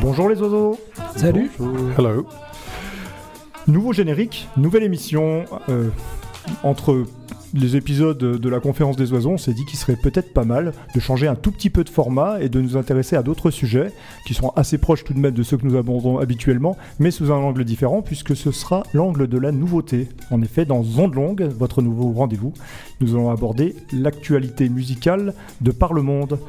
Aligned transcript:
Bonjour 0.00 0.28
les 0.28 0.40
oiseaux. 0.40 0.78
Salut. 1.16 1.50
Hello. 1.98 2.26
Nouveau 3.66 3.92
générique, 3.92 4.48
nouvelle 4.56 4.84
émission. 4.84 5.46
euh, 5.68 5.88
entre 6.62 7.04
les 7.54 7.76
épisodes 7.76 8.18
de 8.18 8.48
la 8.48 8.58
conférence 8.58 8.96
des 8.96 9.12
oiseaux, 9.12 9.30
on 9.30 9.38
s'est 9.38 9.54
dit 9.54 9.64
qu'il 9.64 9.78
serait 9.78 9.96
peut-être 9.96 10.32
pas 10.32 10.44
mal 10.44 10.72
de 10.92 11.00
changer 11.00 11.28
un 11.28 11.36
tout 11.36 11.52
petit 11.52 11.70
peu 11.70 11.84
de 11.84 11.88
format 11.88 12.40
et 12.40 12.48
de 12.48 12.60
nous 12.60 12.76
intéresser 12.76 13.14
à 13.14 13.22
d'autres 13.22 13.52
sujets 13.52 13.92
qui 14.26 14.34
sont 14.34 14.52
assez 14.56 14.76
proches 14.76 15.04
tout 15.04 15.14
de 15.14 15.20
même 15.20 15.34
de 15.34 15.42
ceux 15.44 15.56
que 15.56 15.64
nous 15.64 15.76
abordons 15.76 16.18
habituellement, 16.18 16.76
mais 16.98 17.12
sous 17.12 17.30
un 17.30 17.36
angle 17.36 17.64
différent 17.64 18.02
puisque 18.02 18.34
ce 18.34 18.50
sera 18.50 18.82
l'angle 18.92 19.28
de 19.28 19.38
la 19.38 19.52
nouveauté. 19.52 20.08
En 20.32 20.42
effet, 20.42 20.64
dans 20.64 20.82
Onde 20.98 21.14
Longue, 21.14 21.42
votre 21.56 21.80
nouveau 21.80 22.10
rendez-vous, 22.10 22.52
nous 23.00 23.14
allons 23.14 23.30
aborder 23.30 23.76
l'actualité 23.92 24.68
musicale 24.68 25.32
de 25.60 25.70
par 25.70 25.92
le 25.92 26.02
monde. 26.02 26.40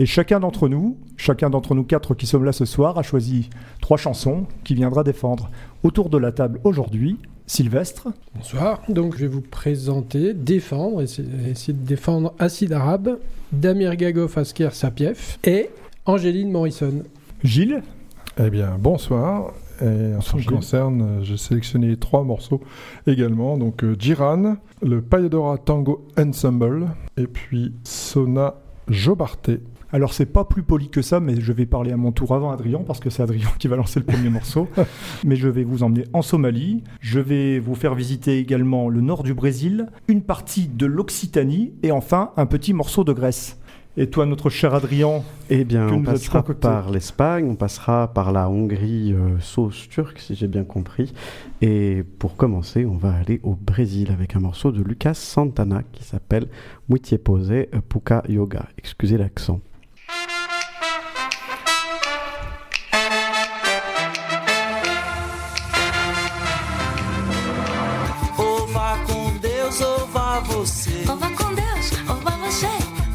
Et 0.00 0.06
chacun 0.06 0.40
d'entre 0.40 0.68
nous, 0.68 0.96
chacun 1.16 1.50
d'entre 1.50 1.74
nous 1.74 1.84
quatre 1.84 2.14
qui 2.14 2.26
sommes 2.26 2.44
là 2.44 2.52
ce 2.52 2.64
soir, 2.64 2.98
a 2.98 3.02
choisi 3.02 3.50
trois 3.80 3.98
chansons 3.98 4.46
qu'il 4.64 4.76
viendra 4.76 5.04
défendre. 5.04 5.50
Autour 5.84 6.10
de 6.10 6.18
la 6.18 6.32
table 6.32 6.58
aujourd'hui, 6.64 7.18
Sylvestre, 7.54 8.06
Bonsoir. 8.36 8.80
Donc 8.88 9.14
je 9.16 9.22
vais 9.22 9.26
vous 9.26 9.40
présenter, 9.40 10.34
défendre, 10.34 11.02
essayer, 11.02 11.26
essayer 11.50 11.72
de 11.72 11.84
défendre 11.84 12.32
Acide 12.38 12.72
Arabe, 12.72 13.18
Damir 13.50 13.96
Gagov 13.96 14.38
Asker 14.38 14.68
Sapiev 14.72 15.36
et 15.42 15.68
Angéline 16.06 16.52
Morrison. 16.52 17.02
Gilles, 17.42 17.82
Eh 18.38 18.50
bien, 18.50 18.76
bonsoir. 18.78 19.52
Et 19.82 20.14
en 20.14 20.20
ce 20.20 20.30
qui 20.30 20.36
me 20.36 20.40
Gilles. 20.42 20.50
concerne, 20.52 21.24
j'ai 21.24 21.36
sélectionné 21.36 21.96
trois 21.96 22.22
morceaux 22.22 22.60
également. 23.08 23.58
Donc, 23.58 23.82
euh, 23.82 23.96
Jiran, 23.98 24.56
le 24.80 25.02
Payadora 25.02 25.58
Tango 25.58 26.06
Ensemble, 26.16 26.86
et 27.16 27.26
puis 27.26 27.72
Sona 27.82 28.54
Jobarté. 28.86 29.58
Alors 29.92 30.12
c'est 30.12 30.26
pas 30.26 30.44
plus 30.44 30.62
poli 30.62 30.88
que 30.88 31.02
ça, 31.02 31.18
mais 31.18 31.40
je 31.40 31.52
vais 31.52 31.66
parler 31.66 31.92
à 31.92 31.96
mon 31.96 32.12
tour 32.12 32.32
avant 32.34 32.52
Adrien 32.52 32.80
parce 32.86 33.00
que 33.00 33.10
c'est 33.10 33.22
Adrien 33.22 33.48
qui 33.58 33.68
va 33.68 33.76
lancer 33.76 33.98
le 34.00 34.06
premier 34.06 34.30
morceau. 34.30 34.68
Mais 35.24 35.36
je 35.36 35.48
vais 35.48 35.64
vous 35.64 35.82
emmener 35.82 36.04
en 36.12 36.22
Somalie. 36.22 36.84
Je 37.00 37.18
vais 37.18 37.58
vous 37.58 37.74
faire 37.74 37.94
visiter 37.94 38.38
également 38.38 38.88
le 38.88 39.00
nord 39.00 39.22
du 39.22 39.34
Brésil, 39.34 39.86
une 40.08 40.22
partie 40.22 40.68
de 40.68 40.86
l'Occitanie 40.86 41.72
et 41.82 41.90
enfin 41.90 42.30
un 42.36 42.46
petit 42.46 42.72
morceau 42.72 43.04
de 43.04 43.12
Grèce. 43.12 43.58
Et 43.96 44.08
toi, 44.08 44.24
notre 44.24 44.50
cher 44.50 44.72
Adrien, 44.72 45.22
Eh 45.50 45.64
bien, 45.64 45.88
on 45.88 46.02
passera 46.02 46.44
par 46.44 46.90
l'Espagne, 46.90 47.48
on 47.50 47.56
passera 47.56 48.14
par 48.14 48.30
la 48.30 48.48
Hongrie 48.48 49.12
euh, 49.12 49.38
sauce 49.40 49.88
turque, 49.88 50.20
si 50.20 50.36
j'ai 50.36 50.46
bien 50.46 50.62
compris. 50.62 51.12
Et 51.60 52.04
pour 52.20 52.36
commencer, 52.36 52.86
on 52.86 52.96
va 52.96 53.12
aller 53.12 53.40
au 53.42 53.56
Brésil 53.56 54.12
avec 54.12 54.36
un 54.36 54.40
morceau 54.40 54.70
de 54.70 54.80
Lucas 54.80 55.14
Santana 55.14 55.82
qui 55.90 56.04
s'appelle 56.04 56.46
Muitie 56.88 57.18
Pose 57.18 57.52
Puka 57.88 58.22
Yoga. 58.28 58.68
Excusez 58.78 59.18
l'accent. 59.18 59.60
Você. 70.60 71.04
Ou 71.08 71.16
vá 71.16 71.30
com 71.30 71.54
Deus, 71.54 71.90
ou 72.06 72.16
vá 72.16 72.30
você, 72.32 72.66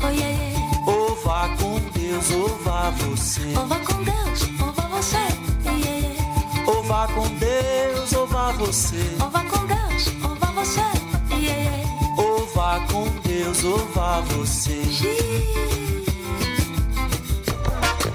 oh 0.04 0.10
yeah, 0.10 0.36
yeah. 0.36 0.82
Ou 0.88 1.16
vá 1.24 1.48
com 1.60 1.80
Deus 1.94 2.32
ou 2.32 2.48
vá 2.64 2.90
você. 2.90 3.54
Ou 3.56 3.68
vá 3.68 3.80
com 3.80 4.04
Deus, 4.04 4.50
ou 4.60 4.74
vá 4.74 4.88
você, 4.88 5.18
yeah, 5.64 6.08
yeah. 6.08 6.66
Ou 6.66 6.84
vá 6.84 7.08
com 7.08 7.28
Deus 7.38 8.14
ou 8.14 8.26
vá 8.26 8.52
você. 8.54 9.16
Ou 9.22 9.30
vá 9.30 9.44
com 9.44 9.66
Deus, 9.68 10.08
ou 10.24 10.36
vá 10.36 10.48
você, 10.48 10.82
yeah, 11.30 11.46
yeah. 11.46 11.90
Ou 12.18 12.48
vá 12.48 12.80
com 12.92 13.08
Deus 13.22 13.64
ou 13.64 13.78
vá 13.94 14.22
você. 14.22 14.82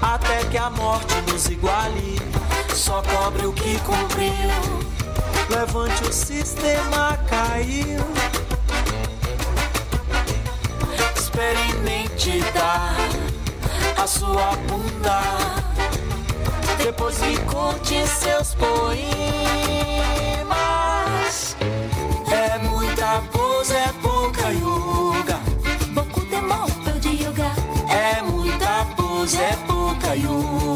Até 0.01 0.43
que 0.49 0.57
a 0.57 0.69
morte 0.71 1.15
nos 1.31 1.45
iguale. 1.47 2.19
Só 2.75 3.01
cobre 3.03 3.45
o 3.45 3.53
que 3.53 3.79
cumpriu. 3.79 4.51
Levante 5.49 6.03
o 6.03 6.11
sistema 6.11 7.17
caiu. 7.29 8.01
Experimente 11.33 12.41
dar 12.53 12.93
a 13.97 14.05
sua 14.05 14.51
bunda. 14.67 15.21
Depois 16.77 17.17
me 17.21 17.37
conte 17.45 18.05
seus 18.05 18.53
poemas. 18.55 18.75
É 22.29 22.57
muita 22.67 23.23
pose, 23.31 23.73
é 23.73 23.93
pouca 24.01 24.51
yoga. 24.51 25.39
Beaucoup 25.93 26.25
de 26.25 26.35
peu 26.83 26.99
de 26.99 27.23
yoga. 27.23 27.49
É 27.89 28.21
muita 28.23 28.85
pose, 28.97 29.37
é 29.37 29.55
pouca 29.65 30.13
yoga. 30.17 30.70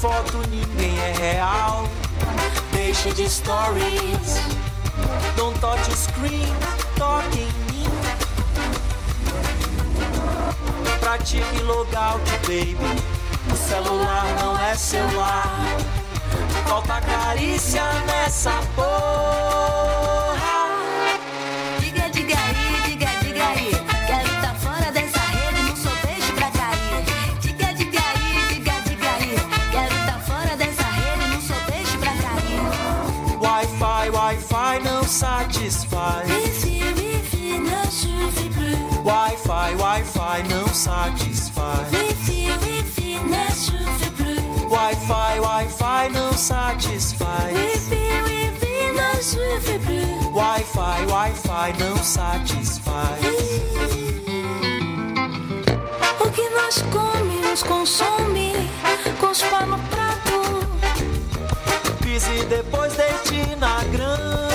Foto 0.00 0.38
ninguém 0.48 0.98
é 0.98 1.12
real. 1.12 1.86
Deixe 2.72 3.12
de 3.12 3.28
stories. 3.28 4.40
Don't 5.36 5.58
touch 5.60 5.90
o 5.90 5.96
screen, 5.96 6.46
toque 6.96 7.40
em 7.40 7.52
mim. 7.70 7.90
Pratique 11.00 11.62
logout, 11.64 12.22
baby. 12.46 12.78
O 13.52 13.56
celular 13.56 14.24
não 14.40 14.58
é 14.58 14.74
celular. 14.74 15.66
Falta 16.66 17.00
carícia 17.02 17.84
nessa 18.06 18.52
porra. 18.74 20.59
Satisfaz. 35.20 36.26
Wifi, 36.30 36.80
wifi 36.96 37.58
ne 37.60 37.82
suffit 37.90 38.50
plus. 38.56 39.04
Wi-Fi, 39.04 39.74
Wi-Fi 39.76 40.42
não 40.48 40.66
satisfaz. 40.68 41.92
Wifi, 41.92 42.48
wifi 42.62 43.18
ne 43.28 43.44
suffit 43.52 44.12
plus. 44.16 44.70
Wi-Fi, 44.70 45.40
Wi-Fi 45.40 46.08
não 46.14 46.32
satisfaz. 46.32 47.52
Wifi, 47.52 48.02
wifi 48.28 48.76
ne 48.96 49.22
suffit 49.22 49.78
plus. 49.84 50.34
Wi-Fi, 50.34 51.04
Wi-Fi 51.12 51.72
não 51.78 51.96
satisfaz. 52.02 53.20
O 56.24 56.30
que 56.30 56.48
nós 56.50 56.82
come, 56.90 57.40
nos 57.46 57.62
consome. 57.62 58.52
Cospa 59.20 59.66
no 59.66 59.78
prato. 59.90 60.40
Pise 62.00 62.38
e 62.38 62.44
depois 62.46 62.94
deite 62.94 63.56
na 63.56 63.84
grama. 63.92 64.49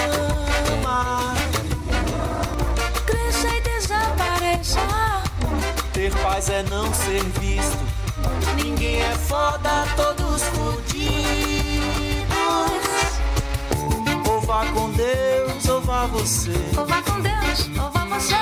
Paz 6.35 6.50
é 6.50 6.63
não 6.63 6.94
ser 6.94 7.23
visto. 7.40 7.79
Ninguém 8.62 9.01
é 9.01 9.12
foda, 9.13 9.85
todos 9.96 10.44
fudidos. 10.44 11.06
Ou 14.30 14.42
vá 14.42 14.65
com 14.65 14.92
Deus, 14.92 15.69
ou 15.69 15.80
vá 15.80 16.06
você. 16.07 16.51
Ou 16.77 16.86
vá 16.86 17.01
com 17.04 17.21
Deus, 17.21 17.69
ou 17.81 17.89
vá 17.89 18.04
você. 18.04 18.36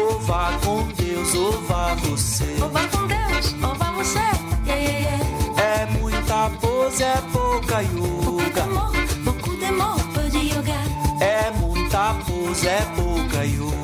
Ou 0.00 0.18
vá 0.20 0.58
com 0.64 0.88
Deus, 0.94 1.34
ou 1.34 1.52
vá 1.60 1.94
você. 1.94 2.56
Ou 2.62 2.70
vá 2.70 2.88
com 2.88 3.06
Deus, 3.06 3.54
ou 3.62 3.74
vá 3.74 3.90
você. 3.90 4.18
É 5.60 5.86
muita 6.00 6.50
pose, 6.58 7.02
é 7.02 7.22
pouca 7.34 7.82
yoga. 7.82 8.62
beaucoup 9.24 9.58
de 9.58 9.72
mots, 9.72 10.02
peu 10.14 10.30
de 10.30 10.38
yoga. 10.38 10.80
É 11.20 11.50
muita 11.50 12.14
pose, 12.26 12.66
é 12.66 12.80
pouca 12.96 13.44
yoga. 13.44 13.75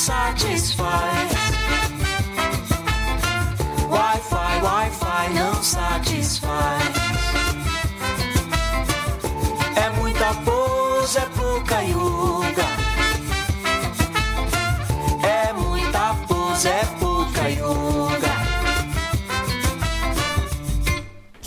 Wi-Fi 0.00 0.06
não 0.06 0.32
satisfaz. 0.32 1.30
Wi-Fi, 3.90 4.62
Wi-Fi 4.62 5.34
não 5.34 5.62
satisfaz. 5.62 6.99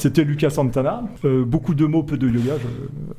C'était 0.04 0.26
Lucas 0.26 0.50
Santana. 0.50 1.06
Euh, 1.24 1.46
beaucoup 1.46 1.74
de 1.74 1.86
mots, 1.86 2.04
peu 2.04 2.18
de 2.18 2.28
yoga. 2.28 2.56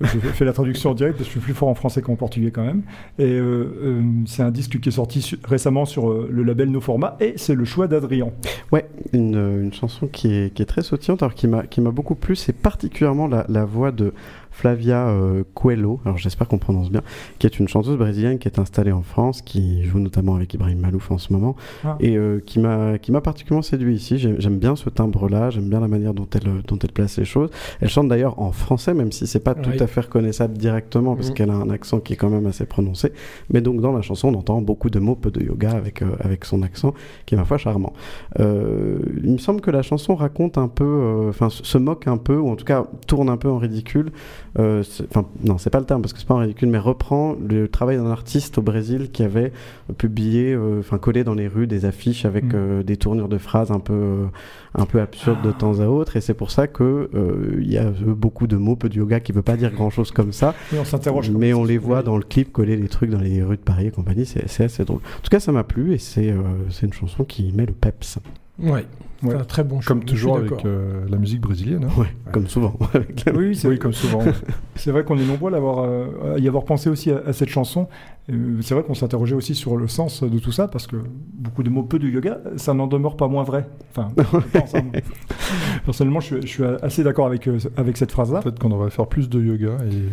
Je, 0.02 0.18
fais 0.18 0.44
la 0.44 0.52
traduction 0.52 0.90
en 0.90 0.94
direct 0.94 1.16
parce 1.16 1.26
que 1.26 1.34
je 1.34 1.38
suis 1.38 1.40
plus 1.40 1.54
fort 1.54 1.70
en 1.70 1.74
français 1.74 2.02
qu'en 2.02 2.14
portugais 2.14 2.50
quand 2.50 2.62
même. 2.62 2.82
Et 3.18 3.24
euh, 3.24 3.72
euh, 3.82 4.02
c'est 4.26 4.42
un 4.42 4.50
disque 4.50 4.78
qui 4.78 4.90
est 4.90 4.92
sorti 4.92 5.34
récemment 5.44 5.86
sur 5.86 6.12
le 6.12 6.42
label 6.42 6.70
No 6.70 6.82
Format 6.82 7.16
et 7.20 7.32
c'est 7.36 7.54
le 7.54 7.64
choix 7.64 7.88
d'Adrien. 7.88 8.28
Ouais, 8.70 8.86
une, 9.14 9.72
chanson 9.72 10.08
qui 10.08 10.34
est, 10.34 10.68
très 10.68 10.82
sautillante, 10.82 11.22
alors 11.22 11.34
qui 11.34 11.48
m'a 11.48 11.90
beaucoup 11.90 12.16
plu, 12.16 12.36
c'est 12.36 12.52
particulièrement 12.52 13.28
la 13.28 13.64
voix 13.64 13.90
de 13.90 14.12
Flavia 14.54 15.08
euh, 15.08 15.42
Coelho, 15.54 16.00
alors 16.04 16.16
j'espère 16.16 16.46
qu'on 16.46 16.58
prononce 16.58 16.88
bien, 16.90 17.02
qui 17.40 17.46
est 17.46 17.58
une 17.58 17.66
chanteuse 17.66 17.96
brésilienne 17.98 18.38
qui 18.38 18.46
est 18.46 18.60
installée 18.60 18.92
en 18.92 19.02
France, 19.02 19.42
qui 19.42 19.82
joue 19.82 19.98
notamment 19.98 20.36
avec 20.36 20.54
Ibrahim 20.54 20.78
Malouf 20.78 21.10
en 21.10 21.18
ce 21.18 21.32
moment, 21.32 21.56
Ah. 21.84 21.96
et 21.98 22.16
euh, 22.16 22.38
qui 22.38 22.60
m'a 22.60 22.98
qui 22.98 23.10
m'a 23.10 23.20
particulièrement 23.20 23.62
séduit 23.62 23.96
ici. 23.96 24.16
J'aime 24.16 24.58
bien 24.58 24.76
ce 24.76 24.88
timbre-là, 24.90 25.50
j'aime 25.50 25.68
bien 25.68 25.80
la 25.80 25.88
manière 25.88 26.14
dont 26.14 26.28
elle 26.34 26.62
dont 26.68 26.78
elle 26.78 26.92
place 26.92 27.18
les 27.18 27.24
choses. 27.24 27.50
Elle 27.80 27.88
chante 27.88 28.06
d'ailleurs 28.08 28.38
en 28.40 28.52
français, 28.52 28.94
même 28.94 29.10
si 29.10 29.26
c'est 29.26 29.40
pas 29.42 29.54
tout 29.54 29.70
à 29.80 29.86
fait 29.88 30.02
reconnaissable 30.02 30.56
directement, 30.56 31.16
parce 31.16 31.30
Mhm. 31.30 31.34
qu'elle 31.34 31.50
a 31.50 31.54
un 31.56 31.70
accent 31.70 31.98
qui 31.98 32.12
est 32.12 32.16
quand 32.16 32.30
même 32.30 32.46
assez 32.46 32.64
prononcé. 32.64 33.12
Mais 33.50 33.60
donc 33.60 33.80
dans 33.80 33.92
la 33.92 34.02
chanson, 34.02 34.28
on 34.28 34.34
entend 34.38 34.60
beaucoup 34.62 34.88
de 34.88 35.00
mots, 35.00 35.16
peu 35.16 35.32
de 35.32 35.42
yoga 35.42 35.72
avec 35.72 36.00
euh, 36.02 36.06
avec 36.20 36.44
son 36.44 36.62
accent, 36.62 36.94
qui 37.26 37.34
est 37.34 37.38
ma 37.38 37.44
foi 37.44 37.58
charmant. 37.58 37.92
Euh, 38.38 38.98
il 39.24 39.32
me 39.32 39.38
semble 39.38 39.60
que 39.60 39.72
la 39.72 39.82
chanson 39.82 40.14
raconte 40.14 40.58
un 40.58 40.68
peu, 40.68 41.26
enfin 41.28 41.48
se 41.50 41.76
moque 41.78 42.06
un 42.06 42.18
peu, 42.18 42.36
ou 42.36 42.48
en 42.50 42.56
tout 42.56 42.64
cas 42.64 42.86
tourne 43.08 43.28
un 43.28 43.36
peu 43.36 43.48
en 43.48 43.58
ridicule. 43.58 44.12
Euh, 44.58 44.82
Enfin 45.10 45.26
non, 45.44 45.58
c'est 45.58 45.70
pas 45.70 45.80
le 45.80 45.84
terme 45.86 46.00
parce 46.02 46.12
que 46.12 46.18
c'est 46.20 46.28
pas 46.28 46.34
en 46.34 46.38
ridicule, 46.38 46.68
mais 46.68 46.78
reprend 46.78 47.34
le 47.48 47.66
travail 47.68 47.96
d'un 47.96 48.10
artiste 48.10 48.58
au 48.58 48.62
Brésil 48.62 49.10
qui 49.12 49.22
avait 49.24 49.52
publié, 49.98 50.52
euh, 50.52 50.78
enfin 50.80 50.98
collé 50.98 51.24
dans 51.24 51.34
les 51.34 51.48
rues 51.48 51.66
des 51.66 51.84
affiches 51.84 52.24
avec 52.24 52.44
Mm. 52.44 52.52
euh, 52.54 52.82
des 52.82 52.96
tournures 52.96 53.28
de 53.28 53.38
phrases 53.38 53.70
un 53.72 53.80
peu, 53.80 53.92
euh, 53.94 54.26
un 54.76 54.86
peu 54.86 55.00
absurdes 55.00 55.42
de 55.42 55.50
temps 55.50 55.80
à 55.80 55.86
autre. 55.86 56.16
Et 56.16 56.20
c'est 56.20 56.34
pour 56.34 56.50
ça 56.50 56.66
que 56.68 57.10
euh, 57.14 57.58
il 57.60 57.70
y 57.72 57.78
a 57.78 57.86
euh, 57.86 57.92
beaucoup 58.06 58.46
de 58.46 58.56
mots, 58.56 58.76
peu 58.76 58.88
de 58.88 58.96
yoga 58.96 59.20
qui 59.20 59.32
veut 59.32 59.42
pas 59.42 59.56
dire 59.56 59.72
grand 59.72 59.90
chose 59.90 60.10
comme 60.12 60.32
ça. 60.32 60.54
Et 60.72 60.78
on 60.78 60.84
s'interroge. 60.84 61.30
Mais 61.30 61.52
on 61.52 61.64
les 61.64 61.78
Oui. 61.78 61.84
voit 61.84 62.02
dans 62.02 62.16
le 62.16 62.22
clip 62.22 62.52
coller 62.52 62.76
les 62.76 62.88
trucs 62.88 63.10
dans 63.10 63.20
les 63.20 63.42
rues 63.42 63.56
de 63.56 63.62
Paris 63.62 63.86
et 63.88 63.90
compagnie, 63.90 64.24
c'est 64.26 64.48
c'est 64.48 64.64
assez 64.64 64.84
drôle. 64.84 65.00
En 65.18 65.20
tout 65.22 65.30
cas, 65.30 65.40
ça 65.40 65.50
m'a 65.52 65.64
plu 65.64 65.92
et 65.94 65.98
c'est 65.98 66.30
euh, 66.30 66.36
c'est 66.70 66.86
une 66.86 66.92
chanson 66.92 67.24
qui 67.24 67.52
met 67.52 67.66
le 67.66 67.72
peps. 67.72 68.18
Ouais, 68.58 68.86
c'est 69.20 69.26
Ouais. 69.28 69.34
un 69.34 69.44
très 69.44 69.64
bon 69.64 69.80
choix. 69.80 69.94
Comme 69.96 70.04
toujours 70.04 70.36
avec 70.36 70.64
euh, 70.64 71.04
la 71.08 71.16
musique 71.16 71.40
brésilienne. 71.40 71.84
hein. 71.84 72.00
Ouais, 72.00 72.06
comme 72.32 72.46
souvent. 72.46 72.78
avec 72.94 73.24
la- 73.24 73.32
Oui, 73.32 73.58
oui, 73.64 73.78
comme 73.78 73.92
souvent. 73.92 74.20
C'est 74.76 74.90
vrai 74.92 75.02
qu'on 75.04 75.18
est 75.18 75.24
nombreux 75.26 75.52
à, 75.52 75.56
euh, 75.58 76.36
à 76.36 76.38
y 76.38 76.46
avoir 76.46 76.64
pensé 76.64 76.88
aussi 76.90 77.10
à, 77.10 77.22
à 77.26 77.32
cette 77.32 77.48
chanson. 77.48 77.88
Euh, 78.30 78.58
c'est 78.62 78.74
vrai 78.74 78.82
qu'on 78.84 78.94
s'interrogeait 78.94 79.34
aussi 79.34 79.54
sur 79.54 79.76
le 79.76 79.86
sens 79.88 80.22
de 80.22 80.38
tout 80.38 80.52
ça, 80.52 80.66
parce 80.68 80.86
que 80.86 80.96
beaucoup 81.34 81.62
de 81.62 81.68
mots, 81.70 81.82
peu 81.82 81.98
de 81.98 82.08
yoga, 82.08 82.38
ça 82.56 82.72
n'en 82.74 82.86
demeure 82.86 83.16
pas 83.16 83.28
moins 83.28 83.42
vrai. 83.42 83.66
Enfin, 83.90 84.08
je 84.18 84.58
pense, 84.58 84.74
hein. 84.74 84.82
Personnellement, 85.84 86.20
je, 86.20 86.26
suis- 86.26 86.42
je 86.42 86.46
suis 86.46 86.64
assez 86.82 87.02
d'accord 87.04 87.26
avec, 87.26 87.46
euh, 87.48 87.58
avec 87.76 87.96
cette 87.96 88.12
phrase-là. 88.12 88.40
Peut-être 88.40 88.58
qu'on 88.58 88.70
devrait 88.70 88.90
faire 88.90 89.06
plus 89.08 89.28
de 89.28 89.40
yoga 89.42 89.78
et. 89.90 90.08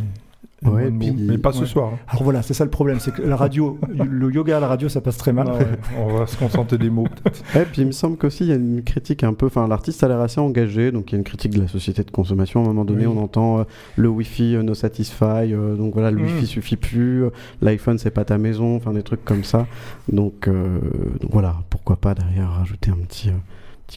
Ouais, 0.64 0.92
puis-. 0.92 1.12
Mais 1.18 1.38
pas 1.40 1.52
ce 1.52 1.62
ouais. 1.62 1.66
soir. 1.66 1.92
hein. 1.94 1.98
Alors 2.08 2.24
voilà, 2.24 2.42
c'est 2.44 2.54
ça 2.54 2.64
le 2.64 2.70
problème, 2.70 3.00
c'est 3.00 3.12
que 3.14 3.22
la 3.24 3.36
radio, 3.36 3.80
le 3.90 4.32
yoga 4.32 4.58
à 4.58 4.60
la 4.60 4.68
radio, 4.68 4.90
ça 4.90 5.02
passe 5.02 5.18
très 5.18 5.34
mal. 5.34 5.48
Ouais, 5.48 5.66
on 6.00 6.18
va 6.18 6.28
se 6.28 6.38
contenter 6.38 6.78
des 6.78 6.90
mots. 6.92 7.06
peut-être. 7.06 7.42
Et 7.56 7.66
puis 7.66 7.82
il 7.82 7.88
me 7.88 7.92
semble 7.92 8.16
qu'aussi 8.18 8.44
il 8.44 8.50
y 8.50 8.52
a 8.52 8.56
une 8.56 8.84
critique 8.84 9.24
un 9.24 9.34
peu, 9.34 9.48
enfin 9.48 9.68
l'artiste 9.68 10.04
a 10.04 10.08
l'air 10.08 10.20
assez 10.20 10.40
engagé, 10.40 10.92
donc 10.92 11.12
il 11.12 11.14
y 11.14 11.16
a 11.16 11.18
une 11.18 11.24
critique 11.24 11.54
de 11.56 11.62
la 11.62 11.68
société 11.68 12.04
de 12.04 12.12
consommation. 12.12 12.60
À 12.62 12.64
un 12.64 12.68
moment 12.68 12.86
donné, 12.86 13.08
Oui. 13.08 13.14
on 13.18 13.24
entend 13.24 13.60
euh, 13.60 13.64
le 13.96 14.08
Wi-Fi 14.10 14.56
euh, 14.58 14.62
no 14.64 14.76
satisfy, 14.76 15.24
euh, 15.54 15.76
donc 15.76 15.94
voilà, 15.94 16.12
le 16.12 16.20
Mm. 16.20 16.26
Wi-Fi 16.26 16.46
suffit 16.46 16.76
plus, 16.78 17.24
euh, 17.24 17.30
l'iPhone 17.62 17.98
c'est 17.98 18.12
pas 18.12 18.26
ta 18.26 18.38
maison, 18.38 18.76
enfin 18.76 18.94
des 18.94 19.04
trucs 19.04 19.26
comme 19.26 19.44
ça. 19.44 19.66
Donc, 20.12 20.48
euh, 20.48 20.80
donc 21.22 21.32
voilà, 21.32 21.56
pourquoi 21.72 21.96
pas 21.96 22.14
derrière 22.14 22.52
rajouter 22.52 22.92
un 22.92 22.98
petit, 23.08 23.30
euh, 23.30 23.34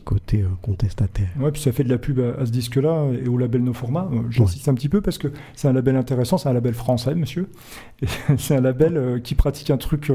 côté 0.03 0.43
euh, 0.43 0.49
contestataire. 0.63 1.29
Ouais, 1.39 1.51
puis 1.53 1.63
ça 1.63 1.73
fait 1.73 1.85
de 1.85 1.89
la 1.89 1.99
pub 1.99 2.21
à, 2.21 2.45
ce 2.47 2.51
disque-là 2.51 3.07
et 3.25 3.29
au 3.29 3.39
label 3.39 3.63
No 3.63 3.73
Format. 3.73 4.09
Euh, 4.13 4.23
J'insiste 4.31 4.69
un 4.69 4.75
petit 4.75 4.89
peu 4.89 5.01
parce 5.01 5.19
que 5.19 5.29
c'est 5.55 5.69
un 5.69 5.73
label 5.73 5.97
intéressant, 5.97 6.39
c'est 6.39 6.49
un 6.49 6.53
label 6.53 6.75
français, 6.75 7.15
monsieur. 7.15 7.49
C'est 8.39 8.57
un 8.57 8.61
label 8.61 8.97
euh, 8.97 9.19
qui 9.19 9.35
pratique 9.35 9.71
un 9.71 9.77
truc 9.77 10.13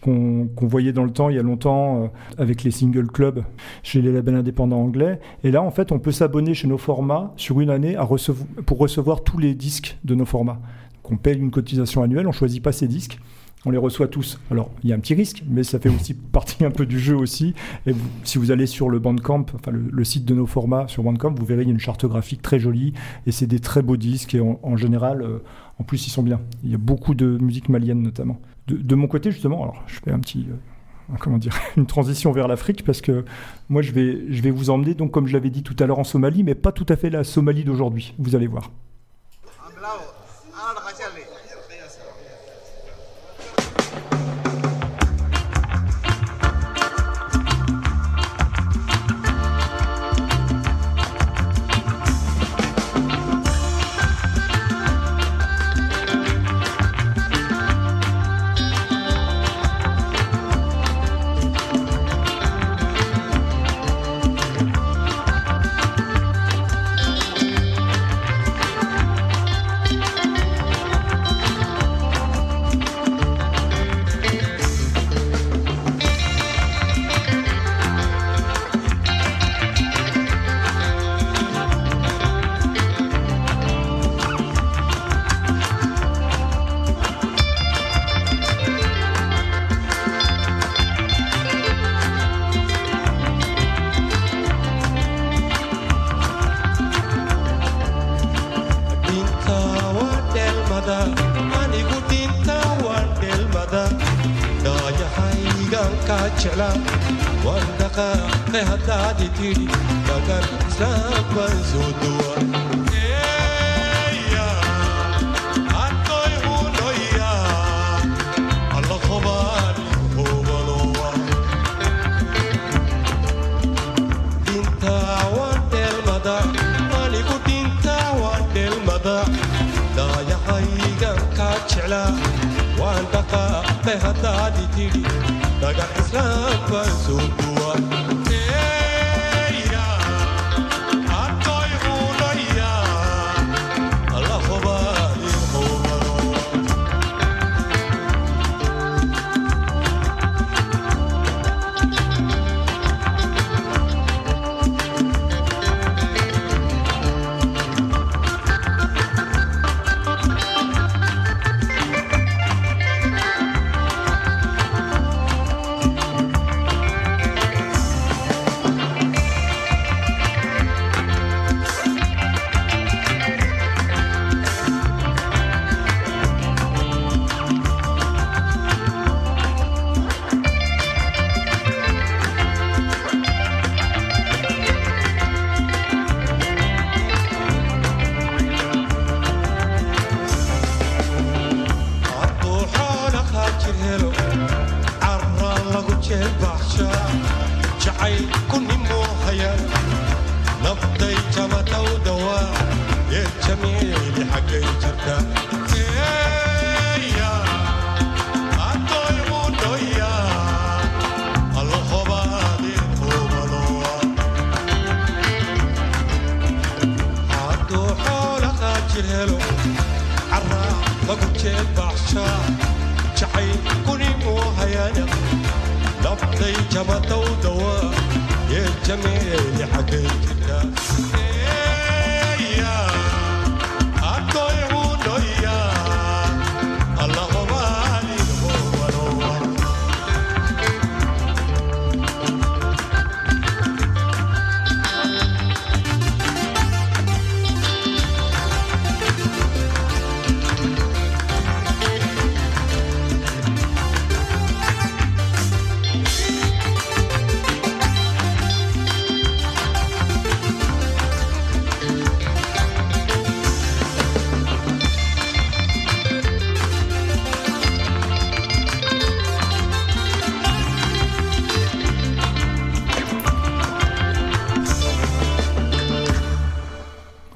qu'on 0.00 0.48
voyait 0.60 0.92
dans 0.92 1.04
le 1.04 1.10
temps, 1.10 1.28
il 1.28 1.36
y 1.36 1.38
a 1.38 1.42
longtemps, 1.42 2.12
avec 2.38 2.62
les 2.62 2.70
single 2.70 3.08
clubs 3.08 3.42
chez 3.82 4.00
les 4.00 4.12
labels 4.12 4.36
indépendants 4.36 4.80
anglais. 4.80 5.18
Et 5.42 5.50
là, 5.50 5.62
en 5.62 5.70
fait, 5.70 5.90
on 5.90 5.98
peut 5.98 6.12
s'abonner 6.12 6.54
chez 6.54 6.68
No 6.68 6.78
Format 6.78 7.32
sur 7.36 7.60
une 7.60 7.70
année 7.70 7.96
pour 8.66 8.78
recevoir 8.78 9.24
tous 9.24 9.38
les 9.38 9.54
disques 9.54 9.98
de 10.04 10.14
No 10.14 10.24
Format. 10.24 10.60
Donc 11.06 11.12
on 11.12 11.16
paye 11.18 11.38
une 11.38 11.52
cotisation 11.52 12.02
annuelle, 12.02 12.26
on 12.26 12.32
choisit 12.32 12.60
pas 12.60 12.72
ses 12.72 12.88
disques. 12.88 13.20
On 13.64 13.70
les 13.70 13.78
reçoit 13.78 14.08
tous. 14.08 14.40
Alors, 14.50 14.70
il 14.82 14.90
y 14.90 14.92
a 14.92 14.96
un 14.96 14.98
petit 14.98 15.14
risque, 15.14 15.44
mais 15.48 15.62
ça 15.62 15.78
fait 15.78 15.88
aussi 15.88 16.14
partie 16.32 16.64
un 16.64 16.70
peu 16.72 16.84
du 16.84 16.98
jeu 16.98 17.16
aussi. 17.16 17.54
Et 17.86 17.92
si 18.24 18.38
vous 18.38 18.50
allez 18.50 18.66
sur 18.66 18.90
le 18.90 18.98
Bandcamp, 18.98 19.46
enfin 19.54 19.70
le, 19.70 20.04
site 20.04 20.24
de 20.24 20.34
nos 20.34 20.46
formats 20.46 20.88
sur 20.88 21.04
Bandcamp, 21.04 21.34
vous 21.34 21.44
verrez 21.44 21.62
il 21.62 21.68
y 21.68 21.70
a 21.70 21.74
une 21.74 21.80
charte 21.80 22.06
graphique 22.06 22.42
très 22.42 22.58
jolie 22.58 22.92
et 23.24 23.30
c'est 23.30 23.46
des 23.46 23.60
très 23.60 23.82
beaux 23.82 23.96
disques 23.96 24.34
et 24.34 24.40
en, 24.40 24.76
général, 24.76 25.22
euh, 25.22 25.38
en 25.78 25.84
plus 25.84 26.08
ils 26.08 26.10
sont 26.10 26.24
bien. 26.24 26.40
Il 26.64 26.72
y 26.72 26.74
a 26.74 26.78
beaucoup 26.78 27.14
de 27.14 27.38
musique 27.38 27.68
malienne 27.68 28.02
notamment. 28.02 28.40
De, 28.66 28.76
de 28.76 28.94
mon 28.96 29.06
côté 29.06 29.30
justement, 29.30 29.62
alors 29.62 29.82
je 29.86 30.00
fais 30.04 30.10
un 30.10 30.18
petit, 30.18 30.46
euh, 30.48 31.16
comment 31.20 31.38
dire, 31.38 31.56
une 31.76 31.86
transition 31.86 32.32
vers 32.32 32.48
l'Afrique 32.48 32.84
parce 32.84 33.00
que 33.00 33.24
moi 33.68 33.82
je 33.82 33.92
vais, 33.92 34.24
je 34.28 34.42
vais 34.42 34.50
vous 34.50 34.70
emmener 34.70 34.94
donc 34.94 35.12
comme 35.12 35.28
je 35.28 35.32
l'avais 35.32 35.50
dit 35.50 35.62
tout 35.62 35.76
à 35.78 35.86
l'heure 35.86 36.00
en 36.00 36.04
Somalie, 36.04 36.42
mais 36.42 36.56
pas 36.56 36.72
tout 36.72 36.86
à 36.88 36.96
fait 36.96 37.10
la 37.10 37.22
Somalie 37.22 37.64
d'aujourd'hui. 37.64 38.12
Vous 38.18 38.34
allez 38.34 38.48
voir. 38.48 38.70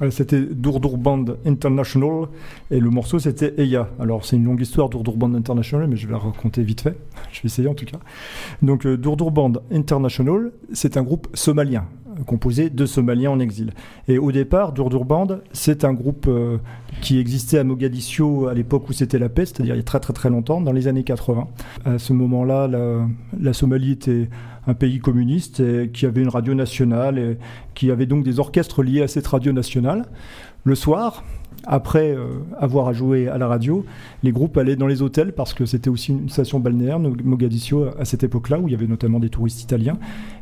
C'était 0.09 0.41
Dourdour 0.41 0.97
Band 0.97 1.25
International 1.45 2.27
et 2.71 2.79
le 2.79 2.89
morceau 2.89 3.19
c'était 3.19 3.53
Eya. 3.57 3.89
Alors 3.99 4.25
c'est 4.25 4.35
une 4.35 4.45
longue 4.45 4.61
histoire 4.61 4.89
Dourdour 4.89 5.17
Band 5.17 5.33
International 5.35 5.87
mais 5.87 5.95
je 5.95 6.07
vais 6.07 6.13
la 6.13 6.19
raconter 6.19 6.63
vite 6.63 6.81
fait. 6.81 6.97
Je 7.31 7.41
vais 7.41 7.47
essayer 7.47 7.67
en 7.67 7.75
tout 7.75 7.85
cas. 7.85 7.99
Donc 8.61 8.85
euh, 8.85 8.97
Dourdour 8.97 9.31
Band 9.31 9.53
International 9.71 10.51
c'est 10.73 10.97
un 10.97 11.03
groupe 11.03 11.27
somalien 11.33 11.85
euh, 12.00 12.00
composé 12.25 12.69
de 12.69 12.85
Somaliens 12.85 13.31
en 13.31 13.39
exil. 13.39 13.71
Et 14.07 14.17
au 14.17 14.31
départ 14.31 14.73
Dourdour 14.73 15.05
Band 15.05 15.27
c'est 15.51 15.85
un 15.85 15.93
groupe 15.93 16.25
euh, 16.27 16.57
qui 17.01 17.19
existait 17.19 17.57
à 17.57 17.63
Mogadiscio 17.63 18.47
à 18.47 18.53
l'époque 18.53 18.89
où 18.89 18.93
c'était 18.93 19.19
la 19.19 19.29
paix, 19.29 19.45
c'est-à-dire 19.45 19.75
il 19.75 19.79
y 19.79 19.81
a 19.81 19.83
très 19.83 19.99
très 19.99 20.13
très 20.13 20.29
longtemps, 20.29 20.61
dans 20.61 20.71
les 20.71 20.87
années 20.87 21.03
80. 21.03 21.47
À 21.85 21.97
ce 21.97 22.13
moment-là 22.13 22.67
la, 22.67 23.07
la 23.39 23.53
Somalie 23.53 23.91
était 23.91 24.29
un 24.67 24.73
pays 24.73 24.99
communiste 24.99 25.59
et 25.59 25.89
qui 25.91 26.05
avait 26.05 26.21
une 26.21 26.29
radio 26.29 26.53
nationale 26.53 27.17
et 27.17 27.37
qui 27.73 27.91
avait 27.91 28.05
donc 28.05 28.23
des 28.23 28.39
orchestres 28.39 28.83
liés 28.83 29.01
à 29.01 29.07
cette 29.07 29.27
radio 29.27 29.51
nationale. 29.51 30.05
Le 30.63 30.75
soir, 30.75 31.23
après 31.65 32.11
euh, 32.11 32.39
avoir 32.59 32.87
à 32.87 32.93
jouer 32.93 33.27
à 33.27 33.37
la 33.37 33.47
radio, 33.47 33.85
les 34.23 34.31
groupes 34.31 34.57
allaient 34.57 34.75
dans 34.75 34.87
les 34.87 35.01
hôtels 35.01 35.33
parce 35.33 35.53
que 35.53 35.65
c'était 35.65 35.89
aussi 35.89 36.11
une 36.11 36.29
station 36.29 36.59
balnéaire, 36.59 36.99
Mogadiscio, 36.99 37.85
à 37.99 38.05
cette 38.05 38.23
époque-là, 38.23 38.59
où 38.59 38.67
il 38.67 38.71
y 38.71 38.75
avait 38.75 38.87
notamment 38.87 39.19
des 39.19 39.29
touristes 39.29 39.61
italiens. 39.61 39.97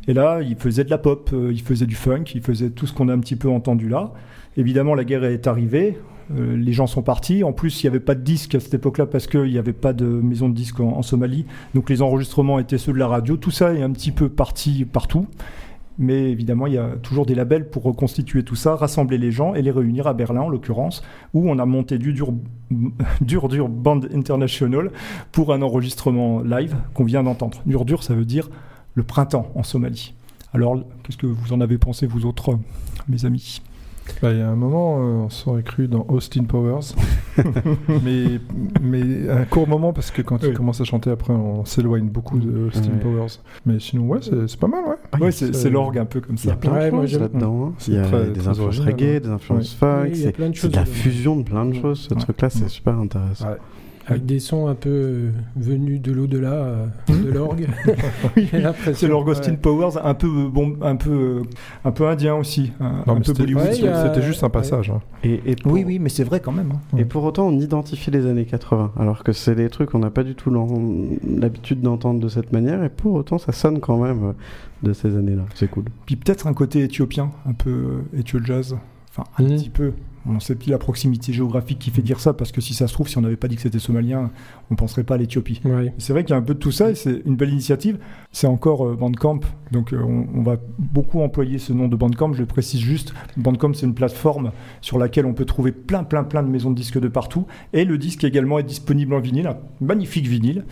Et 0.08 0.14
là, 0.14 0.40
ils 0.40 0.56
faisaient 0.56 0.84
de 0.84 0.90
la 0.90 0.98
pop, 0.98 1.30
euh, 1.32 1.50
ils 1.52 1.60
faisaient 1.60 1.86
du 1.86 1.94
funk, 1.94 2.24
ils 2.34 2.42
faisaient 2.42 2.70
tout 2.70 2.86
ce 2.86 2.92
qu'on 2.92 3.08
a 3.08 3.12
un 3.12 3.18
petit 3.18 3.36
peu 3.36 3.48
entendu 3.48 3.88
là. 3.88 4.12
Évidemment, 4.56 4.94
la 4.94 5.04
guerre 5.04 5.24
est 5.24 5.46
arrivée, 5.46 5.98
euh, 6.36 6.56
les 6.56 6.72
gens 6.72 6.86
sont 6.86 7.02
partis. 7.02 7.44
En 7.44 7.52
plus, 7.52 7.82
il 7.82 7.86
n'y 7.86 7.88
avait 7.88 8.00
pas 8.00 8.14
de 8.14 8.22
disques 8.22 8.54
à 8.54 8.60
cette 8.60 8.74
époque-là 8.74 9.06
parce 9.06 9.26
qu'il 9.26 9.44
n'y 9.44 9.58
avait 9.58 9.72
pas 9.72 9.92
de 9.92 10.06
maison 10.06 10.48
de 10.48 10.54
disques 10.54 10.80
en, 10.80 10.96
en 10.96 11.02
Somalie. 11.02 11.44
Donc 11.74 11.90
les 11.90 12.02
enregistrements 12.02 12.58
étaient 12.58 12.78
ceux 12.78 12.92
de 12.92 12.98
la 12.98 13.08
radio. 13.08 13.36
Tout 13.36 13.50
ça 13.50 13.74
est 13.74 13.82
un 13.82 13.90
petit 13.90 14.12
peu 14.12 14.28
parti 14.28 14.84
partout. 14.84 15.26
Mais 16.00 16.30
évidemment, 16.30 16.66
il 16.66 16.72
y 16.72 16.78
a 16.78 16.96
toujours 17.02 17.26
des 17.26 17.34
labels 17.34 17.68
pour 17.68 17.82
reconstituer 17.82 18.42
tout 18.42 18.56
ça, 18.56 18.74
rassembler 18.74 19.18
les 19.18 19.30
gens 19.30 19.54
et 19.54 19.60
les 19.60 19.70
réunir 19.70 20.06
à 20.06 20.14
Berlin, 20.14 20.40
en 20.40 20.48
l'occurrence, 20.48 21.02
où 21.34 21.50
on 21.50 21.58
a 21.58 21.66
monté 21.66 21.98
du 21.98 22.14
dur, 22.14 22.32
dur, 23.20 23.48
dur 23.48 23.68
Band 23.68 24.00
International 24.14 24.90
pour 25.30 25.52
un 25.52 25.60
enregistrement 25.60 26.40
live 26.40 26.74
qu'on 26.94 27.04
vient 27.04 27.22
d'entendre. 27.22 27.60
Dur, 27.66 27.84
dur, 27.84 28.02
ça 28.02 28.14
veut 28.14 28.24
dire 28.24 28.48
le 28.94 29.02
printemps 29.02 29.52
en 29.54 29.62
Somalie. 29.62 30.14
Alors, 30.54 30.82
qu'est-ce 31.02 31.18
que 31.18 31.26
vous 31.26 31.52
en 31.52 31.60
avez 31.60 31.76
pensé, 31.76 32.06
vous 32.06 32.24
autres, 32.24 32.58
mes 33.06 33.26
amis? 33.26 33.60
Bah, 34.22 34.32
Il 34.32 34.38
y 34.38 34.42
a 34.42 34.48
un 34.48 34.56
moment, 34.56 34.98
euh, 34.98 35.02
on 35.24 35.28
s'aurait 35.30 35.62
cru 35.62 35.88
dans 35.88 36.04
Austin 36.08 36.44
Powers. 36.44 36.94
mais, 38.04 38.40
mais 38.82 39.28
un 39.30 39.44
court 39.44 39.68
moment, 39.68 39.92
parce 39.92 40.10
que 40.10 40.20
quand 40.22 40.42
Oui. 40.42 40.48
il 40.50 40.54
commence 40.54 40.80
à 40.80 40.84
chanter, 40.84 41.10
après, 41.10 41.32
on 41.32 41.64
s'éloigne 41.64 42.08
beaucoup 42.08 42.38
de 42.38 42.66
Austin 42.68 42.90
Ouais. 42.90 42.98
Powers. 43.00 43.38
Mais 43.66 43.78
sinon, 43.78 44.06
ouais, 44.08 44.18
c'est 44.22 44.58
pas 44.60 44.66
mal, 44.68 44.84
ouais. 44.84 44.96
Ah, 45.12 45.18
Ouais, 45.20 45.30
c'est 45.32 45.54
c'est 45.54 45.70
l'orgue 45.70 45.98
un 45.98 46.04
peu 46.04 46.20
comme 46.20 46.36
Il 46.36 46.46
y 46.46 46.50
a 46.50 46.52
ça. 46.52 46.56
plein 46.58 46.72
Ouais, 46.72 46.90
de 46.90 47.06
choses 47.06 47.20
là-dedans. 47.20 47.66
hein. 47.68 47.72
Il 47.88 47.94
y 47.94 47.98
a 47.98 48.02
très- 48.02 48.26
des 48.26 48.32
très 48.40 48.48
influences 48.48 48.80
reggae, 48.80 49.20
des 49.20 49.28
influences 49.28 49.70
Oui, 49.72 49.76
funk. 49.78 50.06
il 50.12 50.18
y 50.18 50.22
a 50.22 50.26
c'est 50.26 50.32
plein 50.32 50.48
de 50.50 50.54
c'est 50.54 50.60
choses 50.62 50.70
de 50.72 50.76
la 50.76 50.84
fusion 50.84 51.36
de 51.36 51.42
plein 51.42 51.64
de 51.66 51.74
choses. 51.74 52.00
Ce 52.08 52.14
Ouais. 52.14 52.20
truc-là, 52.20 52.50
c'est 52.50 52.68
super 52.68 52.98
intéressant. 52.98 53.46
Avec 54.06 54.26
des 54.26 54.38
sons 54.40 54.66
un 54.66 54.74
peu 54.74 54.88
euh, 54.90 55.30
venus 55.56 56.00
de 56.00 56.10
l'au-delà, 56.10 56.52
euh, 56.52 56.86
de 57.08 57.30
l'orgue. 57.30 57.68
L'impression. 58.52 58.94
C'est 58.94 59.06
l'orgue 59.08 59.28
Austin 59.28 59.52
Ouais. 59.52 59.56
Powers, 59.58 59.98
un 60.02 60.14
peu, 60.14 60.26
euh, 60.26 60.48
bon, 60.48 60.76
un 60.82 60.96
peu, 60.96 61.42
un 61.84 61.92
peu 61.92 62.08
indien 62.08 62.34
aussi, 62.34 62.72
un, 62.80 62.90
Non, 63.06 63.12
un 63.12 63.14
mais 63.14 63.20
peu 63.20 63.24
c'était 63.26 63.42
Bollywood. 63.42 63.64
Ouais, 63.64 63.72
c'était 64.02 64.22
juste 64.22 64.42
un 64.42 64.48
passage. 64.50 64.90
hein. 64.90 65.00
Et, 65.22 65.40
et 65.46 65.54
pour, 65.56 65.72
Oui, 65.72 65.84
oui, 65.86 65.98
mais 65.98 66.08
c'est 66.08 66.24
vrai 66.24 66.40
quand 66.40 66.52
même. 66.52 66.72
hein. 66.72 66.98
Et 66.98 67.04
pour 67.04 67.22
autant, 67.24 67.46
on 67.48 67.58
identifie 67.58 68.10
les 68.10 68.26
années 68.26 68.46
80, 68.46 68.92
alors 68.98 69.22
que 69.22 69.32
c'est 69.32 69.54
des 69.54 69.68
trucs 69.68 69.90
qu'on 69.90 69.98
n'a 70.00 70.10
pas 70.10 70.24
du 70.24 70.34
tout 70.34 70.50
l'habitude 71.38 71.80
d'entendre 71.82 72.20
de 72.20 72.28
cette 72.28 72.52
manière, 72.52 72.82
et 72.82 72.88
pour 72.88 73.14
autant, 73.14 73.38
ça 73.38 73.52
sonne 73.52 73.80
quand 73.80 73.98
même 73.98 74.34
de 74.82 74.92
ces 74.92 75.16
années-là. 75.16 75.42
C'est 75.54 75.70
cool. 75.70 75.84
Puis 76.06 76.16
peut-être 76.16 76.46
un 76.46 76.54
côté 76.54 76.82
éthiopien, 76.82 77.30
un 77.46 77.52
peu 77.52 77.70
euh, 77.70 78.18
éthio 78.18 78.40
jazz. 78.42 78.76
Enfin, 79.10 79.24
un 79.38 79.42
Mhm. 79.44 79.56
petit 79.56 79.70
peu. 79.70 79.92
On 80.28 80.38
sait 80.38 80.54
plus 80.54 80.68
la 80.70 80.76
proximité 80.76 81.32
géographique 81.32 81.78
qui 81.78 81.90
fait 81.90 82.02
dire 82.02 82.20
ça, 82.20 82.34
parce 82.34 82.52
que 82.52 82.60
si 82.60 82.74
ça 82.74 82.86
se 82.86 82.92
trouve, 82.92 83.08
si 83.08 83.16
on 83.16 83.22
n'avait 83.22 83.36
pas 83.38 83.48
dit 83.48 83.56
que 83.56 83.62
c'était 83.62 83.78
somalien, 83.78 84.30
on 84.70 84.74
penserait 84.76 85.02
pas 85.02 85.14
à 85.14 85.16
l'Éthiopie. 85.16 85.62
C'est 85.96 86.12
vrai 86.12 86.24
qu'il 86.24 86.34
y 86.34 86.36
a 86.36 86.38
un 86.38 86.42
peu 86.42 86.52
de 86.52 86.58
tout 86.58 86.70
ça 86.70 86.90
et 86.90 86.94
c'est 86.94 87.22
une 87.24 87.36
belle 87.36 87.48
initiative. 87.48 87.98
C'est 88.30 88.46
encore 88.46 88.86
euh, 88.86 88.94
Bandcamp, 88.96 89.40
donc 89.72 89.94
euh, 89.94 90.02
on, 90.02 90.26
on 90.38 90.42
va 90.42 90.56
beaucoup 90.78 91.22
employer 91.22 91.58
ce 91.58 91.72
nom 91.72 91.88
de 91.88 91.96
Bandcamp. 91.96 92.34
Je 92.34 92.40
le 92.40 92.46
précise 92.46 92.80
juste. 92.80 93.14
Bandcamp, 93.38 93.72
c'est 93.72 93.86
une 93.86 93.94
plateforme 93.94 94.52
sur 94.82 94.98
laquelle 94.98 95.24
on 95.24 95.32
peut 95.32 95.46
trouver 95.46 95.72
plein, 95.72 96.04
plein, 96.04 96.22
plein 96.22 96.42
de 96.42 96.48
maisons 96.48 96.70
de 96.70 96.76
disques 96.76 97.00
de 97.00 97.08
partout. 97.08 97.46
Et 97.72 97.86
le 97.86 97.96
disque 97.96 98.22
également 98.22 98.58
est 98.58 98.62
disponible 98.64 99.14
en 99.14 99.20
vinyle, 99.20 99.46
un 99.46 99.56
magnifique 99.80 100.26
vinyle. 100.26 100.66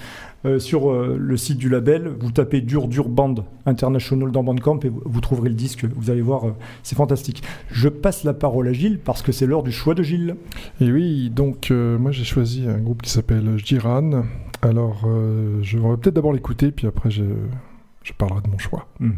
Euh, 0.49 0.59
sur 0.59 0.91
euh, 0.91 1.17
le 1.19 1.37
site 1.37 1.59
du 1.59 1.69
label, 1.69 2.11
vous 2.21 2.31
tapez 2.31 2.61
Dur 2.61 2.89
Dur 2.89 3.09
Band 3.09 3.35
International 3.67 4.31
dans 4.33 4.43
Bandcamp 4.43 4.81
et 4.83 4.89
vous, 4.89 5.03
vous 5.05 5.21
trouverez 5.21 5.51
le 5.51 5.55
disque. 5.55 5.85
Vous 5.85 6.11
allez 6.11 6.23
voir, 6.23 6.47
euh, 6.47 6.53
c'est 6.83 6.97
fantastique. 6.97 7.43
Je 7.71 7.89
passe 7.89 8.25
la 8.25 8.33
parole 8.33 8.69
à 8.69 8.73
Gilles 8.73 8.99
parce 8.99 9.23
que 9.23 9.33
c'est 9.33 9.47
l'heure 9.47 9.63
du 9.63 9.73
choix 9.73 9.95
de 9.95 10.03
Gilles. 10.03 10.37
Et 10.81 10.91
oui, 10.91 11.31
donc 11.31 11.71
moi 11.71 12.13
j'ai 12.13 12.25
choisi 12.25 12.67
un 12.67 12.79
groupe 12.79 13.03
qui 13.03 13.11
s'appelle 13.11 13.59
Jiran. 13.59 14.23
Alors, 14.63 15.07
je 15.63 15.79
vais 15.79 15.97
peut-être 15.97 16.15
d'abord 16.15 16.33
l'écouter, 16.33 16.71
puis 16.71 16.87
après 16.87 17.11
je, 17.11 17.25
je 18.03 18.13
parlerai 18.13 18.41
de 18.43 18.49
mon 18.49 18.59
choix. 18.59 18.87
Hmm. 19.01 19.13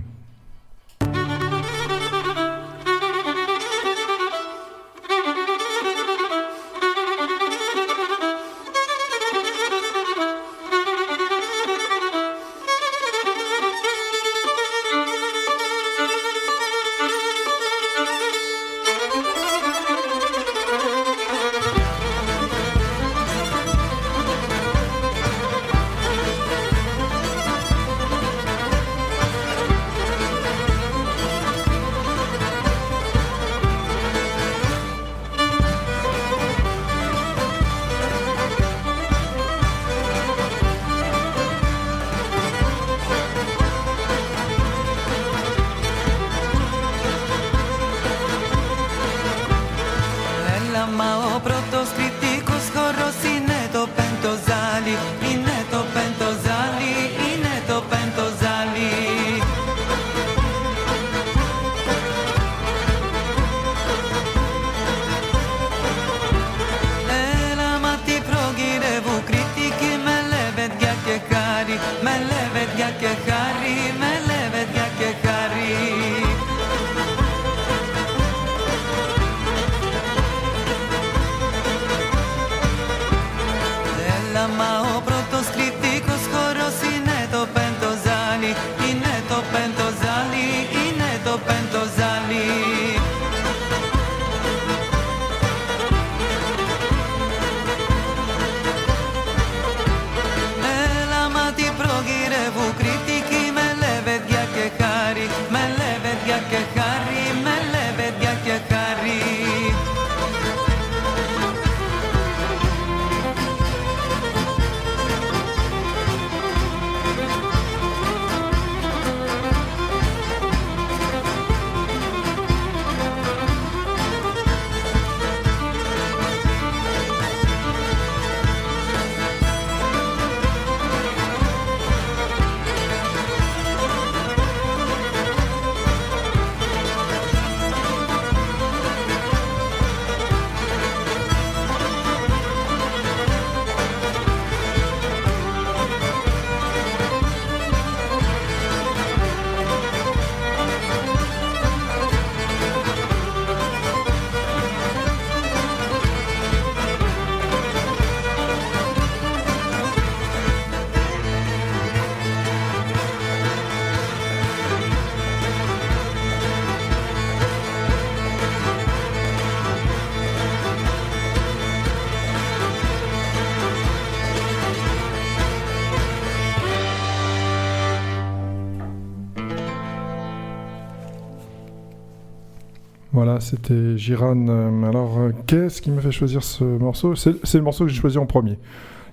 Voilà, 183.40 183.56
c'était 183.56 183.96
Giran. 183.96 184.46
Euh, 184.48 184.82
Alors, 184.84 185.18
euh, 185.18 185.30
qu'est-ce 185.46 185.80
qui 185.80 185.90
m'a 185.90 186.02
fait 186.02 186.12
choisir 186.12 186.42
ce 186.42 186.62
morceau? 186.62 187.14
C'est 187.14 187.54
le 187.54 187.62
morceau 187.62 187.84
que 187.86 187.90
j'ai 187.90 187.98
choisi 187.98 188.18
en 188.18 188.26
premier. 188.26 188.58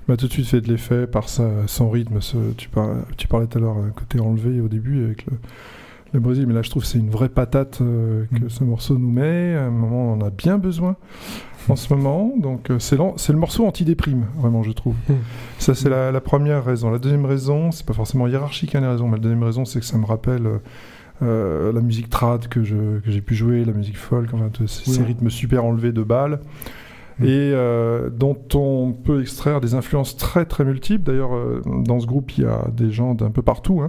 Il 0.08 0.12
m'a 0.12 0.18
tout 0.18 0.28
de 0.28 0.32
suite 0.34 0.48
fait 0.48 0.60
de 0.60 0.68
l'effet 0.68 1.08
par 1.08 1.30
sa, 1.30 1.50
son 1.68 1.90
rythme. 1.90 2.20
ce- 2.20 2.52
tu, 2.58 2.68
par- 2.68 2.90
tu 3.16 3.28
parlais 3.30 3.48
tout 3.48 3.58
à 3.58 3.62
l'heure, 3.62 3.78
euh, 3.78 3.90
côté 3.96 4.20
enlevé 4.20 4.60
au 4.60 4.68
début 4.68 5.06
avec 5.06 5.26
le, 5.28 5.38
le 6.14 6.20
Brésil, 6.20 6.46
mais 6.46 6.54
là 6.54 6.62
je 6.62 6.70
trouve 6.70 6.84
que 6.84 6.90
c'est 6.90 6.98
une 7.00 7.10
vraie 7.10 7.30
patate 7.30 7.80
euh, 7.82 8.26
que 8.36 8.46
Mm. 8.46 8.50
ce 8.50 8.64
morceau 8.66 8.98
nous 8.98 9.10
met. 9.12 9.56
À 9.56 9.64
un 9.66 9.70
moment, 9.70 10.12
on 10.14 10.22
en 10.22 10.22
a 10.26 10.30
bien 10.30 10.58
besoin 10.58 10.98
en 11.70 11.76
ce 11.78 11.94
moment. 11.94 12.34
Donc, 12.38 12.70
euh, 12.70 12.80
c'est 12.80 12.98
le 12.98 13.40
morceau 13.40 13.66
anti-déprime, 13.66 14.26
vraiment, 14.38 14.62
je 14.64 14.72
trouve. 14.74 14.96
Mm. 15.10 15.14
Ça, 15.60 15.74
c'est 15.74 15.90
la, 15.90 16.12
la 16.12 16.22
première 16.22 16.66
raison. 16.66 16.90
La 16.90 17.00
deuxième 17.00 17.26
raison, 17.26 17.72
c'est 17.72 17.86
pas 17.86 17.94
forcément 17.94 18.28
hiérarchique, 18.28 18.76
hein, 18.76 18.82
les 18.82 18.88
raisons, 18.88 19.08
mais 19.08 19.16
la 19.18 19.24
deuxième 19.24 19.44
raison, 19.44 19.64
c'est 19.64 19.80
que 19.80 19.86
ça 19.86 19.98
me 19.98 20.06
rappelle. 20.06 20.46
euh, 20.48 20.58
euh, 21.22 21.72
la 21.74 21.82
musique 21.82 22.10
trad 22.10 22.48
que 22.48 22.64
j'ai 22.64 23.22
pu 23.22 23.36
jouer, 23.36 23.66
la 23.66 23.74
musique 23.74 23.98
folk, 23.98 24.30
enfin, 24.34 24.50
ces, 24.68 24.90
Oui. 24.90 24.96
ces 24.98 25.04
rythmes 25.04 25.30
super 25.30 25.66
enlevés 25.66 25.92
de 25.92 26.04
balles, 26.04 26.40
Mm. 27.20 27.24
et 27.26 27.30
euh, 27.54 28.10
dont 28.12 28.38
on 28.54 28.94
peut 28.94 29.22
extraire 29.22 29.60
des 29.60 29.74
influences 29.74 30.18
très 30.18 30.46
très 30.46 30.64
multiples. 30.64 31.04
D'ailleurs, 31.04 31.34
euh, 31.36 31.62
dans 31.66 32.00
ce 32.00 32.06
groupe, 32.06 32.38
il 32.38 32.44
y 32.44 32.48
a 32.48 32.68
des 32.72 32.92
gens 32.92 33.16
d'un 33.16 33.32
peu 33.32 33.42
partout. 33.42 33.82
hein. 33.82 33.88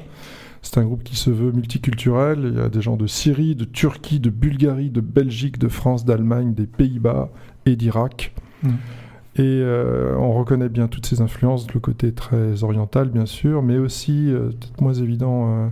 C'est 0.63 0.79
un 0.79 0.85
groupe 0.85 1.05
qui 1.05 1.15
se 1.15 1.29
veut 1.31 1.53
multiculturel. 1.53 2.51
Il 2.53 2.59
y 2.59 2.61
a 2.63 2.69
des 2.71 2.81
gens 2.81 2.97
de 2.97 3.07
Syrie, 3.07 3.55
de 3.55 3.65
Turquie, 3.65 4.19
de 4.19 4.31
Bulgarie, 4.31 4.89
de 4.91 5.01
Belgique, 5.03 5.59
de 5.59 5.69
France, 5.69 6.05
d'Allemagne, 6.07 6.55
des 6.55 6.67
Pays-Bas 6.67 7.29
et 7.67 7.77
d'Irak. 7.77 8.33
Mm. 8.63 8.69
Et 9.37 9.43
euh, 9.43 10.17
on 10.19 10.33
reconnaît 10.33 10.69
bien 10.71 10.89
toutes 10.89 11.05
ces 11.07 11.21
influences, 11.21 11.73
le 11.75 11.81
côté 11.81 12.13
très 12.13 12.65
oriental 12.65 13.09
bien 13.11 13.27
sûr, 13.27 13.63
mais 13.63 13.77
aussi, 13.79 14.31
peut-être 14.33 14.81
moins 14.81 14.95
évident, 14.95 15.71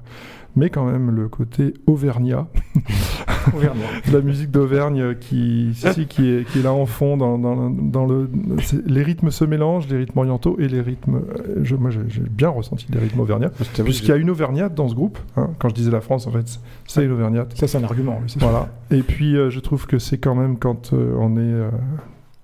mais 0.56 0.70
quand 0.70 0.84
même 0.90 1.10
le 1.10 1.28
côté 1.28 1.74
auvergnat, 1.86 2.48
Auvergnat. 3.54 3.84
la 4.12 4.20
musique 4.20 4.50
d'Auvergne 4.50 5.00
euh, 5.00 5.14
qui, 5.14 5.70
si, 5.74 5.92
si, 5.92 6.06
qui, 6.06 6.28
est, 6.30 6.48
qui 6.48 6.58
est 6.58 6.62
là 6.62 6.72
en 6.72 6.86
fond, 6.86 7.16
dans, 7.16 7.38
dans, 7.38 7.54
le- 7.68 7.74
dans 7.90 8.06
le, 8.06 8.28
c'est- 8.62 8.84
les 8.86 9.02
rythmes 9.02 9.30
se 9.30 9.44
mélangent, 9.44 9.86
les 9.88 9.98
rythmes 9.98 10.18
orientaux 10.18 10.56
et 10.58 10.66
les 10.68 10.80
rythmes. 10.80 11.16
euh, 11.16 11.60
Je, 11.62 11.76
moi 11.76 11.90
j'ai 11.90 12.20
bien 12.22 12.48
ressenti 12.48 12.86
les 12.92 12.98
rythmes 12.98 13.20
auvergnats, 13.20 13.50
puisqu'il 13.84 14.08
y 14.08 14.12
a 14.12 14.16
une 14.16 14.30
auvergnate 14.30 14.74
dans 14.74 14.88
ce 14.88 14.94
groupe. 14.94 15.18
hein. 15.36 15.50
quand 15.58 15.68
je 15.68 15.74
disais 15.74 15.90
la 15.90 16.00
France, 16.00 16.26
en 16.26 16.30
fait, 16.32 16.58
c'est 16.86 17.04
une 17.04 17.12
auvergnate. 17.12 17.56
Ça, 17.56 17.68
c'est 17.68 17.78
un 17.78 17.84
argument. 17.84 18.18
oui. 18.22 18.34
Voilà. 18.40 18.68
Et 18.90 19.02
puis, 19.02 19.36
euh, 19.36 19.50
je 19.50 19.60
trouve 19.60 19.86
que 19.86 19.98
c'est 19.98 20.18
quand 20.18 20.34
même 20.34 20.58
quand 20.58 20.92
euh, 20.92 21.14
on 21.18 21.36
est 21.36 21.40
euh, 21.40 21.70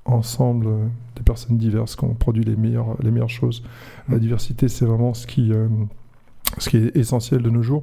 ensemble, 0.05 0.66
des 1.16 1.22
personnes 1.22 1.57
diverses, 1.59 1.96
qu'on 1.96 2.14
produit 2.14 2.44
les 2.44 2.57
meilleures, 2.57 2.96
les 3.03 3.11
meilleures 3.11 3.29
choses. 3.31 3.62
La 4.09 4.18
diversité, 4.18 4.68
c'est 4.68 4.85
vraiment 4.85 5.14
ce 5.14 5.27
qui, 5.27 5.53
ce 6.59 6.69
qui 6.71 6.77
est 6.79 6.97
essentiel 6.97 7.43
de 7.43 7.51
nos 7.51 7.62
jours, 7.62 7.83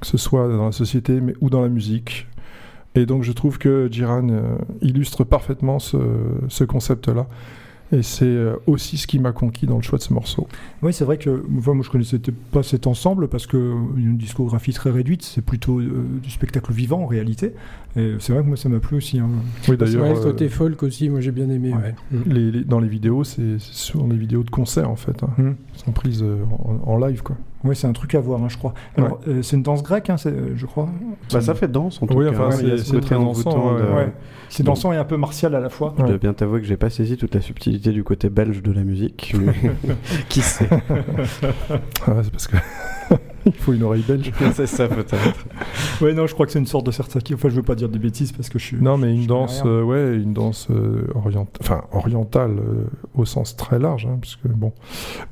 que 0.00 0.06
ce 0.06 0.16
soit 0.16 0.48
dans 0.48 0.66
la 0.66 0.72
société 0.72 1.20
mais, 1.20 1.34
ou 1.40 1.50
dans 1.50 1.62
la 1.62 1.68
musique. 1.68 2.26
Et 2.94 3.06
donc, 3.06 3.22
je 3.24 3.32
trouve 3.32 3.58
que 3.58 3.88
Jiran 3.90 4.28
euh, 4.28 4.56
illustre 4.80 5.24
parfaitement 5.24 5.78
ce, 5.80 5.96
ce 6.48 6.62
concept-là. 6.64 7.26
Et 7.92 8.02
c'est 8.02 8.24
euh, 8.24 8.54
aussi 8.66 8.96
ce 8.96 9.06
qui 9.06 9.18
m'a 9.18 9.32
conquis 9.32 9.66
dans 9.66 9.76
le 9.76 9.82
choix 9.82 9.98
de 9.98 10.02
ce 10.02 10.12
morceau. 10.12 10.48
Oui, 10.82 10.92
c'est 10.92 11.04
vrai 11.04 11.18
que 11.18 11.44
moi, 11.48 11.74
moi 11.74 11.84
je 11.84 11.90
connaissais 11.90 12.18
pas 12.50 12.62
cet 12.62 12.86
ensemble 12.86 13.28
parce 13.28 13.46
que 13.46 13.72
une 13.96 14.16
discographie 14.16 14.72
très 14.72 14.90
réduite, 14.90 15.22
c'est 15.22 15.42
plutôt 15.42 15.80
euh, 15.80 16.04
du 16.22 16.30
spectacle 16.30 16.72
vivant 16.72 17.02
en 17.02 17.06
réalité. 17.06 17.52
Et 17.94 18.14
c'est 18.20 18.32
vrai 18.32 18.42
que 18.42 18.48
moi 18.48 18.56
ça 18.56 18.68
m'a 18.68 18.80
plu 18.80 18.96
aussi. 18.96 19.18
hein. 19.20 19.28
Oui, 19.68 19.76
d'ailleurs, 19.76 20.06
le 20.06 20.18
euh, 20.18 20.22
côté 20.22 20.48
folk 20.48 20.82
aussi, 20.82 21.08
moi 21.10 21.20
j'ai 21.20 21.30
bien 21.30 21.48
aimé. 21.50 21.72
Ouais. 21.74 21.76
ouais. 21.82 21.94
Mm. 22.10 22.22
les- 22.32 22.50
les- 22.52 22.64
dans 22.64 22.80
les 22.80 22.88
vidéos, 22.88 23.22
c'est 23.22 23.58
c'est 23.58 23.74
sur 23.74 24.06
les 24.06 24.16
vidéos 24.16 24.42
de 24.44 24.50
concert, 24.50 24.88
en 24.90 24.96
fait. 24.96 25.22
hein. 25.22 25.30
Mm. 25.36 25.46
Elles 25.48 25.80
sont 25.84 25.92
prises 25.92 26.22
euh, 26.22 26.42
en, 26.86 26.90
en 26.90 26.96
live, 27.06 27.22
quoi. 27.22 27.36
Ouais, 27.64 27.74
c'est 27.74 27.86
un 27.86 27.92
truc 27.92 28.14
à 28.14 28.20
voir, 28.20 28.42
hein, 28.42 28.48
je 28.48 28.58
crois. 28.58 28.74
Alors, 28.96 29.20
euh, 29.26 29.40
c'est 29.42 29.56
une 29.56 29.62
danse 29.62 29.82
grecque, 29.82 30.10
hein, 30.10 30.16
euh, 30.26 30.52
je 30.54 30.66
crois. 30.66 30.88
Bah, 31.32 31.40
ça 31.40 31.54
fait 31.54 31.66
danse 31.68 32.02
en 32.02 32.06
tout 32.06 32.14
Oui, 32.14 32.26
cas. 32.26 32.32
enfin, 32.32 32.48
hein. 32.52 32.76
c'est- 32.76 33.00
très 33.00 33.14
dansant, 33.14 33.74
de- 33.74 33.82
ouais. 33.82 33.94
Ouais. 33.94 34.12
C'est 34.50 34.62
dansant 34.62 34.92
et 34.92 34.96
un 34.96 35.04
peu 35.04 35.16
martial 35.16 35.54
à 35.54 35.60
la 35.60 35.70
fois. 35.70 35.94
Je 35.98 36.04
dois 36.04 36.18
bien 36.18 36.32
t'avouer 36.34 36.60
que 36.60 36.66
j'ai 36.66 36.76
pas 36.76 36.90
saisi 36.90 37.16
toute 37.16 37.34
la 37.34 37.40
subtilité 37.40 37.90
du 37.90 38.04
côté 38.04 38.28
belge 38.28 38.62
de 38.62 38.70
la 38.70 38.84
musique. 38.84 39.34
mais 39.38 39.52
Qui 40.28 40.40
sait 40.42 40.68
Ah, 42.06 42.12
c'est 42.22 42.30
parce 42.30 42.46
que 42.48 42.56
il 43.46 43.52
faut 43.58 43.72
une 43.72 43.82
oreille 43.82 44.04
belge. 44.06 44.32
C'est 44.54 44.66
ça 44.66 44.88
peut-être. 44.88 45.44
Ouais, 46.00 46.14
non, 46.14 46.26
je 46.26 46.34
crois 46.34 46.46
que 46.46 46.52
c'est 46.52 46.58
une 46.58 46.66
sorte 46.66 46.86
de 46.86 46.90
sertaki. 46.90 47.34
Enfin, 47.34 47.48
je 47.48 47.54
veux 47.56 47.62
pas 47.62 47.74
dire 47.74 47.88
des 47.88 47.98
bêtises 47.98 48.32
parce 48.32 48.48
que 48.48 48.58
je 48.58 48.64
suis. 48.64 48.76
Non, 48.80 48.96
mais 48.98 49.14
une 49.14 49.26
danse, 49.26 49.62
euh, 49.66 49.82
ouais, 49.82 50.16
une 50.16 50.32
danse 50.32 50.68
euh, 50.70 51.06
orient- 51.14 51.46
enfin, 51.60 51.82
orientale 51.92 52.52
euh, 52.58 52.84
au 53.14 53.24
sens 53.24 53.56
très 53.56 53.78
large, 53.78 54.06
hein, 54.06 54.18
puisque 54.20 54.46
bon. 54.46 54.72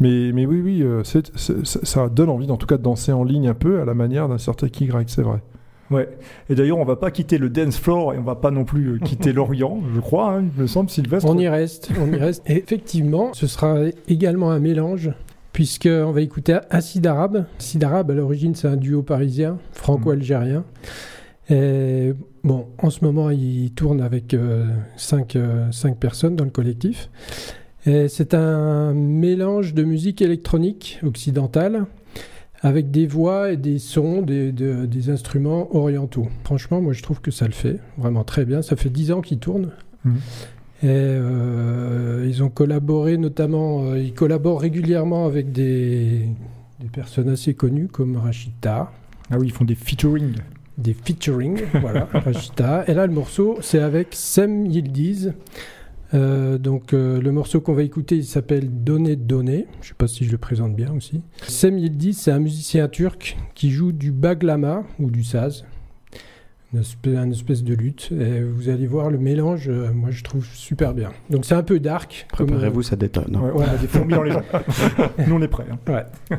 Mais, 0.01 0.31
mais 0.33 0.47
oui, 0.47 0.61
oui, 0.63 0.83
euh, 0.83 1.03
ça- 1.05 1.21
ça 1.65 2.09
donne 2.09 2.29
envie, 2.31 2.51
en 2.51 2.57
tout 2.57 2.67
cas, 2.67 2.77
de 2.79 2.83
danser 2.83 3.13
en 3.13 3.25
ligne 3.25 3.49
un 3.49 3.55
peu 3.55 3.81
à 3.81 3.85
la 3.85 3.95
manière 3.95 4.29
d'un 4.29 4.39
certain 4.39 4.67
grec, 4.69 5.09
c'est 5.11 5.23
vrai. 5.23 5.41
Ouais. 5.91 6.09
Et 6.49 6.55
d'ailleurs, 6.55 6.79
on 6.79 6.85
va 6.87 6.97
pas 6.97 7.11
quitter 7.11 7.37
le 7.37 7.51
dance 7.51 7.77
floor 7.79 8.15
et 8.15 8.19
on 8.19 8.23
va 8.23 8.35
pas 8.35 8.51
non 8.51 8.65
plus 8.65 8.99
quitter 9.05 9.33
l'Orient, 9.35 9.79
je 9.95 10.01
crois, 10.01 10.33
hein, 10.37 10.45
il 10.57 10.63
me 10.63 10.67
semble, 10.67 10.89
Sylvestre. 10.89 11.29
On 11.29 11.37
y 11.37 11.49
reste, 11.49 11.91
on 12.01 12.11
y 12.11 12.17
reste. 12.17 12.43
Et 12.49 12.57
effectivement, 12.57 13.35
ce 13.35 13.47
sera 13.47 13.77
également 14.09 14.51
un 14.51 14.59
mélange, 14.59 15.11
puisqu'on 15.53 16.13
va 16.13 16.21
écouter 16.21 16.59
Acide 16.71 17.07
Arabe. 17.07 17.45
Acide 17.59 17.85
Arabe, 17.85 18.11
à 18.11 18.15
l'origine, 18.15 18.55
c'est 18.55 18.69
un 18.69 18.77
duo 18.77 19.03
parisien, 19.03 19.59
franco-algérien. 19.73 20.65
Et 21.51 22.15
bon, 22.45 22.67
en 22.79 22.91
ce 22.91 23.05
moment, 23.05 23.31
il 23.31 23.73
tourne 23.73 24.01
avec 24.01 24.33
euh, 24.33 24.67
cinq, 24.97 25.37
euh, 25.37 25.71
cinq 25.73 25.99
personnes 25.99 26.37
dans 26.37 26.45
le 26.45 26.51
collectif. 26.51 27.11
C'est 27.85 28.33
un 28.35 28.95
mélange 28.95 29.75
de 29.75 29.83
musique 29.83 30.23
électronique 30.23 31.01
occidentale 31.05 31.87
avec 32.61 32.93
des 32.93 33.09
voix 33.09 33.51
et 33.51 33.57
des 33.57 33.81
sons, 33.81 34.23
des, 34.23 34.53
de- 34.53 34.87
des 34.87 35.11
instruments 35.11 35.75
orientaux. 35.75 36.29
Franchement, 36.45 36.81
moi, 36.81 36.93
je 36.93 37.03
trouve 37.03 37.21
que 37.21 37.33
ça 37.33 37.45
le 37.47 37.53
fait 37.53 37.81
vraiment 37.99 38.23
très 38.23 38.45
bien. 38.45 38.63
Ça 38.63 38.77
fait 38.77 38.89
dix 38.89 39.11
ans 39.11 39.21
qu'il 39.21 39.41
tourne. 39.41 39.71
Mhm. 40.05 40.15
Et 40.83 40.87
euh, 40.89 42.27
ils 42.29 42.43
ont 42.43 42.49
collaboré 42.49 43.17
notamment, 43.17 43.85
euh, 43.85 43.99
ils 44.01 44.15
collaborent 44.15 44.61
régulièrement 44.61 45.27
avec 45.27 45.53
des, 45.53 46.27
des 46.81 46.89
personnes 46.93 47.29
assez 47.29 47.55
connues 47.55 47.87
comme 47.87 48.17
Rachita, 48.17 48.91
Ah 49.31 49.39
oui, 49.39 49.47
ils 49.47 49.53
font 49.53 49.65
des 49.65 49.77
featuring. 49.77 50.33
des 50.79 50.95
featuring, 50.95 51.61
voilà, 51.81 52.09
Rachita. 52.13 52.85
Et 52.89 52.95
là, 52.95 53.07
le 53.07 53.13
morceau, 53.13 53.59
c'est 53.61 53.79
avec 53.79 54.09
Sem 54.13 54.67
Yildiz. 54.67 55.35
Euh, 56.15 56.59
donc 56.59 56.93
le 56.93 57.31
morceau 57.31 57.61
qu'on 57.61 57.73
va 57.75 57.85
écouter, 57.85 58.17
il 58.17 58.25
s'appelle 58.25 58.69
Donner 58.85 59.15
Donner. 59.17 59.67
Je 59.83 59.89
sais 59.89 59.95
pas 59.95 60.09
si 60.09 60.25
je 60.25 60.33
le 60.33 60.37
présente 60.39 60.75
bien 60.75 60.93
aussi. 60.93 61.23
Sem 61.47 61.79
Yildiz, 61.79 62.19
c'est 62.19 62.33
un 62.33 62.41
musicien 62.41 62.89
turc 62.89 63.39
qui 63.55 63.71
joue 63.71 63.93
du 63.93 64.11
baglama 64.13 64.83
ou 64.99 65.11
du 65.11 65.23
saz, 65.25 65.65
une 66.73 66.81
espèce, 66.81 67.15
une 67.17 67.33
espèce 67.33 67.63
de 67.65 67.75
lutte. 67.75 68.11
Et 68.13 68.43
vous 68.43 68.69
allez 68.69 68.87
voir 68.87 69.11
le 69.11 69.19
mélange, 69.19 69.69
euh, 69.69 69.93
moi 69.93 70.11
je 70.11 70.23
trouve 70.25 70.45
super 70.55 70.95
bien. 70.95 71.11
Donc 71.31 71.45
c'est 71.45 71.55
un 71.55 71.63
peu 71.63 71.79
dark. 71.81 72.27
comme, 72.37 72.47
euh, 72.47 72.53
Préparez-vous, 72.53 72.83
ça 72.83 72.97
détonne. 72.97 73.37
hein. 73.37 73.51
Ouais, 73.55 73.65
on 73.67 73.75
a 73.75 73.77
des 73.77 73.87
fourmis 73.87 74.15
dans 74.15 74.23
les 74.23 74.31
jambes. 74.33 74.43
Nous, 75.27 75.35
on 75.35 75.43
est 75.43 75.49
prêts. 75.49 75.67
hein. 75.71 75.79
Ouais. 75.93 76.39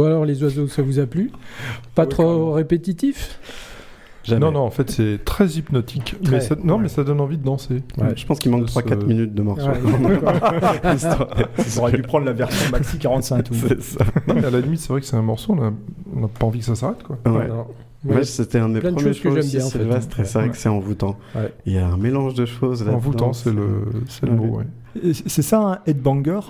Bon 0.00 0.06
alors 0.06 0.24
les 0.24 0.42
oiseaux, 0.42 0.66
ça 0.66 0.80
vous 0.82 0.98
a 0.98 1.04
plu? 1.06 1.30
Pas 1.94 2.04
Oui, 2.04 2.08
trop 2.08 2.52
répétitif? 2.52 3.38
Jamais. 4.22 4.40
Non, 4.40 4.52
non, 4.52 4.60
en 4.60 4.70
fait, 4.70 4.90
c'est 4.90 5.18
très 5.24 5.46
hypnotique. 5.48 6.14
Très, 6.22 6.32
mais 6.36 6.40
ça, 6.40 6.54
non, 6.62 6.76
ouais. 6.76 6.82
mais 6.82 6.88
ça 6.88 7.04
donne 7.04 7.20
envie 7.20 7.36
de 7.38 7.44
danser. 7.44 7.82
Ouais. 7.98 8.12
Je 8.16 8.24
pense 8.26 8.38
qu'il 8.38 8.50
manque 8.50 8.62
De 8.62 8.66
3-4 8.70 9.00
ce- 9.00 9.06
minutes 9.06 9.34
de 9.34 9.42
morceau. 9.42 9.68
Ils 10.84 11.78
auraient 11.78 11.92
dû 11.92 12.02
prendre 12.02 12.24
la 12.26 12.32
version 12.32 12.70
maxi 12.70 12.98
45 12.98 13.42
tours. 13.44 13.56
C'est 13.68 13.82
ça. 13.82 14.04
Non, 14.28 14.34
mais 14.34 14.44
à 14.44 14.50
la 14.50 14.60
limite, 14.60 14.80
c'est 14.80 14.88
vrai 14.90 15.00
que 15.00 15.06
c'est 15.06 15.16
un 15.16 15.22
morceau, 15.22 15.54
on 15.58 15.62
a- 15.62 15.72
on 16.16 16.20
n'a 16.20 16.28
pas 16.28 16.46
envie 16.46 16.60
que 16.60 16.64
ça 16.66 16.74
s'arrête, 16.74 17.02
quoi. 17.02 17.18
Ouais. 17.26 17.48
Non. 17.48 17.66
Ouais, 18.04 18.16
Ouais. 18.16 18.24
c'était 18.24 18.58
un 18.58 18.70
des 18.70 18.80
premiers 18.80 18.98
choses 19.02 19.20
que 19.20 19.28
choix 19.30 19.30
j'aime 19.32 19.38
aussi, 19.40 19.56
bien, 19.56 19.66
en 19.66 20.00
fait. 20.00 20.24
C'est 20.24 20.32
vrai 20.34 20.44
Ouais. 20.44 20.50
que 20.50 20.56
c'est 20.56 20.68
envoûtant. 20.70 21.18
Ouais. 21.34 21.52
Il 21.66 21.74
y 21.74 21.78
a 21.78 21.86
un 21.86 21.96
mélange 21.98 22.34
de 22.34 22.46
choses 22.46 22.84
là. 22.84 22.92
Envoûtant, 22.92 23.32
c'est 23.34 23.52
le, 23.52 23.84
mot, 24.30 24.60
C'est 25.26 25.42
ça 25.42 25.60
un 25.60 25.78
headbanger? 25.86 26.40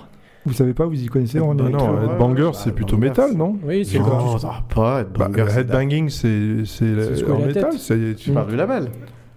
Vous 0.45 0.53
savez 0.53 0.73
pas, 0.73 0.85
vous 0.87 0.99
y 1.01 1.05
connaissez 1.05 1.39
en 1.39 1.53
Bah 1.53 1.65
électro 1.65 1.87
non, 1.87 2.01
Headbanger, 2.11 2.43
ouais, 2.45 2.51
c'est 2.53 2.69
bah, 2.71 2.75
plutôt 2.75 2.95
Headbanger, 2.95 3.09
métal, 3.09 3.29
c'est- 3.31 3.37
non 3.37 3.57
Oui, 3.63 3.85
c'est 3.85 3.99
Non, 3.99 4.05
pas, 4.05 4.59
Bah, 4.75 4.99
Headbanger, 5.01 5.45
c'est 5.51 5.59
Headbanging, 5.59 6.09
c'est 6.09 7.31
en 7.31 7.39
métal. 7.39 8.15
tu 8.17 8.31
parles 8.31 8.49
du 8.49 8.55
label 8.55 8.87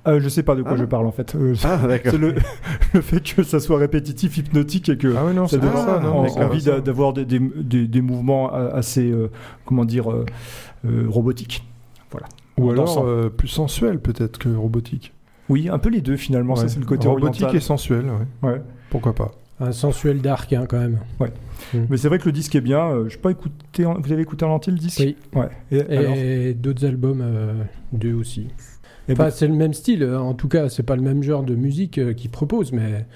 Euh, 0.06 0.20
Je 0.20 0.28
sais 0.28 0.42
pas 0.42 0.54
de 0.54 0.62
quoi 0.62 0.72
Ah. 0.74 0.76
je 0.76 0.84
parle 0.84 1.06
en 1.06 1.12
fait. 1.12 1.34
Euh, 1.34 1.54
Ah, 1.64 1.78
d'accord. 1.88 2.12
c'est 2.12 2.18
le, 2.18 2.34
le 2.94 3.00
fait 3.00 3.20
que 3.22 3.42
ça 3.42 3.58
soit 3.60 3.78
répétitif, 3.78 4.36
hypnotique 4.36 4.88
et 4.90 4.98
que 4.98 5.14
Ah 5.16 5.22
oui, 5.26 5.34
non, 5.34 5.46
ça 5.46 5.56
c'est 5.56 5.62
donne 5.62 5.74
ça, 5.76 5.98
non, 5.98 6.26
envie 6.26 6.62
d'avoir 6.62 7.12
des, 7.14 7.24
des- 7.24 7.38
des- 7.38 7.86
des 7.88 8.00
mouvements 8.02 8.52
a- 8.52 8.66
assez, 8.74 9.10
euh, 9.10 9.30
comment 9.64 9.84
dire, 9.86 10.10
euh, 10.10 10.24
euh, 10.86 11.06
robotiques. 11.08 11.66
Ou 12.58 12.68
en 12.68 12.72
alors 12.72 13.02
euh, 13.04 13.28
plus 13.30 13.48
sensuel, 13.48 13.98
peut-être, 13.98 14.38
que 14.38 14.48
robotique. 14.54 15.12
Oui, 15.48 15.68
un 15.70 15.78
peu 15.78 15.88
les 15.88 16.00
deux 16.02 16.16
finalement. 16.16 16.54
Ça 16.54 16.68
c'est 16.68 16.78
le 16.80 16.86
côté 16.86 17.08
Robotique 17.08 17.42
oriental. 17.42 17.56
et 17.56 17.60
sensuel, 17.60 18.04
ouais. 18.42 18.48
Ouais. 18.50 18.62
Pourquoi 18.90 19.14
pas 19.14 19.32
un 19.60 19.72
sensuel 19.72 20.20
dark 20.20 20.52
hein, 20.52 20.66
quand 20.68 20.78
même. 20.78 20.98
Mais 21.88 21.96
c'est 21.96 22.08
vrai 22.08 22.18
que 22.18 22.26
le 22.26 22.32
disque 22.32 22.54
est 22.56 22.60
bien. 22.60 22.88
euh, 22.90 23.08
je 23.08 23.18
pas 23.18 23.30
écouté. 23.30 23.86
en- 23.86 24.00
Vous 24.00 24.12
avez 24.12 24.22
écouté 24.22 24.44
en 24.44 24.50
entier 24.50 24.72
le 24.72 24.78
disque? 24.78 25.00
Oui. 25.00 25.16
Ouais. 25.34 25.48
Et, 25.70 26.54
d'autres 26.54 26.84
albums, 26.84 27.20
euh, 27.22 27.54
d'eux 27.92 28.14
aussi. 28.14 28.48
Et 29.08 29.12
Enfin, 29.12 29.30
c'est 29.30 29.46
le 29.46 29.54
même 29.54 29.72
style. 29.74 30.02
euh, 30.02 30.18
En 30.18 30.34
tout 30.34 30.48
cas, 30.48 30.68
c'est 30.68 30.82
pas 30.82 30.96
le 30.96 31.02
même 31.02 31.22
genre 31.22 31.42
de 31.44 31.54
musique 31.54 31.98
euh, 31.98 32.12
qu'ils 32.14 32.30
proposent, 32.30 32.72
mais 32.72 33.06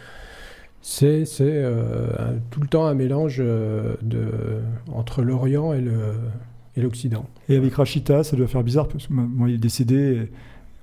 c'est 0.80 1.24
euh, 1.40 2.38
tout 2.50 2.60
le 2.60 2.68
temps 2.68 2.86
un 2.86 2.94
mélange 2.94 3.38
de, 3.38 4.60
entre 4.92 5.22
l'Orient 5.22 5.72
et 5.72 5.80
le 5.80 5.96
et 6.76 6.80
l'Occident. 6.80 7.26
Et 7.48 7.56
avec 7.56 7.74
Rachita, 7.74 8.22
ça 8.22 8.36
doit 8.36 8.46
faire 8.46 8.62
bizarre 8.62 8.86
parce 8.86 9.08
que 9.08 9.12
moi 9.12 9.48
il 9.48 9.56
est 9.56 9.58
décédé. 9.58 10.30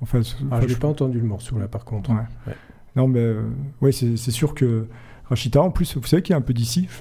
Enfin, 0.01 0.19
Ah, 0.51 0.59
j'ai 0.61 0.67
je- 0.73 0.77
pas 0.77 0.89
entendu 0.89 1.19
le 1.19 1.25
morceau 1.25 1.57
là, 1.57 1.67
par 1.69 1.85
contre. 1.85 2.09
Ouais. 2.11 2.17
Ouais. 2.47 2.53
Non, 2.97 3.07
mais 3.07 3.33
ouais, 3.81 3.91
c'est 3.93 4.17
c'est 4.17 4.31
sûr 4.31 4.53
que 4.53 4.87
Rachita, 5.29 5.59
en 5.61 5.71
plus, 5.71 5.97
vous 5.97 6.05
savez 6.05 6.21
qu'il 6.21 6.33
y 6.33 6.35
a 6.35 6.37
un 6.37 6.41
peu 6.41 6.53
d'ici. 6.53 6.87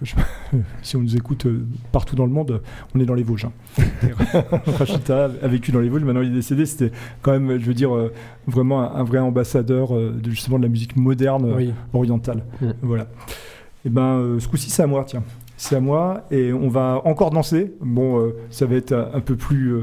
Si 0.83 0.97
on 0.97 1.01
nous 1.01 1.17
écoute 1.17 1.47
euh, 1.47 1.67
partout 1.93 2.15
dans 2.17 2.25
le 2.27 2.33
monde, 2.33 2.63
on 2.95 3.01
est 3.01 3.05
dans 3.05 3.15
les 3.15 3.23
Vosges. 3.23 3.47
hein. 3.47 3.83
Rachita 4.79 5.25
a 5.43 5.49
vécu 5.49 5.73
dans 5.73 5.81
les 5.81 5.89
Vosges, 5.89 6.05
maintenant 6.05 6.23
il 6.23 6.29
est 6.31 6.35
décédé. 6.35 6.65
C'était 6.65 6.91
quand 7.23 7.33
même, 7.33 7.59
je 7.59 7.67
veux 7.67 7.75
dire, 7.75 7.95
euh, 7.95 8.13
vraiment 8.47 8.81
un, 8.83 9.01
un 9.01 9.05
vrai 9.05 9.19
ambassadeur 9.19 9.95
euh, 9.95 10.13
de, 10.23 10.31
justement 10.31 10.59
de 10.59 10.63
la 10.63 10.69
musique 10.69 10.97
moderne 10.97 11.53
Oui. 11.57 11.73
orientale. 11.93 12.45
Mm. 12.61 12.71
Voilà. 12.83 13.07
Et 13.85 13.91
ben, 13.91 14.19
euh, 14.19 14.41
ce 14.41 14.49
coup-ci, 14.49 14.71
c'est 14.71 14.83
à 14.83 14.87
moi, 14.87 15.05
tiens. 15.07 15.23
C'est 15.57 15.77
à 15.77 15.81
moi, 15.81 16.25
et 16.31 16.53
on 16.53 16.69
va 16.69 17.03
encore 17.05 17.31
danser. 17.31 17.75
Bon, 17.81 18.33
ça 18.51 18.65
va 18.67 18.77
être 18.77 18.93
un, 18.93 19.11
un 19.15 19.21
peu 19.21 19.37
plus. 19.37 19.75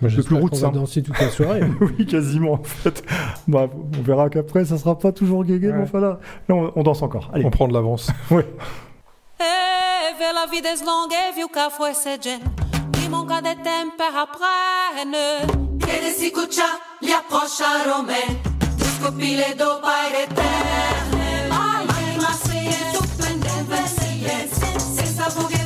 Peu 0.00 0.06
plus 0.08 0.16
j'espère 0.16 0.38
roots, 0.38 0.50
qu'on 0.50 0.56
va 0.58 0.68
danser 0.70 1.02
toute 1.02 1.18
la 1.18 1.28
soirée. 1.30 1.60
oui, 1.80 2.06
quasiment, 2.06 2.52
en 2.54 2.62
fait. 2.62 3.02
Bah, 3.48 3.68
on 3.98 4.02
verra 4.02 4.28
qu'après, 4.30 4.64
ça 4.64 4.78
sera 4.78 4.98
pas 4.98 5.12
toujours 5.12 5.44
mais 5.44 5.58
Ouais. 5.58 5.74
enfin 5.82 6.00
là, 6.00 6.20
là, 6.48 6.54
on, 6.54 6.72
on 6.76 6.82
danse 6.82 7.02
encore. 7.02 7.30
Allez. 7.32 7.44
On 7.44 7.50
prend 7.50 7.68
de 7.68 7.74
l'avance. 7.74 8.10
E 9.40 10.12
ve 10.18 10.32
la 10.34 10.46
vida 10.46 10.70
es 10.72 10.82
longa 10.84 11.16
e 11.30 11.32
viu 11.34 11.48
ca 11.48 11.70
foi 11.70 11.94
sedgen. 11.94 12.40
Limonga 13.00 13.40
de 13.40 13.54
temper 13.64 14.12
apprenne. 14.24 15.46
Che 15.78 16.00
de 16.04 16.10
si 16.18 16.30
cuccia 16.30 16.68
li 17.00 17.12
approcciaro 17.12 18.02
me. 18.02 18.22
Scopile 18.98 19.54
do 19.56 19.80
paire 19.80 20.24
eterne. 20.24 21.48
Mai 21.48 21.86
mai 21.86 22.16
ma 22.18 22.32
se 22.32 22.58
e 22.58 22.80
tu 22.92 23.00
pende 23.16 23.64
vessie. 23.70 24.48
Senza 24.94 25.26
bughe 25.34 25.56
fa 25.56 25.59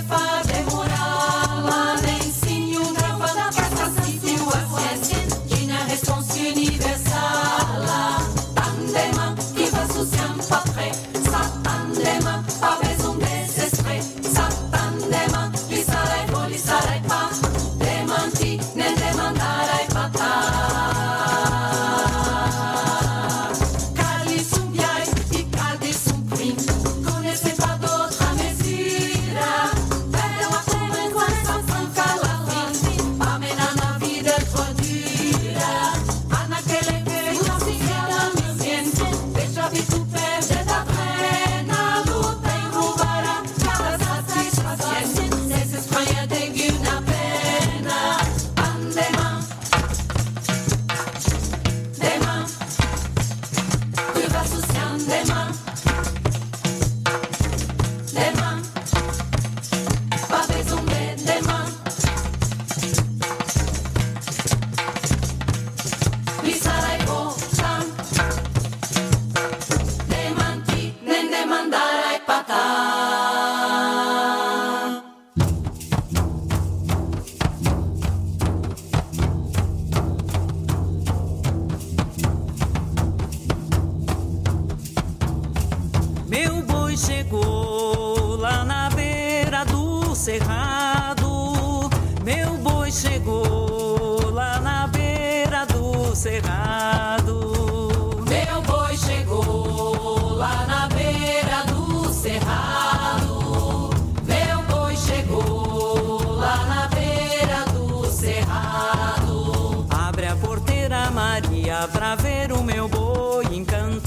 Pra 112.15 112.23
ver 112.23 112.53
o 112.53 112.63
meu 112.63 112.89
boi 112.89 113.45
encantado. 113.57 114.07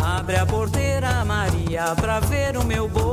Abre 0.00 0.36
a 0.36 0.46
porteira, 0.46 1.24
Maria, 1.24 1.96
pra 1.96 2.20
ver 2.20 2.56
o 2.56 2.64
meu 2.64 2.88
boi 2.88 3.11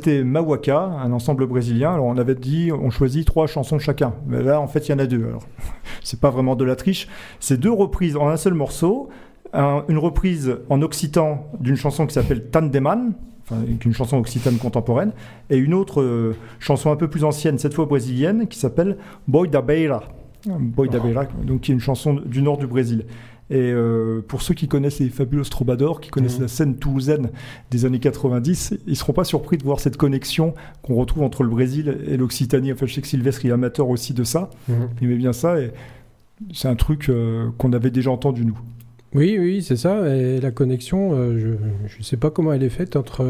c'était 0.00 0.24
Mawaka, 0.24 0.78
un 0.80 1.12
ensemble 1.12 1.46
brésilien. 1.46 1.92
Alors 1.94 2.06
on 2.06 2.16
avait 2.18 2.34
dit, 2.34 2.70
on 2.72 2.90
choisit 2.90 3.26
trois 3.26 3.46
chansons 3.46 3.78
chacun. 3.78 4.14
Mais 4.26 4.42
là, 4.42 4.60
en 4.60 4.66
fait, 4.66 4.88
il 4.88 4.92
y 4.92 4.94
en 4.94 4.98
a 4.98 5.06
deux. 5.06 5.24
Alors, 5.26 5.42
c'est 6.02 6.20
pas 6.20 6.30
vraiment 6.30 6.56
de 6.56 6.64
la 6.64 6.76
triche. 6.76 7.08
C'est 7.38 7.58
deux 7.58 7.72
reprises 7.72 8.16
en 8.16 8.28
un 8.28 8.36
seul 8.36 8.54
morceau. 8.54 9.08
Un- 9.52 9.84
une 9.88 9.98
reprise 9.98 10.56
en 10.68 10.80
occitan 10.82 11.46
d'une 11.58 11.76
chanson 11.76 12.06
qui 12.06 12.14
s'appelle 12.14 12.44
Tandeman, 12.50 13.14
enfin, 13.42 13.56
une 13.84 13.92
chanson 13.92 14.16
occitane 14.18 14.56
contemporaine, 14.58 15.12
et 15.50 15.56
une 15.56 15.74
autre 15.74 16.00
euh, 16.00 16.36
chanson 16.60 16.92
un 16.92 16.96
peu 16.96 17.08
plus 17.08 17.24
ancienne, 17.24 17.58
cette 17.58 17.74
fois 17.74 17.86
brésilienne, 17.86 18.46
qui 18.46 18.58
s'appelle 18.58 18.96
Boi 19.26 19.48
da 19.48 19.60
Beira. 19.60 20.04
Boi 20.46 20.86
da 20.86 21.00
Beira, 21.00 21.24
donc 21.44 21.62
qui 21.62 21.72
est 21.72 21.74
une 21.74 21.80
chanson 21.80 22.14
du 22.24 22.42
nord 22.42 22.58
du 22.58 22.66
Brésil. 22.68 23.06
Et 23.50 23.72
euh, 23.72 24.20
pour 24.26 24.42
ceux 24.42 24.54
qui 24.54 24.68
connaissent 24.68 25.00
les 25.00 25.08
fabuleux 25.08 25.42
Troubadours, 25.44 26.00
qui 26.00 26.08
connaissent 26.10 26.36
Mhm. 26.36 26.42
la 26.42 26.48
scène 26.48 26.76
toulousaine 26.76 27.30
des 27.72 27.84
années 27.84 27.98
90, 27.98 28.74
ils 28.86 28.96
seront 28.96 29.12
pas 29.12 29.24
surpris 29.24 29.58
de 29.58 29.64
voir 29.64 29.80
cette 29.80 29.96
connexion 29.96 30.54
qu'on 30.82 30.94
retrouve 30.94 31.24
entre 31.24 31.42
le 31.42 31.48
Brésil 31.50 31.98
et 32.06 32.16
l'Occitanie. 32.16 32.72
Enfin, 32.72 32.86
je 32.86 32.94
sais 32.94 33.00
que 33.00 33.08
Sylvestre 33.08 33.44
est 33.46 33.50
amateur 33.50 33.88
aussi 33.88 34.14
de 34.14 34.22
ça. 34.24 34.50
Mhm. 34.68 34.74
Il 35.00 35.08
aimait 35.08 35.16
bien 35.16 35.32
ça 35.32 35.60
et 35.60 35.72
c'est 36.52 36.68
un 36.68 36.76
truc 36.76 37.08
euh, 37.08 37.48
qu'on 37.58 37.72
avait 37.72 37.90
déjà 37.90 38.10
entendu 38.12 38.44
nous. 38.44 38.58
Oui, 39.14 39.36
oui, 39.40 39.62
c'est 39.62 39.74
ça. 39.76 40.14
Et 40.16 40.40
la 40.40 40.52
connexion, 40.52 41.10
euh, 41.14 41.56
je 41.88 41.98
ne 41.98 42.02
sais 42.04 42.16
pas 42.16 42.30
comment 42.30 42.52
elle 42.52 42.62
est 42.62 42.68
faite 42.68 42.94
entre 42.94 43.24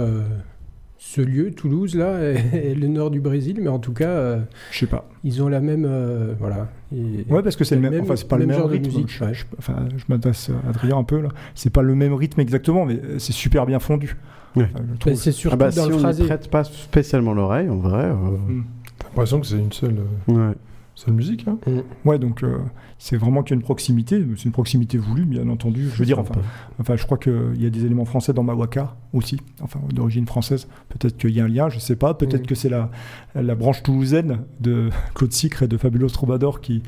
ce 1.02 1.22
lieu, 1.22 1.50
Toulouse, 1.50 1.94
là, 1.96 2.20
et, 2.22 2.36
et 2.72 2.74
le 2.74 2.86
nord 2.86 3.10
du 3.10 3.20
Brésil, 3.20 3.56
mais 3.60 3.68
en 3.68 3.78
tout 3.78 3.94
cas, 3.94 4.08
euh, 4.10 4.38
Je 4.70 4.80
sais 4.80 4.86
pas. 4.86 5.08
ils 5.24 5.42
ont 5.42 5.48
la 5.48 5.60
même. 5.60 5.86
euh, 5.88 6.34
voilà. 6.38 6.68
Et- 6.94 7.24
Ouais, 7.32 7.42
parce 7.42 7.56
que 7.56 7.64
c'est 7.64 7.74
le 7.74 7.80
même, 7.80 7.92
même- 7.92 8.02
enfin, 8.02 8.16
c'est 8.16 8.28
pas 8.28 8.36
le 8.36 8.42
même 8.46 8.50
même 8.50 8.58
genre 8.58 8.68
de 8.68 8.74
rythme. 8.74 8.86
musique, 8.86 9.10
je, 9.10 9.24
ouais. 9.24 9.32
je- 9.34 9.44
enfin, 9.58 9.76
je 9.96 10.04
m'adresse 10.08 10.50
à 10.66 10.68
Adrien 10.68 10.98
un 10.98 11.04
peu 11.04 11.20
là. 11.20 11.30
C'est 11.54 11.70
pas 11.72 11.80
le 11.82 11.94
même 11.94 12.12
rythme 12.12 12.40
exactement, 12.40 12.84
mais 12.84 12.94
euh, 13.02 13.18
c'est 13.18 13.32
super 13.32 13.64
bien 13.66 13.78
fondu. 13.78 14.16
Ouais. 14.56 14.68
Enfin, 14.74 14.84
trouve. 14.98 15.14
c'est 15.14 15.32
surtout 15.32 15.54
Ah 15.54 15.56
bah, 15.56 15.70
dans 15.70 15.84
si 15.84 15.88
le 15.88 15.94
on 15.94 15.98
ne 16.00 16.26
prête 16.26 16.48
pas 16.50 16.64
spécialement 16.64 17.32
l'oreille, 17.32 17.70
en 17.70 17.76
vrai. 17.78 18.04
euh, 18.04 18.12
Mm. 18.48 18.64
T'as 18.98 19.06
l'impression 19.06 19.40
que 19.40 19.46
c'est 19.46 19.56
une 19.58 19.72
seule, 19.72 19.96
euh, 20.28 20.32
ouais. 20.50 20.54
Seule 21.00 21.14
musique. 21.14 21.46
Hein 21.48 21.58
Ouais, 22.04 22.18
donc 22.18 22.42
euh, 22.42 22.58
c'est 22.98 23.16
vraiment 23.16 23.42
qu'il 23.42 23.54
y 23.54 23.54
a 23.54 23.60
une 23.60 23.64
proximité. 23.64 24.24
C'est 24.36 24.44
une 24.44 24.52
proximité 24.52 24.98
voulue, 24.98 25.24
bien 25.24 25.48
entendu. 25.48 25.88
Je 25.92 25.98
veux 25.98 26.04
dire, 26.04 26.18
enfin, 26.18 26.34
Enfin, 26.78 26.96
je 26.96 27.04
crois 27.04 27.18
qu'il 27.18 27.56
y 27.60 27.66
a 27.66 27.70
des 27.70 27.84
éléments 27.84 28.04
français 28.04 28.32
dans 28.32 28.42
Mawaka 28.42 28.96
aussi, 29.12 29.38
enfin 29.62 29.80
d'origine 29.92 30.26
française. 30.26 30.68
Peut-être 30.88 31.16
qu'il 31.16 31.30
y 31.30 31.40
a 31.40 31.44
un 31.44 31.48
lien, 31.48 31.68
je 31.68 31.78
sais 31.78 31.96
pas. 31.96 32.14
Peut-être 32.14 32.42
Mhm. 32.42 32.46
que 32.46 32.54
c'est 32.54 32.68
la, 32.68 32.90
la 33.34 33.54
branche 33.54 33.82
toulousaine 33.82 34.40
de 34.60 34.90
Claude 35.14 35.32
Sicre 35.32 35.62
et 35.62 35.68
de 35.68 35.76
Fabulous 35.76 36.08
Troubadour 36.10 36.60
qui, 36.60 36.82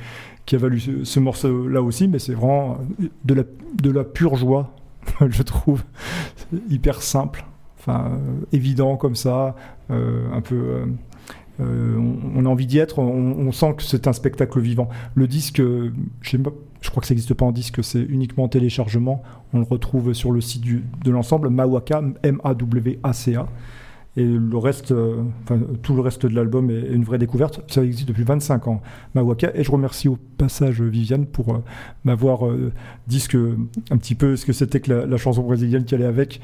qui 0.47 0.55
a 0.57 0.59
valu 0.59 0.79
ce, 0.81 1.05
ce 1.05 1.21
morceau-là 1.21 1.83
aussi, 1.83 2.09
mais 2.09 2.19
c'est 2.19 2.35
vraiment 2.35 2.79
de 3.25 3.35
la, 3.35 3.43
de 3.83 3.91
la 3.91 4.05
pure 4.05 4.37
joie, 4.37 4.75
je 5.29 5.43
trouve. 5.43 5.83
Hyper 6.69 7.01
simple, 7.03 7.45
enfin 7.79 8.11
euh, 8.13 8.45
évident 8.53 8.97
comme 8.97 9.15
ça, 9.15 9.57
euh, 9.91 10.31
un 10.33 10.41
peu. 10.43 10.85
Euh, 11.61 11.97
on, 12.35 12.47
a 12.47 12.49
envie 12.49 12.67
d'y 12.67 12.79
être, 12.79 12.99
on, 12.99 13.53
sent 13.53 13.75
que 13.77 13.83
c'est 13.83 14.07
un 14.07 14.13
spectacle 14.13 14.59
vivant. 14.61 14.89
Le 15.15 15.27
disque, 15.27 15.61
euh, 15.61 15.93
je, 16.23 16.39
crois 16.39 17.01
que 17.01 17.07
ça 17.07 17.15
n'existe 17.15 17.35
pas 17.35 17.45
en 17.45 17.53
disque, 17.53 17.85
c'est 17.85 18.03
uniquement 18.03 18.45
en 18.45 18.49
téléchargement. 18.49 19.23
On 19.53 19.59
le 19.59 19.67
retrouve 19.69 20.13
sur 20.15 20.33
le 20.33 20.41
site 20.41 20.65
de 20.65 21.11
l'ensemble, 21.11 21.51
Mawaka, 21.51 22.03
M-A-W-A-C-A. 22.23 23.47
Et 24.19 24.25
le 24.27 24.59
reste, 24.59 24.93
euh, 24.93 25.23
enfin, 25.45 25.59
tout 25.83 25.95
le 25.95 26.03
reste 26.03 26.27
de 26.27 26.35
l'album 26.35 26.71
est 26.71 26.93
une 26.93 27.03
vraie 27.03 27.17
découverte. 27.17 27.61
Ça 27.73 27.83
existe 27.83 28.07
depuis 28.07 28.25
25 28.25 28.69
ans, 28.69 28.83
Mawaka. 29.15 29.53
Et 29.55 29.65
je 29.65 29.71
remercie 29.73 30.07
au 30.07 30.19
passage 30.37 30.83
Viviane 30.83 31.25
pour 31.25 31.55
euh, 31.55 31.59
m'avoir 32.05 32.47
euh, 32.47 32.73
dit 33.07 33.21
ce 33.21 33.29
que, 33.31 33.57
un 33.91 33.97
petit 33.97 34.15
peu 34.15 34.37
ce 34.37 34.45
que 34.45 34.53
c'était 34.53 34.81
que 34.81 34.93
la, 34.93 35.07
la 35.07 35.17
chanson 35.17 35.43
brésilienne 35.43 35.85
qui 35.85 35.95
allait 35.95 36.05
avec. 36.05 36.43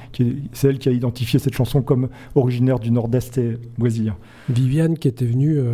C'est 0.55 0.69
elle 0.69 0.79
qui 0.79 0.89
a 0.89 0.93
identifié 0.93 1.39
cette 1.39 1.53
chanson 1.53 1.83
comme 1.83 2.09
originaire 2.35 2.79
du 2.79 2.91
nord-est 2.91 3.37
et 3.37 3.59
brésilien. 3.77 4.17
Viviane 4.49 4.97
qui 4.97 5.09
était 5.09 5.27
venue 5.27 5.59
euh, 5.59 5.73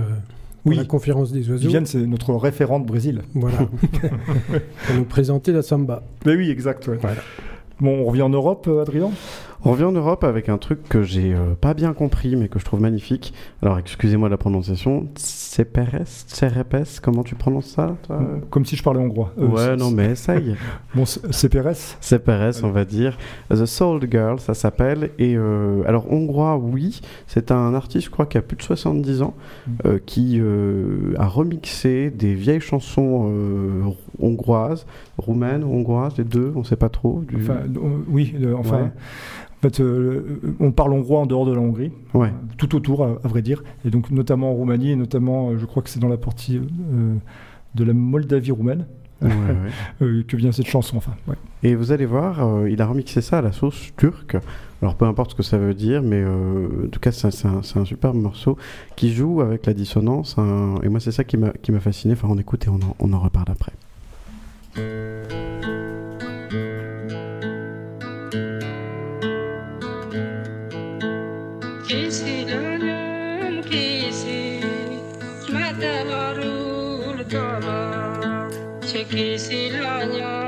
pour 0.65 0.73
Oui. 0.73 0.77
la 0.77 0.85
conférence 0.87 1.31
des 1.31 1.49
oiseaux. 1.49 1.63
Viviane, 1.63 1.87
c'est 1.87 2.05
notre 2.05 2.35
référente 2.35 2.87
Brésil. 2.87 3.23
Voilà. 3.35 3.59
pour 4.87 4.97
nous 4.97 5.05
présenter 5.05 5.53
la 5.53 5.63
samba. 5.63 6.03
Mais 6.27 6.35
oui, 6.35 6.51
exact. 6.51 6.89
ouais. 6.89 6.99
Voilà. 7.01 7.21
Bon, 7.81 8.01
on 8.01 8.05
revient 8.05 8.23
en 8.23 8.31
Europe, 8.31 8.69
Adrien? 8.83 9.11
On 9.67 9.71
revient 9.71 9.85
en 9.85 9.93
Europe 9.93 10.25
avec 10.25 10.51
un 10.51 10.59
truc 10.59 10.83
que 10.91 11.03
j'ai 11.03 11.33
euh, 11.35 11.55
pas 11.59 11.73
bien 11.73 11.95
compris, 11.95 12.37
mais 12.37 12.49
que 12.49 12.59
je 12.59 12.65
trouve 12.67 12.83
magnifique. 12.83 13.33
Alors, 13.63 13.79
excusez-moi 13.79 14.29
de 14.29 14.33
la 14.35 14.37
prononciation. 14.37 15.09
Ceperes 15.17 16.03
Cerepes 16.27 17.01
Comment 17.03 17.23
tu 17.23 17.35
prononces 17.35 17.67
ça 17.69 17.97
toi? 18.07 18.21
Comme 18.51 18.67
si 18.67 18.77
je 18.77 18.83
parlais 18.83 19.01
hongrois. 19.01 19.33
Euh, 19.39 19.47
Ouais, 19.47 19.77
non, 19.77 19.91
mais 19.91 20.07
essaye. 20.13 20.55
Bon, 20.95 21.05
Pérez. 21.51 21.73
Ceperes, 22.01 22.63
on 22.63 22.71
va 22.71 22.85
dire. 22.85 23.17
The 23.51 23.65
Soul 23.65 24.01
Girl, 24.11 24.39
ça 24.39 24.53
s'appelle. 24.53 25.11
Et 25.19 25.35
euh, 25.37 25.83
alors, 25.87 26.13
hongrois, 26.13 26.57
oui. 26.59 27.01
C'est 27.27 27.51
un 27.51 27.73
artiste, 27.75 28.07
je 28.07 28.11
crois, 28.11 28.27
qui 28.27 28.37
a 28.37 28.43
plus 28.43 28.57
de 28.59 28.63
70 28.63 29.23
ans, 29.23 29.35
Mm. 29.67 29.71
euh, 29.87 29.99
qui 30.05 30.41
a 31.19 31.27
remixé 31.27 32.11
des 32.11 32.35
vieilles 32.35 32.61
chansons 32.61 33.95
hongroises, 34.21 34.85
roumaines, 35.17 35.65
hongroises, 35.65 36.19
les 36.19 36.25
deux, 36.25 36.53
on 36.55 36.65
sait 36.65 36.77
pas 36.77 36.89
trop. 36.91 37.23
du- 37.27 37.37
Enfin, 37.37 37.61
oui, 38.09 38.35
enfin. 38.59 38.77
Ouais. 38.83 38.91
En 39.65 39.69
fait, 39.71 39.81
euh, 39.81 40.41
on 40.61 40.73
parle 40.73 40.93
hongrois 40.93 41.21
en 41.21 41.27
dehors 41.27 41.47
de 41.47 41.53
la 41.55 41.59
Hongrie, 41.61 41.91
Ouais. 42.13 42.31
tout 42.59 42.75
autour, 42.77 43.03
à, 43.03 43.19
à 43.25 43.29
vrai 43.29 43.41
dire, 43.41 43.65
et 43.87 43.91
donc 43.91 44.11
notamment 44.11 44.51
en 44.51 44.53
Roumanie, 44.53 44.91
et 44.91 44.97
notamment, 44.97 45.51
euh, 45.53 45.59
je 45.59 45.65
crois 45.65 45.83
que 45.83 45.89
c'est 45.89 46.01
dans 46.01 46.09
la 46.09 46.19
partie 46.19 46.59
euh, 46.59 47.15
de 47.75 47.85
la 47.85 47.95
Moldavie 47.95 48.51
roumaine 48.53 48.85
Ouais, 49.23 49.31
ouais. 50.03 50.25
que 50.29 50.37
vient 50.37 50.53
cette 50.53 50.67
chanson. 50.67 50.99
Enfin. 50.99 51.13
Et 51.63 51.75
vous 51.77 51.93
allez 51.93 52.05
voir, 52.05 52.69
il 52.69 52.83
a 52.83 52.87
remixé 52.87 53.23
ça 53.23 53.39
à 53.39 53.43
la 53.43 53.53
sauce 53.53 53.91
turque. 53.97 54.37
Alors 54.83 54.97
peu 54.97 55.07
importe 55.07 55.31
ce 55.31 55.35
que 55.37 55.43
ça 55.43 55.57
veut 55.57 55.73
dire, 55.73 56.03
mais 56.03 56.21
euh, 56.23 56.85
en 56.85 56.89
tout 56.89 57.01
cas 57.01 57.11
c'est 57.11 57.47
un, 57.47 57.85
superbe 57.87 58.17
morceau 58.17 58.59
qui 58.97 59.15
joue 59.15 59.41
avec 59.41 59.65
la 59.65 59.73
dissonance. 59.73 60.37
Et 60.83 60.91
moi 60.91 61.01
c'est 61.01 61.13
ça 61.13 61.25
qui 61.25 61.39
m'a 61.39 61.53
qui 61.63 61.73
m'a 61.73 61.81
fasciné. 61.81 62.13
Enfin 62.13 62.29
on 62.31 62.37
écoute 62.37 62.67
et 62.67 62.69
on 62.69 62.75
en, 62.75 62.97
on 62.99 63.13
en 63.15 63.21
reparle 63.21 63.47
après. 63.51 63.73
kesi 71.95 72.49
dönüm 72.49 73.63
kesi 73.63 74.61
Mata 75.53 76.09
varul 76.09 77.19
tala 77.31 78.51
Çekesi 78.93 79.73
lanyan 79.73 80.44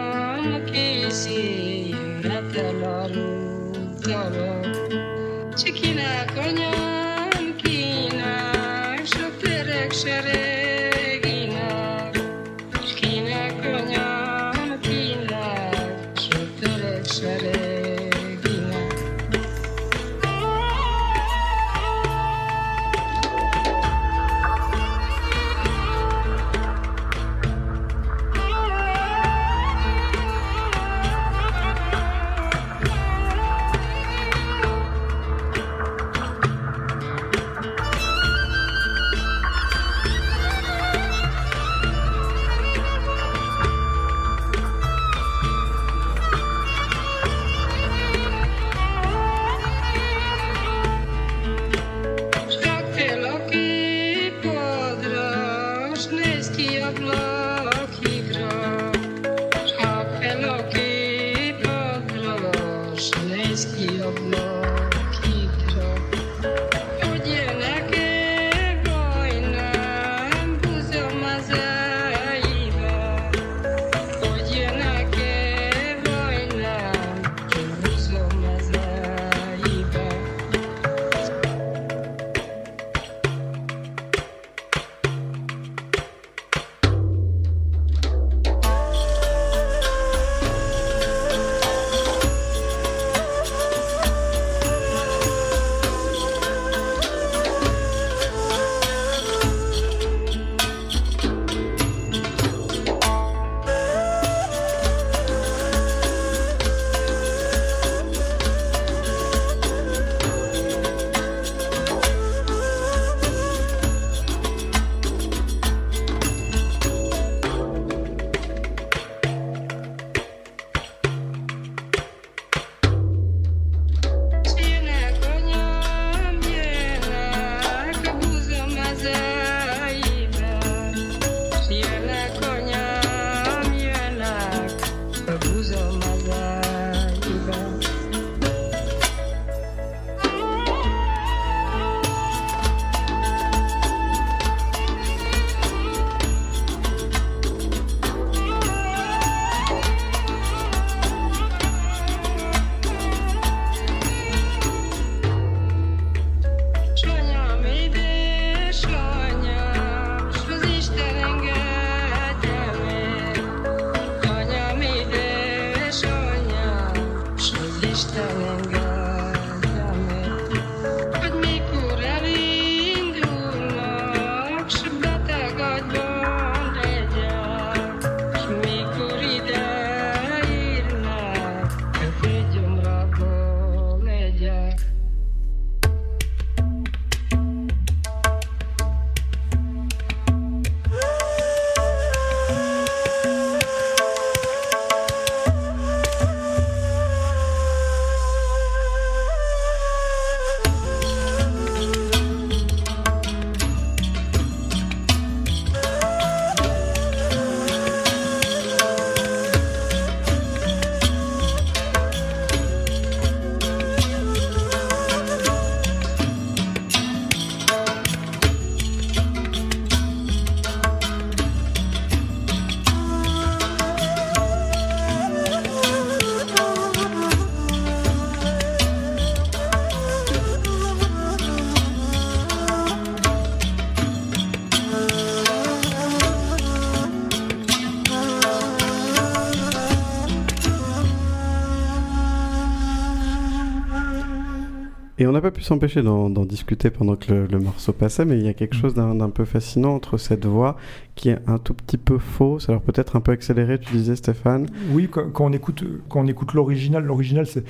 Et 245.26 245.28
on 245.28 245.32
n'a 245.32 245.40
pas 245.40 245.50
pu 245.50 245.62
s'empêcher 245.62 246.04
d'en 246.04 246.28
discuter 246.44 246.88
pendant 246.90 247.16
que 247.16 247.32
le, 247.34 247.46
le 247.46 247.58
morceau 247.58 247.92
passait, 247.92 248.24
mais 248.24 248.38
il 248.38 248.44
y 248.44 248.48
a 248.48 248.54
quelque 248.54 248.76
chose 248.76 248.94
d'un 248.94 249.28
peu 249.30 249.44
fascinant 249.44 249.92
entre 249.96 250.18
cette 250.18 250.46
voix 250.46 250.76
qui 251.16 251.30
est 251.30 251.38
un 251.48 251.58
tout 251.58 251.74
petit 251.74 251.96
peu 251.96 252.18
fausse, 252.18 252.68
alors 252.68 252.80
peut-être 252.80 253.16
un 253.16 253.20
peu 253.20 253.32
accélérée, 253.32 253.80
tu 253.80 253.92
disais 253.92 254.14
Stéphane. 254.14 254.66
Oui, 254.92 255.08
quand, 255.10 255.32
quand 255.32 255.46
on 255.46 255.52
écoute, 255.52 255.82
quand 256.08 256.20
on 256.20 256.26
écoute 256.28 256.52
l'original, 256.52 257.02
l'original 257.04 257.44
c'est 257.46 257.64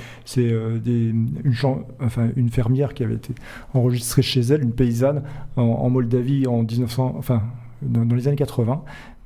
euh, 0.52 0.76
une, 0.84 1.52
chan- 1.54 1.86
enfin, 2.04 2.28
une 2.36 2.50
fermière 2.50 2.92
qui 2.92 3.04
avait 3.04 3.14
été 3.14 3.32
enregistrée 3.72 4.20
chez 4.20 4.40
elle, 4.40 4.62
une 4.62 4.72
paysanne 4.72 5.22
en, 5.56 5.62
en 5.62 5.88
Moldavie 5.88 6.46
en 6.46 6.62
1900, 6.62 7.14
enfin 7.16 7.42
dans, 7.80 8.04
dans 8.04 8.14
les 8.16 8.28
années 8.28 8.36
80. 8.36 8.82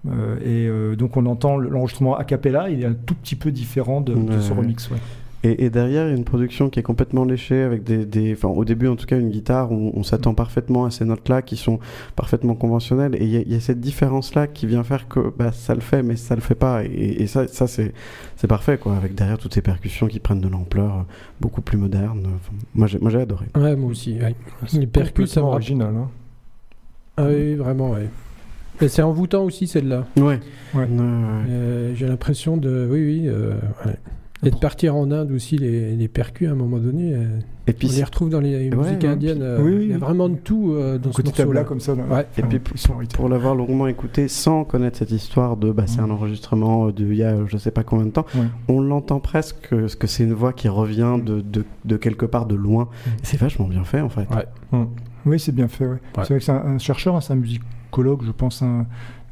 Euh, 0.08 0.36
et 0.40 0.68
euh, 0.68 0.94
donc 0.94 1.16
on 1.16 1.26
entend 1.26 1.56
l'enregistrement 1.58 2.16
a 2.16 2.22
cappella, 2.22 2.70
il 2.70 2.82
est 2.82 2.86
un 2.86 2.94
tout 2.94 3.14
petit 3.16 3.34
peu 3.34 3.50
différent 3.50 4.00
de, 4.00 4.14
de 4.14 4.40
ce 4.40 4.52
remix. 4.52 4.88
ouais. 4.90 4.98
Et, 5.42 5.64
et 5.64 5.70
derrière, 5.70 6.06
il 6.06 6.10
y 6.10 6.12
a 6.12 6.16
une 6.16 6.24
production 6.24 6.68
qui 6.68 6.80
est 6.80 6.82
complètement 6.82 7.24
léchée 7.24 7.62
avec 7.62 7.82
des, 7.82 8.04
des 8.04 8.34
enfin, 8.34 8.48
au 8.48 8.64
début 8.66 8.88
en 8.88 8.96
tout 8.96 9.06
cas, 9.06 9.18
une 9.18 9.30
guitare 9.30 9.72
où 9.72 9.90
on 9.94 10.02
s'attend 10.02 10.34
parfaitement 10.34 10.84
à 10.84 10.90
ces 10.90 11.06
notes-là 11.06 11.40
qui 11.40 11.56
sont 11.56 11.78
parfaitement 12.14 12.54
conventionnelles. 12.54 13.14
Et 13.14 13.24
il 13.24 13.30
y, 13.30 13.36
a- 13.38 13.40
il 13.40 13.50
y 13.50 13.54
a 13.54 13.60
cette 13.60 13.80
différence-là 13.80 14.46
qui 14.48 14.66
vient 14.66 14.84
faire 14.84 15.08
que 15.08 15.32
bah, 15.38 15.50
ça 15.52 15.74
le 15.74 15.80
fait, 15.80 16.02
mais 16.02 16.16
ça 16.16 16.34
le 16.34 16.42
fait 16.42 16.54
pas. 16.54 16.84
Et, 16.84 17.22
et 17.22 17.26
ça, 17.26 17.48
ça 17.48 17.66
c'est, 17.66 17.94
c'est 18.36 18.48
parfait, 18.48 18.76
quoi. 18.76 18.96
Avec 18.96 19.14
derrière 19.14 19.38
toutes 19.38 19.54
ces 19.54 19.62
percussions 19.62 20.08
qui 20.08 20.20
prennent 20.20 20.42
de 20.42 20.48
l'ampleur, 20.48 21.06
beaucoup 21.40 21.62
plus 21.62 21.78
moderne. 21.78 22.20
Enfin, 22.26 22.52
moi, 22.74 22.86
j'ai, 22.86 22.98
moi, 22.98 23.10
j'ai 23.10 23.20
adoré. 23.22 23.46
Ouais, 23.56 23.76
moi 23.76 23.90
aussi. 23.90 24.18
ouais. 24.20 24.34
Les 24.74 24.86
percus, 24.86 25.30
ça 25.30 25.42
original. 25.42 25.94
hein. 25.96 26.08
Ah 27.16 27.24
oui, 27.28 27.54
vraiment, 27.54 27.92
ouais. 27.92 28.08
Mais 28.80 28.88
c'est 28.88 29.02
envoûtant 29.02 29.44
aussi, 29.44 29.66
celle-là. 29.66 30.06
Ouais. 30.16 30.22
Ouais. 30.22 30.38
Ouais, 30.74 30.84
ouais. 30.84 30.86
Euh, 31.48 31.94
J'ai 31.94 32.06
l'impression 32.06 32.56
de. 32.58 32.86
Oui, 32.90 33.04
oui. 33.04 33.22
euh, 33.26 33.54
ouais. 33.86 33.96
Et 34.42 34.50
de 34.50 34.56
partir 34.56 34.96
en 34.96 35.10
Inde 35.10 35.32
aussi, 35.32 35.58
les, 35.58 35.94
les 35.96 36.08
percus, 36.08 36.48
à 36.48 36.52
un 36.52 36.54
moment 36.54 36.78
donné, 36.78 37.12
euh, 37.14 37.26
Et 37.66 37.74
puis, 37.74 37.88
on 37.92 37.96
les 37.96 38.02
retrouve 38.04 38.30
dans 38.30 38.40
les 38.40 38.70
Ouais, 38.70 38.74
musiques 38.76 39.02
ouais. 39.02 39.08
indiennes. 39.08 39.42
euh, 39.42 39.60
Oui, 39.62 39.72
oui, 39.74 39.84
il 39.84 39.90
y 39.90 39.92
a 39.92 39.98
vraiment 39.98 40.30
de 40.30 40.36
tout 40.36 40.72
euh, 40.72 40.96
dans 40.98 41.12
ce 41.12 41.20
morceau-là. 41.22 41.64
comme 41.64 41.80
ça. 41.80 41.94
là. 41.94 42.04
Ouais. 42.10 42.26
Et 42.38 42.42
puis, 42.42 42.58
pour 43.14 43.28
l'avoir 43.28 43.54
longuement 43.54 43.86
écouté 43.86 44.28
sans 44.28 44.64
connaître 44.64 44.96
cette 44.96 45.10
histoire 45.10 45.58
de 45.58 45.70
bah, 45.72 45.84
c'est 45.86 46.00
un 46.00 46.08
enregistrement 46.10 46.88
euh, 46.88 46.92
de 46.92 47.04
il 47.06 47.16
y 47.16 47.22
a 47.22 47.36
je 47.46 47.56
sais 47.58 47.70
pas 47.70 47.82
combien 47.84 48.06
de 48.06 48.10
temps, 48.12 48.24
Ouais. 48.34 48.46
on 48.68 48.80
l'entend 48.80 49.20
presque 49.20 49.56
que, 49.68 49.94
que 49.94 50.06
c'est 50.06 50.24
une 50.24 50.32
voix 50.32 50.54
qui 50.54 50.68
revient 50.68 51.16
de, 51.22 51.42
de, 51.42 51.64
de 51.84 51.96
quelque 51.98 52.24
part 52.24 52.46
de 52.46 52.54
loin. 52.54 52.88
C'est 53.22 53.38
vachement 53.38 53.68
bien 53.68 53.84
fait 53.84 54.00
en 54.00 54.08
fait. 54.08 54.26
Ouais. 54.72 54.86
Oui, 55.26 55.38
c'est 55.38 55.54
bien 55.54 55.68
fait. 55.68 55.84
ouais. 55.84 55.90
Ouais. 55.92 55.98
C'est 56.22 56.28
vrai 56.30 56.38
que 56.38 56.44
c'est 56.44 56.52
un, 56.52 56.64
un 56.64 56.78
chercheur, 56.78 57.14
hein, 57.14 57.20
c'est 57.20 57.34
un 57.34 57.36
musicologue, 57.36 58.22
je 58.24 58.30
pense, 58.32 58.62
un, 58.62 58.86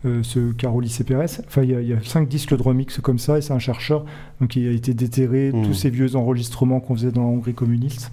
euh, 0.05 0.23
ce 0.23 0.53
Caroli 0.53 0.89
C. 0.89 1.05
Pérez. 1.05 1.27
Enfin, 1.47 1.63
il 1.63 1.71
y, 1.71 1.75
a- 1.75 1.81
il 1.81 1.89
y 1.89 1.93
a 1.93 2.01
cinq 2.03 2.29
disques 2.29 2.57
de 2.57 2.63
remix 2.63 2.99
comme 3.01 3.19
ça, 3.19 3.39
et 3.39 3.41
c'est 3.43 3.53
un 3.53 3.59
chercheur 3.59 4.05
donc 4.41 4.55
il 4.57 4.69
a 4.69 4.71
été 4.73 4.95
déterré 4.95 5.51
Mm. 5.53 5.63
tous 5.65 5.75
ces 5.75 5.91
vieux 5.91 6.15
enregistrements 6.17 6.81
qu'on 6.81 6.95
faisait 6.95 7.11
dans 7.13 7.23
la 7.23 7.29
Hongrie 7.29 7.55
communiste. 7.55 8.13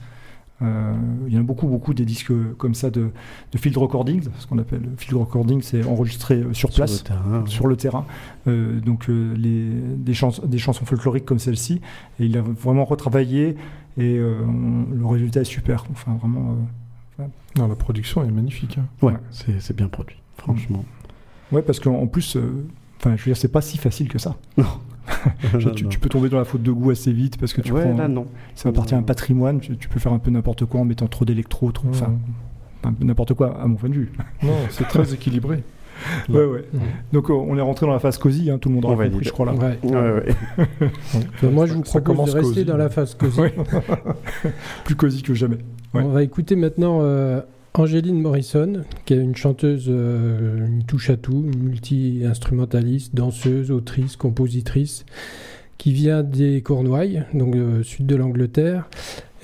Euh, 0.62 0.94
il 1.28 1.34
y 1.34 1.38
en 1.38 1.42
a 1.42 1.44
beaucoup, 1.44 1.68
beaucoup 1.68 1.94
des 1.94 2.06
disques 2.06 2.32
comme 2.58 2.76
ça 2.76 2.90
de, 2.90 3.10
de 3.52 3.58
field 3.58 3.76
recording. 3.78 4.22
Ce 4.40 4.48
qu'on 4.48 4.58
appelle 4.58 4.84
field 4.98 5.18
recording, 5.20 5.62
c'est 5.62 5.84
enregistré 5.86 6.36
euh, 6.36 6.54
sur 6.54 6.72
place 6.72 7.04
Sur 7.04 7.04
le 7.04 7.08
terrain. 7.10 7.42
ouais. 7.44 7.50
sur 7.50 7.68
le 7.68 7.76
terrain, 7.76 8.06
Euh, 8.48 8.80
donc 8.80 9.10
euh, 9.10 9.36
les, 9.36 9.66
des, 9.98 10.14
chans- 10.14 10.32
des 10.46 10.58
chansons 10.58 10.86
folkloriques 10.86 11.26
comme 11.26 11.40
celle-ci. 11.40 11.82
Et 12.22 12.26
il 12.28 12.38
a 12.38 12.42
vraiment 12.42 12.86
retravaillé 12.86 13.58
et 13.98 14.18
euh, 14.18 14.40
on- 14.48 14.86
le 14.96 15.06
résultat 15.06 15.42
est 15.42 15.44
super. 15.44 15.84
Enfin, 15.92 16.16
vraiment. 16.22 16.56
euh, 17.20 17.26
Non, 17.58 17.68
la 17.68 17.76
production 17.76 18.24
est 18.24 18.32
magnifique. 18.32 18.78
hein. 18.78 18.86
Ouais, 19.02 19.12
Ouais. 19.12 19.20
c'est 19.32 19.60
c'est 19.62 19.76
bien 19.76 19.90
produit, 19.90 20.18
franchement. 20.38 20.86
Ouais, 21.52 21.62
parce 21.62 21.80
qu'en 21.80 21.96
en 21.96 22.08
plus, 22.08 22.36
euh, 22.36 22.66
enfin, 23.00 23.16
je 23.16 23.22
veux 23.22 23.26
dire, 23.32 23.38
c'est 23.38 23.52
pas 23.52 23.62
si 23.62 23.78
facile 23.78 24.08
que 24.08 24.20
ça. 24.20 24.36
Non. 24.58 24.66
Tu, 25.76 26.00
peux 26.00 26.10
tomber 26.10 26.30
dans 26.30 26.40
la 26.40 26.46
faute 26.46 26.64
de 26.64 26.72
goût 26.72 26.90
assez 26.90 27.12
vite 27.12 27.38
parce 27.40 27.54
que 27.54 27.62
tu 27.62 27.72
ouais, 27.72 27.84
prends. 27.84 27.96
là 27.96 28.08
non. 28.08 28.26
ça 28.56 28.70
va 28.70 28.74
partir 28.76 28.98
un 28.98 29.04
patrimoine. 29.04 29.60
Tu, 29.60 29.78
tu 29.78 29.88
peux 29.88 30.00
faire 30.00 30.14
un 30.14 30.20
peu 30.20 30.32
n'importe 30.32 30.66
quoi 30.66 30.80
en 30.80 30.86
mettant 30.86 31.08
trop 31.08 31.26
d'électro, 31.26 31.72
trop. 31.72 31.88
Enfin, 31.90 32.14
n'importe 33.00 33.34
quoi 33.36 33.60
à 33.60 33.68
mon 33.68 33.76
point 33.76 33.90
de 33.90 33.96
vue. 33.96 34.12
Non, 34.44 34.54
c'est 34.70 34.88
très 34.88 35.14
équilibré. 35.14 35.64
Ouais, 36.30 36.44
ouais. 36.46 36.66
Donc, 37.14 37.30
euh, 37.30 37.34
on 37.34 37.58
est 37.58 37.62
rentré 37.62 37.86
dans 37.86 37.94
la 37.94 38.00
phase 38.00 38.18
cosy. 38.18 38.50
hein, 38.50 38.58
tout 38.58 38.68
le 38.68 38.76
monde 38.76 38.86
On 38.86 38.92
aura 38.92 39.06
compris, 39.06 39.24
je 39.24 39.32
crois 39.32 39.46
là. 39.46 39.54
Ouais. 39.54 39.80
Ouais, 39.82 40.12
ouais. 40.12 40.92
Moi, 41.52 41.66
je 41.68 41.74
vous 41.74 41.86
Ça 41.86 42.02
propose 42.02 42.04
commence 42.04 42.34
de 42.34 42.40
rester 42.40 42.54
cosy. 42.54 42.66
dans 42.66 42.78
la 42.78 42.90
phase 42.90 43.16
cosy. 43.16 43.40
Plus 44.84 44.96
cosy 44.96 45.24
que 45.24 45.34
jamais. 45.34 45.58
Ouais. 45.94 46.02
On 46.04 46.10
va 46.10 46.24
écouter 46.24 46.58
maintenant 46.58 47.00
euh, 47.02 47.42
Angéline 47.78 48.22
Morrison, 48.22 48.84
qui 49.06 49.14
est 49.14 49.18
une 49.18 49.36
chanteuse, 49.36 49.88
euh, 49.90 50.66
une 50.66 50.84
touche 50.84 51.10
à 51.10 51.18
tout, 51.18 51.46
multi-instrumentaliste, 51.58 53.14
danseuse, 53.14 53.70
autrice, 53.72 54.16
compositrice, 54.16 55.06
qui 55.78 55.92
vient 55.92 56.24
des 56.24 56.62
Cornouailles, 56.62 57.26
donc 57.34 57.56
euh, 57.56 57.84
sud 57.84 58.06
de 58.06 58.16
l'Angleterre. 58.16 58.90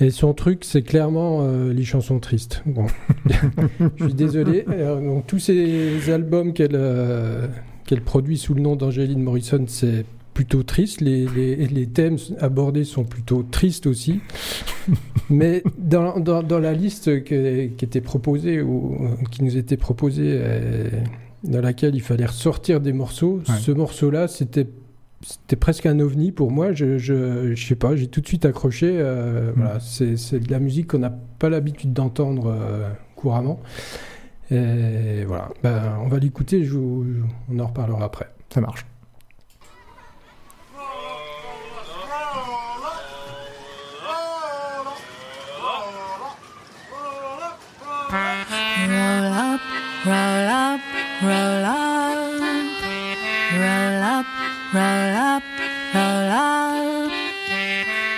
Et 0.00 0.10
son 0.10 0.32
truc, 0.32 0.64
c'est 0.64 0.82
clairement 0.82 1.40
euh, 1.42 1.72
les 1.72 1.84
chansons 1.84 2.18
tristes. 2.20 2.62
Bon, 2.64 2.86
je 3.96 4.04
suis 4.04 4.14
désolé. 4.14 4.64
Donc, 4.64 5.26
tous 5.26 5.38
ces 5.38 6.10
albums 6.10 6.54
qu'elle 6.54 6.78
qu'elle 7.84 8.00
produit 8.00 8.38
sous 8.38 8.54
le 8.54 8.62
nom 8.62 8.76
d'Angéline 8.76 9.22
Morrison, 9.22 9.64
c'est 9.66 10.06
plutôt 10.34 10.62
triste. 10.62 11.00
Les, 11.00 11.26
les- 11.26 11.66
les 11.66 11.86
thèmes 11.86 12.16
abordés 12.40 12.84
sont 12.84 13.04
plutôt 13.04 13.42
tristes 13.42 13.86
aussi. 13.86 14.20
Mais 15.30 15.62
dans, 15.78 16.18
dans- 16.20 16.42
dans 16.42 16.58
la 16.58 16.72
liste 16.72 17.24
que- 17.24 17.66
qui 17.66 17.84
était 17.84 18.00
proposée, 18.00 18.60
ou 18.62 18.96
euh, 19.00 19.08
qui 19.30 19.44
nous 19.44 19.56
était 19.56 19.76
proposée, 19.76 20.38
euh, 20.40 20.88
dans 21.44 21.60
laquelle 21.60 21.94
il 21.94 22.02
fallait 22.02 22.26
ressortir 22.26 22.80
des 22.80 22.92
morceaux, 22.92 23.40
Ouais. 23.48 23.54
ce 23.60 23.72
morceau-là, 23.72 24.28
c'était 24.28 24.66
c'était 25.24 25.54
presque 25.54 25.86
un 25.86 26.00
ovni 26.00 26.32
pour 26.32 26.50
moi. 26.50 26.72
Je, 26.72 26.98
je, 26.98 27.54
je 27.54 27.66
sais 27.66 27.76
pas, 27.76 27.94
j'ai 27.94 28.08
tout 28.08 28.20
de 28.20 28.26
suite 28.26 28.44
accroché. 28.44 28.90
euh, 28.92 29.52
Voilà, 29.54 29.78
c'est 29.78 30.40
de 30.40 30.50
la 30.50 30.58
musique 30.58 30.88
qu'on 30.88 30.98
n'a 30.98 31.14
pas 31.38 31.48
l'habitude 31.48 31.92
d'entendre 31.92 32.46
euh, 32.48 32.88
couramment. 33.14 33.60
Et 34.50 35.24
voilà, 35.26 35.48
Ben, 35.62 35.96
on 36.04 36.08
va 36.08 36.18
l'écouter. 36.18 36.68
On 36.74 37.58
en 37.60 37.66
reparlera 37.68 38.04
après. 38.04 38.26
Ça 38.52 38.60
marche. 38.60 38.84
Roll 48.12 48.18
up, 48.18 49.60
roll 50.04 50.46
up, 50.46 50.80
roll 51.22 51.64
up. 51.64 52.02
Roll 53.54 54.02
up, 54.02 54.26
roll 54.74 55.16
up, 55.16 55.42
roll 55.94 56.30
up. 56.30 57.10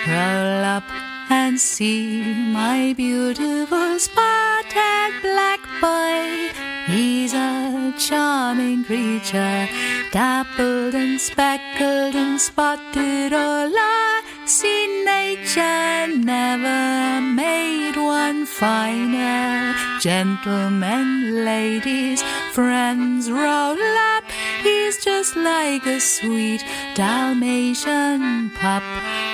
Roll 0.05 0.65
up 0.65 0.83
and 1.29 1.57
see 1.57 2.51
my 2.51 2.93
beautiful 2.97 3.97
spotted 3.97 5.13
black 5.21 5.61
boy. 5.79 6.51
He's 6.87 7.33
a 7.33 7.93
charming 7.97 8.83
creature, 8.83 9.69
dappled 10.11 10.93
and 10.93 11.21
speckled 11.21 12.15
and 12.15 12.41
spotted 12.41 13.31
all 13.31 13.71
I 13.73 14.24
see 14.47 15.03
nature 15.03 16.07
never 16.07 17.21
made 17.21 17.95
one 17.95 18.45
finer. 18.45 19.73
Gentlemen, 19.99 21.43
ladies, 21.43 22.21
friends, 22.53 23.31
roll 23.31 23.77
up. 24.15 24.23
He's 24.61 25.03
just 25.03 25.35
like 25.35 25.85
a 25.85 25.99
sweet 25.99 26.63
Dalmatian 26.95 28.51
pup. 28.51 28.83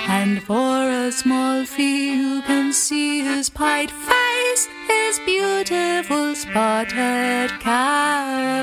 And 0.08 0.42
for 0.42 0.88
a 0.88 1.12
small 1.12 1.64
fee, 1.64 2.14
you 2.14 2.42
can 2.42 2.72
see 2.72 3.20
his 3.20 3.50
pied 3.50 3.90
face, 3.90 4.68
his 4.88 5.18
beautiful 5.26 6.34
spotted 6.34 7.50
carapace. 7.60 8.62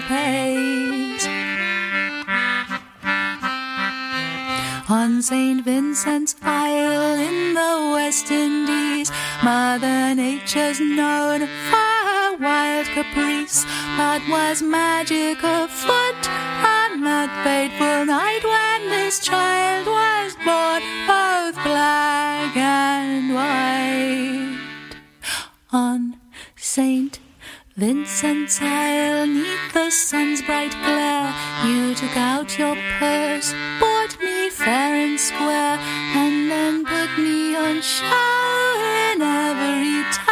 On 4.89 5.21
St. 5.21 5.63
Vincent's 5.63 6.35
Isle 6.41 7.19
in 7.19 7.53
the 7.53 7.91
West 7.93 8.31
Indies, 8.31 9.11
Mother 9.43 10.15
Nature's 10.15 10.79
known 10.79 11.41
for 11.41 11.75
her 12.09 12.37
wild 12.37 12.87
caprice, 12.87 13.65
but 13.97 14.27
was 14.27 14.63
magic 14.63 15.37
afoot 15.43 16.21
on 16.65 17.03
that 17.03 17.29
fateful 17.43 18.05
night 18.05 18.43
when 18.43 18.89
this 18.89 19.19
child 19.19 19.85
was 19.85 20.33
born, 20.43 20.81
both 21.05 21.53
black 21.63 22.57
and 22.57 23.35
white. 23.35 24.57
On 25.71 26.17
St. 26.55 27.19
Vincent's 27.79 28.59
Isle, 28.61 29.25
neath 29.25 29.71
the 29.73 29.89
sun's 29.89 30.41
bright 30.41 30.73
glare, 30.83 31.33
you 31.65 31.95
took 31.95 32.17
out 32.17 32.59
your 32.59 32.75
purse, 32.99 33.53
bought 33.79 34.17
me 34.21 34.49
fair 34.49 34.95
and 34.95 35.17
square, 35.17 35.79
and 36.13 36.51
then 36.51 36.83
put 36.83 37.17
me 37.17 37.55
on 37.55 37.81
show 37.81 38.75
in 39.13 39.21
every 39.21 40.03
town, 40.11 40.28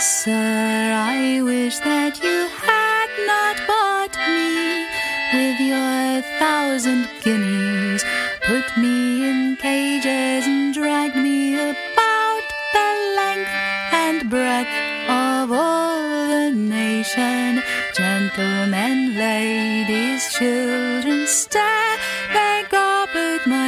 sir, 0.00 0.92
I 0.92 1.40
wish 1.42 1.78
that 1.78 2.22
you 2.22 2.48
had 2.48 3.08
not 3.26 3.56
bought 3.66 4.14
me 4.28 4.84
with 5.32 5.58
your 5.60 6.22
thousand 6.38 7.08
guineas, 7.22 8.04
put 8.42 8.66
me 8.76 9.28
in 9.28 9.56
cages 9.56 10.46
and 10.46 10.74
dragged 10.74 11.16
me 11.16 11.54
about 11.54 12.42
the 12.74 12.88
length 13.16 13.50
and 13.92 14.28
breadth 14.28 14.76
of 15.08 15.52
all 15.52 16.28
the 16.28 16.50
nation. 16.52 17.62
Gentlemen, 17.94 19.16
ladies, 19.16 20.28
children 20.34 21.26
stare, 21.26 21.96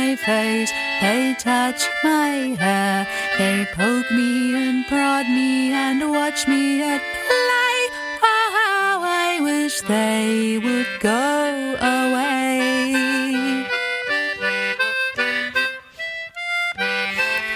my 0.08 0.16
face, 0.16 0.72
they 1.02 1.34
touch 1.38 1.86
my 2.02 2.56
hair, 2.58 3.06
they 3.36 3.66
poke 3.74 4.10
me 4.10 4.54
and 4.54 4.86
prod 4.86 5.26
me 5.26 5.72
and 5.72 6.10
watch 6.10 6.48
me 6.48 6.80
at 6.82 7.02
play. 7.28 7.78
Oh, 8.22 9.02
I 9.04 9.38
wish 9.42 9.82
they 9.82 10.58
would 10.64 10.88
go 11.00 11.76
away. 11.98 12.94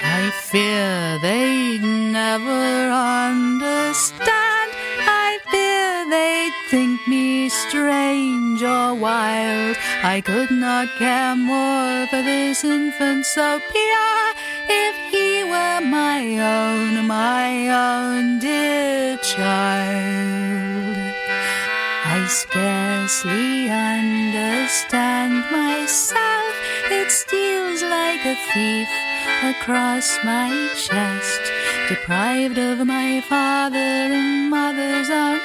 I 0.04 0.30
fear 0.50 1.18
they'd 1.22 1.82
never 2.12 2.90
understand. 2.90 4.51
They'd 6.32 6.54
think 6.70 7.06
me 7.06 7.50
strange 7.50 8.62
or 8.62 8.94
wild. 8.94 9.76
I 10.02 10.22
could 10.22 10.50
not 10.50 10.88
care 10.98 11.36
more 11.36 12.06
for 12.06 12.22
this 12.22 12.64
infant 12.64 13.26
so 13.26 13.60
pure 13.70 14.24
if 14.66 14.96
he 15.12 15.44
were 15.44 15.80
my 15.82 16.20
own, 16.56 17.06
my 17.06 17.50
own 17.68 18.38
dear 18.38 19.18
child. 19.18 20.96
I 22.16 22.18
scarcely 22.28 23.68
understand 23.68 25.34
myself. 25.52 26.54
It 26.90 27.10
steals 27.10 27.82
like 27.82 28.24
a 28.24 28.36
thief 28.52 28.88
across 29.52 30.08
my 30.24 30.48
chest, 30.76 31.42
deprived 31.90 32.56
of 32.56 32.86
my 32.86 33.20
father 33.28 33.90
and 34.16 34.48
mother's 34.48 35.10
own 35.10 35.38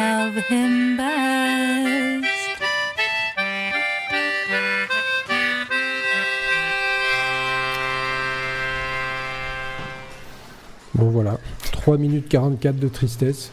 love 0.00 0.42
him 0.48 0.96
best. 0.96 2.26
Bon 10.94 11.10
voilà, 11.10 11.38
3 11.72 11.98
minutes 11.98 12.28
44 12.28 12.76
de 12.76 12.88
tristesse. 12.88 13.52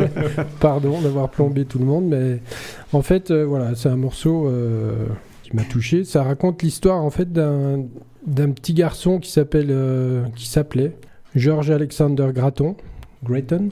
Pardon 0.60 1.00
d'avoir 1.00 1.30
plombé 1.30 1.64
tout 1.64 1.78
le 1.78 1.84
monde, 1.84 2.06
mais 2.08 2.40
en 2.92 3.02
fait, 3.02 3.30
euh, 3.30 3.44
voilà, 3.44 3.74
c'est 3.74 3.88
un 3.88 3.96
morceau 3.96 4.48
euh, 4.48 5.06
qui 5.42 5.54
m'a 5.54 5.62
touché. 5.64 6.04
Ça 6.04 6.22
raconte 6.22 6.62
l'histoire 6.62 7.02
en 7.02 7.10
fait 7.10 7.32
d'un 7.32 7.84
d'un 8.26 8.50
petit 8.52 8.72
garçon 8.72 9.18
qui 9.18 9.30
s'appelle 9.30 9.70
euh, 9.70 10.24
qui 10.36 10.46
s'appelait 10.46 10.96
George 11.34 11.70
Alexander 11.70 12.28
Gratton, 12.32 12.76
Gratton? 13.24 13.70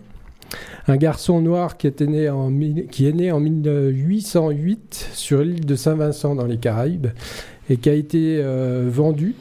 Un 0.88 0.96
garçon 0.96 1.40
noir 1.40 1.76
qui, 1.76 1.86
était 1.86 2.06
né 2.06 2.28
en, 2.28 2.52
qui 2.90 3.06
est 3.06 3.12
né 3.12 3.30
en 3.32 3.40
1808 3.40 5.10
sur 5.12 5.42
l'île 5.42 5.66
de 5.66 5.76
Saint-Vincent 5.76 6.34
dans 6.34 6.46
les 6.46 6.58
Caraïbes 6.58 7.08
et 7.68 7.76
qui 7.76 7.88
a 7.88 7.94
été 7.94 8.40
euh, 8.42 8.88
vendu 8.90 9.34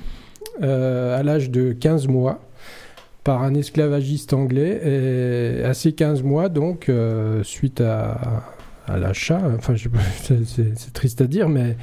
euh, 0.61 1.17
à 1.19 1.23
l'âge 1.23 1.49
de 1.49 1.73
15 1.73 2.07
mois 2.07 2.41
par 3.23 3.43
un 3.43 3.53
esclavagiste 3.55 4.33
anglais. 4.33 4.81
Et 4.83 5.63
à 5.63 5.73
ces 5.73 5.93
15 5.93 6.23
mois, 6.23 6.49
donc, 6.49 6.89
euh, 6.89 7.43
suite 7.43 7.81
à, 7.81 8.43
à 8.87 8.97
l'achat, 8.97 9.41
enfin, 9.57 9.73
c'est 10.23 10.93
triste 10.93 11.21
à 11.21 11.27
dire, 11.27 11.49
mais 11.49 11.75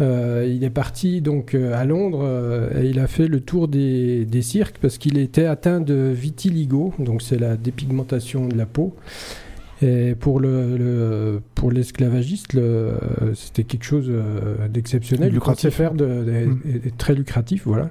euh, 0.00 0.46
il 0.48 0.62
est 0.64 0.70
parti 0.70 1.20
donc 1.22 1.54
euh, 1.54 1.74
à 1.74 1.84
Londres 1.84 2.20
euh, 2.22 2.82
et 2.82 2.88
il 2.90 2.98
a 3.00 3.06
fait 3.06 3.28
le 3.28 3.40
tour 3.40 3.66
des, 3.68 4.24
des 4.26 4.42
cirques 4.42 4.76
parce 4.80 4.98
qu'il 4.98 5.16
était 5.18 5.46
atteint 5.46 5.80
de 5.80 6.12
vitiligo, 6.14 6.92
donc 6.98 7.22
c'est 7.22 7.38
la 7.38 7.56
dépigmentation 7.56 8.46
de 8.48 8.56
la 8.56 8.66
peau. 8.66 8.94
Et 9.82 10.14
pour 10.14 10.40
le, 10.40 10.76
le- 10.78 11.42
pour 11.54 11.70
l'esclavagiste, 11.70 12.54
le- 12.54 12.94
c'était 13.34 13.64
quelque 13.64 13.84
chose 13.84 14.10
d'exceptionnel. 14.70 15.28
Il 15.30 15.34
Lucratif. 15.34 15.64
comptait 15.64 15.76
faire 15.76 15.92
de, 15.94 16.06
Mm. 16.06 16.60
et 16.86 16.90
très 16.92 17.14
lucratif, 17.14 17.62
voilà. 17.66 17.90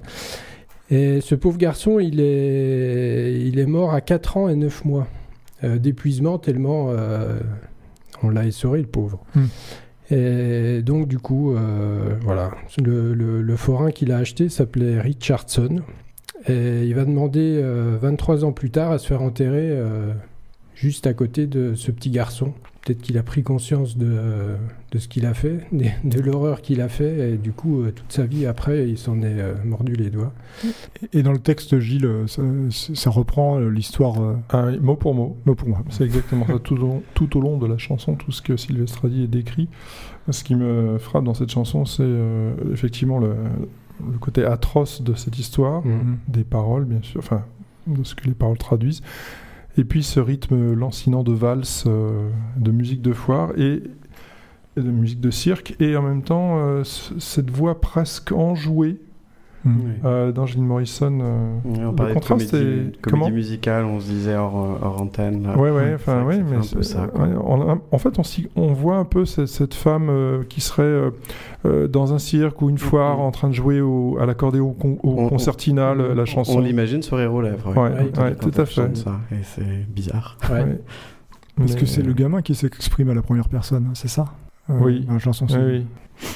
Et 0.89 1.21
ce 1.21 1.33
pauvre 1.35 1.57
garçon, 1.57 1.99
il 1.99 2.19
est, 2.19 3.39
il 3.41 3.57
est 3.59 3.65
mort 3.65 3.93
à 3.93 4.01
4 4.01 4.37
ans 4.37 4.49
et 4.49 4.55
9 4.55 4.85
mois 4.85 5.07
euh, 5.63 5.77
d'épuisement 5.79 6.37
tellement 6.37 6.87
euh, 6.89 7.39
on 8.23 8.29
l'a 8.29 8.45
essoré, 8.45 8.81
le 8.81 8.87
pauvre. 8.87 9.23
Mm. 9.35 9.43
Et 10.11 10.81
donc, 10.83 11.07
du 11.07 11.17
coup, 11.17 11.55
euh, 11.55 12.15
voilà, 12.21 12.51
le, 12.77 13.55
forain 13.55 13.91
qu'il 13.91 14.11
a 14.11 14.17
acheté 14.17 14.49
s'appelait 14.49 14.99
Richardson. 14.99 15.81
Et 16.47 16.83
il 16.83 16.93
va 16.93 17.05
demander 17.05 17.59
euh, 17.63 17.97
23 17.99 18.45
ans 18.45 18.51
plus 18.51 18.69
tard 18.69 18.91
à 18.91 18.99
se 18.99 19.07
faire 19.07 19.23
enterrer 19.23 19.69
euh, 19.71 20.13
juste 20.75 21.07
à 21.07 21.13
côté 21.13 21.47
de 21.47 21.73
ce 21.73 21.91
petit 21.91 22.11
garçon. 22.11 22.53
Peut-être 22.85 23.01
qu'il 23.01 23.17
a 23.17 23.23
pris 23.23 23.41
conscience 23.41 23.97
de, 23.97 24.55
de 24.91 24.99
ce 24.99 25.07
qu'il 25.07 25.25
a 25.25 25.33
fait, 25.33 25.65
de, 25.71 25.85
de 26.03 26.19
l'horreur 26.21 26.61
qu'il 26.61 26.81
a 26.81 26.87
fait, 26.87 27.31
et 27.33 27.37
du 27.37 27.51
coup, 27.51 27.81
euh, 27.81 27.91
toute 27.91 28.11
sa 28.13 28.25
vie 28.25 28.45
après, 28.45 28.87
il 28.87 28.97
s'en 28.97 29.21
est 29.23 29.39
euh, 29.39 29.55
mordu 29.65 29.93
les 29.95 30.09
doigts. 30.11 30.31
Et 31.11 31.23
dans 31.23 31.31
le 31.33 31.39
texte, 31.39 31.79
Gilles, 31.79 32.05
euh, 32.05 32.27
ça, 32.27 32.43
ça 32.69 33.09
reprend 33.09 33.57
l'histoire 33.59 34.21
euh, 34.21 34.35
Ah 34.49 34.67
mot 34.79 34.95
pour 34.95 35.15
mot. 35.15 35.35
mot 35.45 35.55
pour 35.55 35.67
moi. 35.67 35.79
C'est 35.89 36.03
exactement 36.05 36.45
ça 36.45 36.59
tout 36.59 36.75
au, 36.75 36.77
long, 36.77 37.03
tout 37.15 37.35
au 37.37 37.41
long 37.41 37.57
de 37.57 37.65
la 37.65 37.77
chanson, 37.79 38.13
tout 38.13 38.31
ce 38.31 38.41
que 38.43 38.55
Sylvestre 38.55 39.05
a 39.05 39.09
dit 39.09 39.23
est 39.23 39.27
décrit. 39.27 39.67
Ce 40.29 40.43
qui 40.43 40.53
me 40.55 40.97
frappe 40.99 41.23
dans 41.23 41.33
cette 41.33 41.51
chanson, 41.51 41.85
c'est 41.85 42.03
euh, 42.03 42.53
effectivement 42.71 43.17
le, 43.19 43.35
le 44.11 44.17
côté 44.19 44.45
atroce 44.45 45.01
de 45.01 45.15
cette 45.15 45.39
histoire, 45.39 45.81
Mm. 45.85 46.17
des 46.27 46.43
paroles, 46.43 46.85
bien 46.85 47.01
sûr, 47.01 47.19
enfin, 47.19 47.43
de 47.87 48.03
ce 48.03 48.13
que 48.15 48.25
les 48.25 48.33
paroles 48.33 48.57
traduisent. 48.57 49.01
Et 49.77 49.83
puis 49.83 50.03
ce 50.03 50.19
rythme 50.19 50.73
lancinant 50.73 51.23
de 51.23 51.33
valse, 51.33 51.83
euh, 51.87 52.29
de 52.57 52.71
musique 52.71 53.01
de 53.01 53.13
foire 53.13 53.51
et, 53.57 53.83
de 54.77 54.91
musique 54.91 55.21
de 55.21 55.31
cirque, 55.31 55.75
et 55.79 55.95
en 55.95 56.01
même 56.01 56.23
temps, 56.23 56.59
euh, 56.59 56.83
cette 56.83 57.49
voix 57.49 57.79
presque 57.79 58.31
enjouée 58.31 58.99
Mm. 59.65 59.79
euh, 60.05 60.31
d'Angeline 60.31 60.65
Morrison. 60.65 61.19
euh, 61.21 61.55
Ouais, 61.65 61.79
on 61.85 61.89
le 61.89 61.95
parlait 61.95 62.13
de 62.13 62.19
contraste 62.19 62.51
comédie, 62.51 62.67
est- 62.69 62.75
comédie 62.75 62.99
comment 63.01 63.29
musicale, 63.31 63.85
on 63.85 63.99
se 63.99 64.05
disait 64.05 64.35
hors, 64.35 64.63
euh, 64.63 64.85
hors 64.85 65.01
antenne. 65.01 65.43
là. 65.43 65.57
Ouais, 65.57 65.71
ouais, 65.71 65.85
C'est 65.87 65.93
enfin, 65.95 66.23
ouais, 66.23 66.37
mais 66.43 66.57
un 66.57 66.61
peu 66.61 66.83
ça. 66.83 67.07
quoi. 67.07 67.23
ouais, 67.25 67.33
on 67.43 67.69
a- 67.71 67.77
en 67.91 67.97
fait, 67.97 68.19
on, 68.19 68.23
on 68.61 68.73
voit 68.73 68.97
un 68.97 69.05
peu 69.05 69.25
cette, 69.25 69.47
cette 69.47 69.73
femme 69.73 70.07
euh, 70.09 70.43
qui 70.47 70.61
serait 70.61 71.01
dans 71.89 72.13
un 72.13 72.19
cirque 72.19 72.61
ou 72.61 72.69
une 72.69 72.77
foire 72.77 73.19
en 73.19 73.31
train 73.31 73.47
de 73.49 73.53
jouer 73.55 73.81
au, 73.81 74.17
à 74.21 74.27
l'accordéon 74.27 74.73
con- 74.73 74.99
au 75.01 75.17
On- 75.21 75.29
concertina, 75.29 75.95
le- 75.95 76.13
la 76.13 76.21
On 76.21 76.25
chanson. 76.25 76.59
l'imagine 76.59 77.01
sourire 77.01 77.33
aux 77.33 77.41
lèvres. 77.41 77.69
Ouais, 77.75 77.81
Ouais, 77.89 77.89
ouais, 78.01 78.11
quand 78.15 78.49
tout 78.51 78.51
à 78.59 78.61
on 78.61 78.65
fait. 78.67 78.95
Ça, 78.97 79.19
et 79.31 79.35
c'est 79.43 79.63
bizarre. 79.89 80.37
Ouais. 80.51 80.61
Ouais. 80.63 80.79
Parce 81.57 81.73
Mais, 81.73 81.79
que 81.79 81.85
c'est 81.87 82.03
le 82.03 82.13
gamin 82.13 82.41
qui 82.43 82.53
s'exprime 82.53 83.09
à 83.09 83.13
la 83.15 83.21
première 83.23 83.49
personne, 83.49 83.89
c'est 83.95 84.09
ça? 84.09 84.25
Euh, 84.69 84.73
Oui. 84.81 85.05
dans 85.05 85.13
la 85.13 85.19
chanson. 85.19 85.47
oui, 85.49 85.57
oui. 85.65 85.85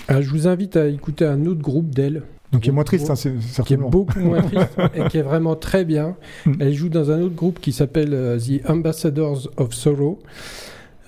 Ah, 0.08 0.22
je 0.22 0.30
vous 0.30 0.48
invite 0.48 0.78
à 0.78 0.88
écouter 0.88 1.26
un 1.26 1.46
autre 1.46 1.62
groupe 1.62 1.90
d'elle, 1.94 2.24
Donc 2.52 2.66
il 2.66 2.70
est 2.70 2.74
moins 2.74 2.84
triste, 2.84 3.10
hein, 3.10 3.16
c'est- 3.16 3.32
qui 3.32 3.38
est 3.38 3.42
certainement. 3.54 3.90
beaucoup 3.90 4.20
moins 4.20 4.42
triste 4.42 4.70
et 4.96 5.08
qui 5.10 5.18
est 5.18 5.22
vraiment 5.24 5.56
très 5.56 5.86
bien. 5.86 6.16
Mm. 6.46 6.54
Elle 6.60 6.74
joue 6.74 6.90
dans 6.90 7.12
un 7.12 7.22
autre 7.22 7.36
groupe 7.36 7.60
qui 7.60 7.72
s'appelle 7.72 8.14
euh, 8.14 8.40
The 8.40 8.68
Ambassadors 8.70 9.50
of 9.58 9.74
Sorrow. 9.74 10.20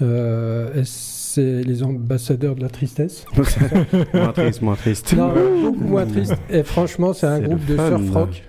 Euh, 0.01 0.81
c'est 0.83 1.63
les 1.63 1.83
ambassadeurs 1.83 2.55
de 2.55 2.61
la 2.61 2.69
tristesse. 2.69 3.25
moins 4.13 4.31
triste, 4.33 4.61
moins 4.61 4.75
triste. 4.75 5.13
Non, 5.13 5.31
beaucoup 5.61 5.83
moins 5.83 6.05
triste. 6.05 6.35
Et 6.49 6.63
franchement, 6.63 7.13
c'est 7.13 7.27
un 7.27 7.39
groupe 7.39 7.65
de 7.65 7.75
surf 7.77 8.11
rock. 8.13 8.43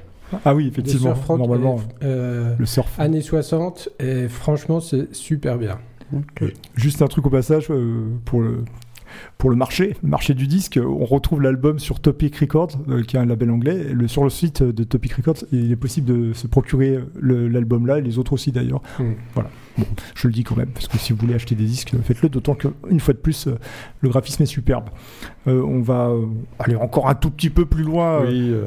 Ah 0.44 0.54
oui, 0.54 0.68
effectivement, 0.68 1.14
surf 1.14 1.26
rock, 1.26 1.38
normalement, 1.38 1.78
euh, 2.02 2.54
le 2.58 2.66
surf. 2.66 2.98
années 2.98 3.20
60. 3.20 3.90
Et 4.00 4.28
franchement, 4.28 4.80
c'est 4.80 5.14
super 5.14 5.58
bien. 5.58 5.78
Juste 6.74 7.02
un 7.02 7.06
truc 7.06 7.26
au 7.26 7.30
passage 7.30 7.68
euh, 7.70 8.04
pour 8.24 8.40
le 8.40 8.64
pour 9.38 9.50
le 9.50 9.56
marché, 9.56 9.96
le 10.02 10.08
marché 10.08 10.34
du 10.34 10.46
disque, 10.46 10.78
on 10.84 11.04
retrouve 11.04 11.42
l'album 11.42 11.78
sur 11.78 12.00
Topic 12.00 12.36
Records, 12.36 12.78
euh, 12.88 13.02
qui 13.02 13.16
est 13.16 13.20
un 13.20 13.26
label 13.26 13.50
anglais. 13.50 13.86
Le, 13.92 14.08
sur 14.08 14.24
le 14.24 14.30
site 14.30 14.62
de 14.62 14.84
Topic 14.84 15.12
Records, 15.14 15.44
il 15.52 15.70
est 15.72 15.76
possible 15.76 16.06
de 16.06 16.32
se 16.32 16.46
procurer 16.46 16.98
le- 17.18 17.48
l'album 17.48 17.86
là 17.86 17.98
et 17.98 18.02
les 18.02 18.18
autres 18.18 18.32
aussi 18.34 18.52
d'ailleurs. 18.52 18.82
Mm. 18.98 19.04
Voilà. 19.34 19.50
Bon, 19.78 19.86
je 20.14 20.28
le 20.28 20.34
dis 20.34 20.44
quand 20.44 20.54
même, 20.56 20.68
parce 20.68 20.86
que 20.86 20.98
si 20.98 21.14
vous 21.14 21.18
voulez 21.18 21.32
acheter 21.34 21.54
des 21.54 21.64
disques, 21.64 21.94
faites-le. 22.04 22.28
D'autant 22.28 22.54
qu'une 22.54 23.00
fois 23.00 23.14
de 23.14 23.18
plus, 23.18 23.46
euh, 23.46 23.54
le 24.02 24.10
graphisme 24.10 24.42
est 24.42 24.46
superbe. 24.46 24.90
Euh, 25.48 25.62
on 25.62 25.80
va 25.80 26.08
euh, 26.10 26.26
aller 26.58 26.76
encore 26.76 27.08
un 27.08 27.14
tout 27.14 27.30
petit 27.30 27.48
peu 27.50 27.64
plus 27.64 27.82
loin 27.82 28.20
euh, 28.22 28.26
Oui, 28.28 28.50
euh, 28.52 28.66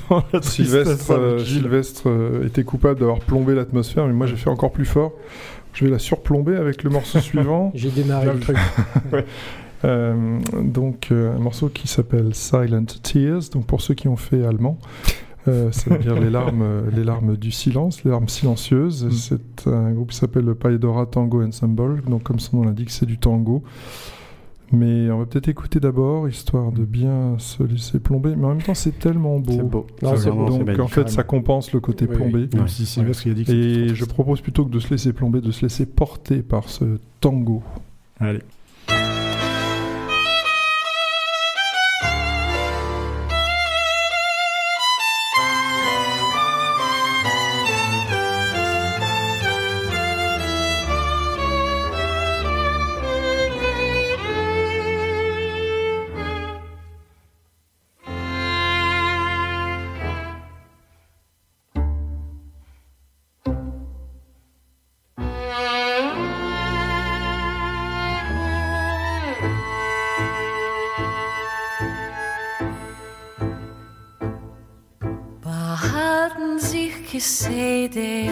dans 0.10 0.24
la 0.32 0.40
Sylvestre, 0.40 1.10
euh. 1.12 1.38
Sylvestre 1.44 2.04
euh, 2.08 2.46
était 2.46 2.64
coupable 2.64 2.98
d'avoir 3.00 3.18
plombé 3.20 3.54
l'atmosphère, 3.54 4.06
mais 4.06 4.14
moi 4.14 4.26
j'ai 4.26 4.36
fait 4.36 4.48
encore 4.50 4.72
plus 4.72 4.86
fort. 4.86 5.12
Je 5.74 5.84
vais 5.84 5.90
la 5.90 5.98
surplomber 5.98 6.56
avec 6.56 6.82
le 6.82 6.88
morceau 6.90 7.20
suivant. 7.20 7.70
J'ai 7.74 7.90
démarré 7.90 8.32
le 8.32 8.40
truc. 8.40 8.56
Euh, 9.84 10.38
donc 10.62 11.08
euh, 11.10 11.36
un 11.36 11.38
morceau 11.38 11.68
qui 11.68 11.88
s'appelle 11.88 12.34
Silent 12.34 12.84
Tears. 13.02 13.50
Donc 13.52 13.66
pour 13.66 13.80
ceux 13.80 13.94
qui 13.94 14.08
ont 14.08 14.16
fait 14.16 14.44
allemand, 14.44 14.78
Euh, 15.46 15.72
ça 15.72 15.88
veut 15.90 15.98
dire 15.98 16.14
les 16.20 16.30
larmes, 16.30 16.62
euh, 16.62 16.90
les 16.94 17.04
larmes 17.04 17.36
du 17.36 17.50
silence, 17.50 18.04
les 18.04 18.10
larmes 18.10 18.28
silencieuses. 18.28 19.06
Mm. 19.06 19.10
C'est 19.12 19.66
un 19.68 19.92
groupe 19.92 20.10
qui 20.10 20.16
s'appelle 20.16 20.44
le 20.44 20.54
Paedora 20.54 21.06
Tango 21.06 21.42
Ensemble. 21.42 22.02
Donc, 22.02 22.22
comme 22.24 22.38
son 22.38 22.58
nom 22.58 22.64
l'indique, 22.64 22.90
c'est 22.90 23.06
du 23.06 23.18
tango. 23.18 23.62
Mais 24.70 25.10
on 25.10 25.20
va 25.20 25.24
peut-être 25.24 25.48
écouter 25.48 25.80
d'abord, 25.80 26.28
histoire 26.28 26.72
de 26.72 26.84
bien 26.84 27.36
se 27.38 27.62
laisser 27.62 27.98
plomber. 27.98 28.36
Mais 28.36 28.44
en 28.44 28.48
même 28.50 28.62
temps, 28.62 28.74
c'est 28.74 28.98
tellement 28.98 29.38
beau. 29.38 29.52
C'est 29.52 29.62
beau. 29.62 29.86
Non, 30.02 30.16
c'est 30.16 30.28
vraiment- 30.28 30.58
beau. 30.58 30.64
Donc, 30.64 30.78
en 30.80 30.88
fait, 30.88 31.08
ça 31.08 31.22
compense 31.22 31.72
le 31.72 31.80
côté 31.80 32.06
Oui, 32.06 32.16
plombé. 32.16 32.48
Si 32.66 33.00
a 33.00 33.32
dit 33.32 33.44
que 33.44 33.52
Et 33.52 33.94
je 33.94 34.04
propose 34.04 34.42
plutôt 34.42 34.66
que 34.66 34.70
de 34.70 34.78
se 34.78 34.90
laisser 34.90 35.14
plomber, 35.14 35.40
de 35.40 35.50
se 35.52 35.62
laisser 35.62 35.86
porter 35.86 36.42
par 36.42 36.68
ce 36.68 36.98
tango. 37.20 37.62
Allez. 38.20 38.42
He 77.10 77.20
said 77.20 77.92
there 77.92 78.30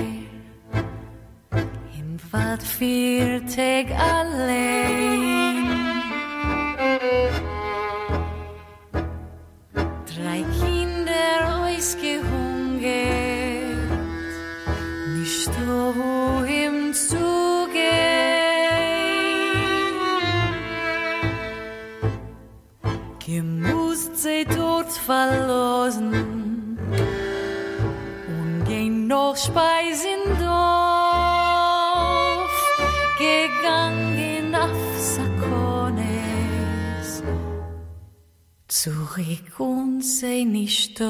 in 1.96 2.20
what 2.30 2.62
fear, 2.62 3.40
take 3.40 3.88
alleen. 3.88 5.35
Precum 39.16 40.02
sei 40.02 40.44
nisto. 40.44 41.04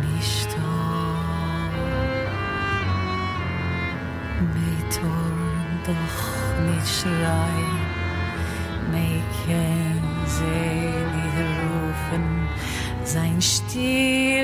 Nisto. 0.00 0.68
Metor 4.54 5.36
doch 5.84 6.20
nicht 6.64 7.04
selig 10.24 11.34
rufen, 11.60 12.48
sein 13.04 13.42
Stier. 13.42 14.37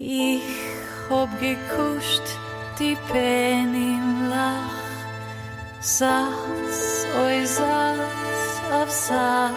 Ich 0.00 0.42
hab 1.10 1.28
gekuscht 1.40 2.22
die 2.78 2.96
Pen 3.10 3.74
im 3.74 4.30
Lach. 4.30 4.70
Satz, 5.80 7.04
oi 7.20 7.44
Satz 7.44 8.62
auf 8.72 8.90
Satz. 8.90 9.56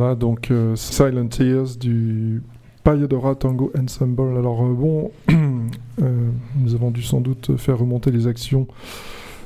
Voilà, 0.00 0.14
donc 0.14 0.50
euh, 0.50 0.76
Silent 0.76 1.26
Tears 1.28 1.76
du 1.78 2.42
Payadora 2.84 3.34
Tango 3.34 3.70
Ensemble. 3.78 4.34
Alors 4.38 4.64
euh, 4.64 4.72
bon, 4.72 5.10
euh, 5.30 6.30
nous 6.56 6.74
avons 6.74 6.90
dû 6.90 7.02
sans 7.02 7.20
doute 7.20 7.58
faire 7.58 7.76
remonter 7.76 8.10
les 8.10 8.26
actions 8.26 8.66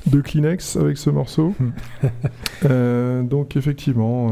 de 0.06 0.20
Kleenex 0.20 0.76
avec 0.76 0.96
ce 0.96 1.10
morceau. 1.10 1.54
Euh, 2.66 3.24
donc 3.24 3.56
effectivement, 3.56 4.30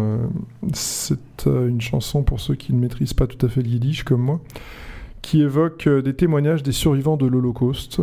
c'est 0.73 1.45
une 1.47 1.81
chanson 1.81 2.23
pour 2.23 2.39
ceux 2.39 2.55
qui 2.55 2.73
ne 2.73 2.79
maîtrisent 2.79 3.15
pas 3.15 3.27
tout 3.27 3.45
à 3.45 3.49
fait 3.49 3.63
le 3.63 3.69
yiddish 3.69 4.05
comme 4.05 4.23
moi, 4.23 4.41
qui 5.23 5.43
évoque 5.43 5.89
des 5.89 6.15
témoignages 6.15 6.63
des 6.63 6.73
survivants 6.73 7.17
de 7.17 7.27
l'Holocauste. 7.27 8.01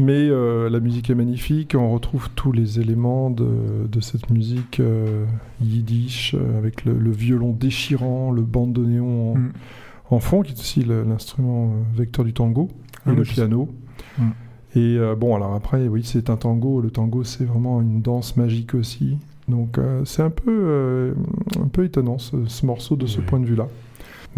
Mais 0.00 0.28
euh, 0.30 0.70
la 0.70 0.78
musique 0.78 1.10
est 1.10 1.14
magnifique, 1.16 1.74
on 1.76 1.90
retrouve 1.92 2.30
tous 2.36 2.52
les 2.52 2.78
éléments 2.78 3.30
de, 3.30 3.48
de 3.90 4.00
cette 4.00 4.30
musique 4.30 4.78
euh, 4.78 5.24
yiddish, 5.60 6.34
euh, 6.38 6.56
avec 6.56 6.84
le, 6.84 6.96
le 6.96 7.10
violon 7.10 7.50
déchirant, 7.52 8.30
le 8.30 8.42
bandoneon 8.42 9.32
en, 9.32 9.34
Mm. 9.38 9.52
en 10.10 10.20
fond, 10.20 10.42
qui 10.42 10.52
est 10.52 10.58
aussi 10.60 10.84
l'instrument 10.84 11.72
vecteur 11.96 12.24
du 12.24 12.32
tango, 12.32 12.68
et 12.70 13.10
Ah, 13.10 13.12
le 13.12 13.22
piano. 13.24 13.68
Mm. 14.18 14.22
Et 14.76 14.98
bon, 15.18 15.34
alors 15.34 15.54
après, 15.54 15.88
oui, 15.88 16.02
c'est 16.04 16.30
un 16.30 16.36
tango. 16.36 16.80
Le 16.80 16.90
tango, 16.90 17.24
c'est 17.24 17.44
vraiment 17.44 17.80
une 17.80 18.00
danse 18.00 18.36
magique 18.36 18.74
aussi. 18.74 19.16
Donc 19.48 19.80
c'est 20.04 20.22
un 20.22 20.30
peu, 20.30 21.14
un 21.58 21.68
peu 21.68 21.84
étonnant 21.84 22.18
ce, 22.18 22.36
ce 22.46 22.66
morceau 22.66 22.94
de 22.94 23.06
ce 23.06 23.20
point 23.20 23.40
de 23.40 23.46
vue-là. 23.46 23.66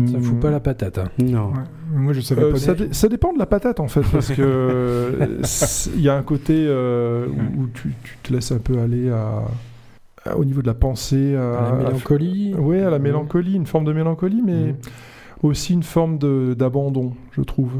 Ça 0.07 0.19
Mm. 0.19 0.23
fout 0.23 0.41
pas 0.41 0.51
la 0.51 0.61
patate. 0.61 0.99
hein. 0.99 1.09
Non. 1.19 1.49
Ouais. 1.49 1.59
Moi, 1.95 2.13
je 2.13 2.21
savais 2.21 2.43
Euh, 2.43 2.53
pas. 2.53 2.59
ça, 2.59 2.75
dé- 2.75 2.89
ça 2.93 3.09
dépend 3.09 3.33
de 3.33 3.39
la 3.39 3.47
patate 3.47 3.81
en 3.81 3.89
fait, 3.89 4.03
parce 4.13 4.29
que 4.33 4.43
euh, 4.43 5.27
il 5.95 6.01
y 6.03 6.09
a 6.09 6.17
un 6.17 6.23
côté 6.23 6.55
euh, 6.69 7.27
où, 7.29 7.63
où 7.63 7.67
tu, 7.75 7.93
tu 8.05 8.17
te 8.23 8.33
laisses 8.33 8.53
un 8.53 8.59
peu 8.59 8.79
aller 8.79 9.11
à, 9.11 9.43
à- 10.25 10.37
au 10.37 10.45
niveau 10.45 10.63
de 10.63 10.67
la 10.67 10.75
pensée, 10.75 11.35
à, 11.37 11.59
À 11.59 11.71
la 11.73 11.77
mélancolie. 11.79 12.55
à- 12.57 12.61
ouais, 12.61 12.83
à 12.83 12.91
la 12.91 12.99
mélancolie, 12.99 13.55
une 13.55 13.67
forme 13.67 13.85
de 13.85 13.93
mélancolie, 13.93 14.43
mais 14.45 14.53
Mhm. 14.69 14.75
aussi 15.43 15.73
une 15.75 15.83
forme 15.83 16.19
de- 16.19 16.55
d'abandon, 16.57 17.13
je 17.33 17.41
trouve. 17.43 17.73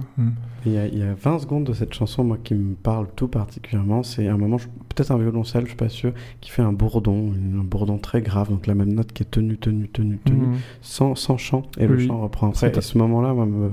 Il 0.67 0.73
y, 0.73 0.79
a, 0.79 0.87
il 0.87 0.99
y 0.99 1.03
a 1.03 1.15
20 1.15 1.39
secondes 1.41 1.65
de 1.65 1.73
cette 1.73 1.95
chanson, 1.95 2.23
moi, 2.25 2.39
qui 2.43 2.55
me 2.55 2.75
parle 2.75 3.07
tout 3.17 3.29
particulièrement. 3.29 4.03
C'est 4.03 4.29
un 4.29 4.37
moment, 4.37 4.57
peut-être 4.57 5.11
un 5.11 5.19
violoncelle, 5.19 5.63
je 5.63 5.69
suis 5.69 5.77
pas 5.77 5.89
sûr, 5.89 6.13
qui 6.41 6.51
fait 6.51 6.63
un 6.63 6.73
bourdon, 6.73 7.33
un 7.33 7.65
bourdon 7.65 7.99
très 7.99 8.21
grave, 8.21 8.51
donc 8.51 8.67
la 8.67 8.75
même 8.75 8.93
note 8.93 9.13
qui 9.13 9.23
est 9.23 9.31
tenue, 9.31 9.57
tenue, 9.57 9.89
tenue, 9.89 10.19
tenue, 10.19 10.47
Mhm. 10.47 10.57
sans, 10.83 11.15
sans 11.15 11.39
chant, 11.39 11.63
et 11.79 11.87
le 11.87 11.99
chant 11.99 12.21
reprend 12.21 12.49
après. 12.51 12.77
Et 12.77 12.81
ce 12.81 12.99
moment-là, 12.99 13.33
moi, 13.33 13.47
me... 13.47 13.71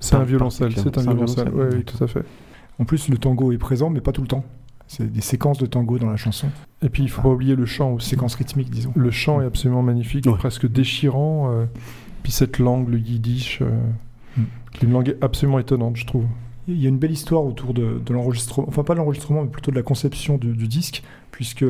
C'est 0.00 0.16
un 0.16 0.24
violoncelle, 0.24 0.72
c'est 0.76 0.96
un 0.98 1.02
violoncelle, 1.02 1.50
oui, 1.54 1.84
tout 1.84 2.02
à 2.02 2.06
fait. 2.06 2.22
En 2.78 2.84
plus, 2.84 3.08
le 3.08 3.18
tango 3.18 3.52
est 3.52 3.58
présent, 3.58 3.88
mais 3.90 4.00
pas 4.00 4.12
tout 4.12 4.22
le 4.22 4.28
temps. 4.28 4.44
C'est 4.88 5.10
des 5.10 5.20
séquences 5.20 5.58
de 5.58 5.66
tango 5.66 5.98
dans 5.98 6.08
la 6.10 6.16
chanson. 6.16 6.46
Et 6.82 6.88
puis 6.90 7.02
il 7.02 7.08
faut 7.10 7.22
pas 7.22 7.30
oublier 7.30 7.56
le 7.56 7.66
chant 7.66 7.92
aussi. 7.94 8.10
Séquences 8.10 8.36
rythmiques, 8.36 8.70
disons. 8.70 8.92
Le 8.94 9.10
chant 9.10 9.40
est 9.40 9.46
absolument 9.46 9.82
magnifique, 9.82 10.26
Ouais. 10.26 10.34
presque 10.36 10.70
déchirant. 10.70 11.50
euh, 11.52 11.64
puis 12.22 12.30
cette 12.30 12.58
langue, 12.58 12.88
le 12.88 12.98
yiddish, 12.98 13.60
euh. 13.62 13.70
Qui 14.72 14.84
est 14.84 14.88
une 14.88 14.92
langue 14.92 15.16
absolument 15.20 15.58
étonnante, 15.58 15.96
je 15.96 16.06
trouve. 16.06 16.24
Il 16.68 16.80
y 16.82 16.86
a 16.86 16.88
une 16.88 16.98
belle 16.98 17.12
histoire 17.12 17.44
autour 17.44 17.74
de, 17.74 18.00
de 18.04 18.12
l'enregistrement, 18.12 18.66
enfin 18.68 18.82
pas 18.82 18.94
de 18.94 18.98
l'enregistrement, 18.98 19.42
mais 19.42 19.48
plutôt 19.48 19.70
de 19.70 19.76
la 19.76 19.82
conception 19.84 20.36
du, 20.36 20.52
du 20.52 20.66
disque, 20.66 21.02
puisque 21.30 21.64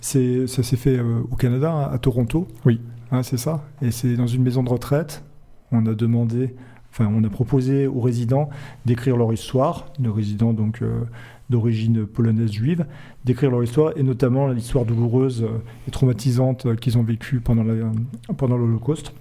c'est, 0.00 0.46
ça 0.46 0.62
s'est 0.62 0.76
fait 0.76 0.98
euh, 0.98 1.20
au 1.30 1.36
Canada, 1.36 1.72
hein, 1.72 1.90
à 1.92 1.98
Toronto. 1.98 2.46
Oui. 2.66 2.80
Hein, 3.12 3.22
c'est 3.22 3.38
ça. 3.38 3.64
Et 3.80 3.90
c'est 3.90 4.14
dans 4.16 4.26
une 4.26 4.42
maison 4.42 4.62
de 4.62 4.68
retraite. 4.68 5.24
On 5.72 5.86
a 5.86 5.94
demandé, 5.94 6.54
enfin 6.92 7.10
on 7.12 7.24
a 7.24 7.28
proposé 7.30 7.86
aux 7.86 8.00
résidents 8.00 8.50
d'écrire 8.84 9.16
leur 9.16 9.32
histoire, 9.32 9.86
de 9.98 10.08
résidents 10.10 10.52
donc 10.52 10.82
euh, 10.82 11.00
d'origine 11.48 12.04
polonaise 12.06 12.52
juive, 12.52 12.84
d'écrire 13.24 13.50
leur 13.50 13.62
histoire 13.64 13.92
et 13.96 14.02
notamment 14.02 14.48
l'histoire 14.48 14.84
douloureuse 14.84 15.44
euh, 15.44 15.58
et 15.88 15.90
traumatisante 15.90 16.76
qu'ils 16.76 16.98
ont 16.98 17.02
vécue 17.02 17.40
pendant, 17.40 17.62
la- 17.64 17.90
pendant 18.36 18.56
l'Holocauste. 18.58 19.14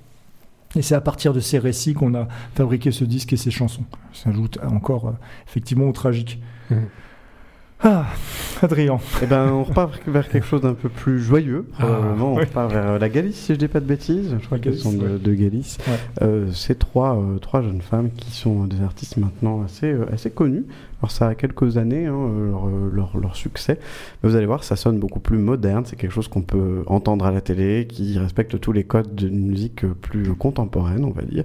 Et 0.76 0.82
c'est 0.82 0.95
à 0.95 1.01
partir 1.01 1.34
de 1.34 1.39
ces 1.39 1.57
récits 1.57 1.93
qu'on 1.93 2.13
a 2.15 2.28
fabriqué 2.53 2.91
ce 2.91 3.05
disque 3.05 3.34
et 3.34 3.38
ces 3.38 3.51
chansons. 3.51 3.86
Ça 4.13 4.30
ajoute 4.30 4.59
encore 4.63 5.07
euh, 5.07 5.13
effectivement 5.47 5.88
au 5.88 5.93
tragique. 5.93 6.41
Mhm. 6.69 6.88
Ah, 7.88 8.07
Adrien. 8.63 8.97
Eh 9.21 9.27
ben, 9.27 9.51
on 9.51 9.63
repart 9.63 10.01
vers 10.07 10.27
quelque 10.27 10.45
chose 10.45 10.61
d'un 10.61 10.73
peu 10.73 10.89
plus 10.89 11.21
joyeux, 11.21 11.67
probablement. 11.77 12.33
on 12.33 12.38
oui. 12.38 12.45
repart 12.45 12.71
vers 12.71 12.97
la 12.97 13.09
Galice, 13.09 13.36
si 13.36 13.53
je 13.53 13.59
dis 13.59 13.67
pas 13.67 13.79
de 13.79 13.86
bêtises. 13.86 14.36
Je 14.39 14.45
crois 14.45 14.57
qu'elles 14.57 14.77
sont 14.77 14.91
de, 14.91 15.33
Galice. 15.33 15.77
Ouais. 15.88 15.93
Euh, 16.23 16.51
c'est 16.51 16.79
trois, 16.79 17.15
euh, 17.15 17.38
trois 17.38 17.61
jeunes 17.61 17.83
femmes 17.83 18.09
qui 18.09 18.31
sont 18.31 18.65
des 18.65 18.81
artistes 18.81 19.17
maintenant 19.17 19.63
assez, 19.63 19.91
euh, 19.91 20.11
assez 20.11 20.31
connues. 20.31 20.65
Alors, 21.01 21.11
ça 21.11 21.27
a 21.27 21.36
quelques 21.36 21.77
années, 21.77 22.07
hein, 22.07 22.15
euh, 22.15 22.49
leur, 22.49 22.67
euh, 22.67 22.89
leur, 22.91 23.17
leur 23.17 23.36
succès. 23.36 23.77
Mais 24.23 24.29
vous 24.29 24.36
allez 24.36 24.47
voir, 24.47 24.63
ça 24.63 24.75
sonne 24.75 24.97
beaucoup 24.97 25.19
plus 25.19 25.38
moderne. 25.38 25.83
C'est 25.86 25.95
quelque 25.95 26.11
chose 26.11 26.27
qu'on 26.27 26.41
peut 26.41 26.83
entendre 26.88 27.25
à 27.25 27.31
la 27.31 27.41
télé, 27.41 27.86
qui 27.88 28.17
respecte 28.17 28.59
tous 28.59 28.71
les 28.71 28.83
codes 28.83 29.13
d'une 29.13 29.45
musique 29.45 29.83
euh, 29.83 29.93
plus 29.93 30.33
contemporaine, 30.33 31.05
on 31.05 31.11
va 31.11 31.21
dire. 31.21 31.43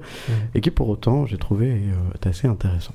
Et 0.54 0.62
qui, 0.62 0.70
pour 0.70 0.88
autant, 0.88 1.26
j'ai 1.26 1.36
trouvé 1.36 1.70
euh, 1.70 2.14
est 2.14 2.26
assez 2.26 2.48
intéressant. 2.48 2.94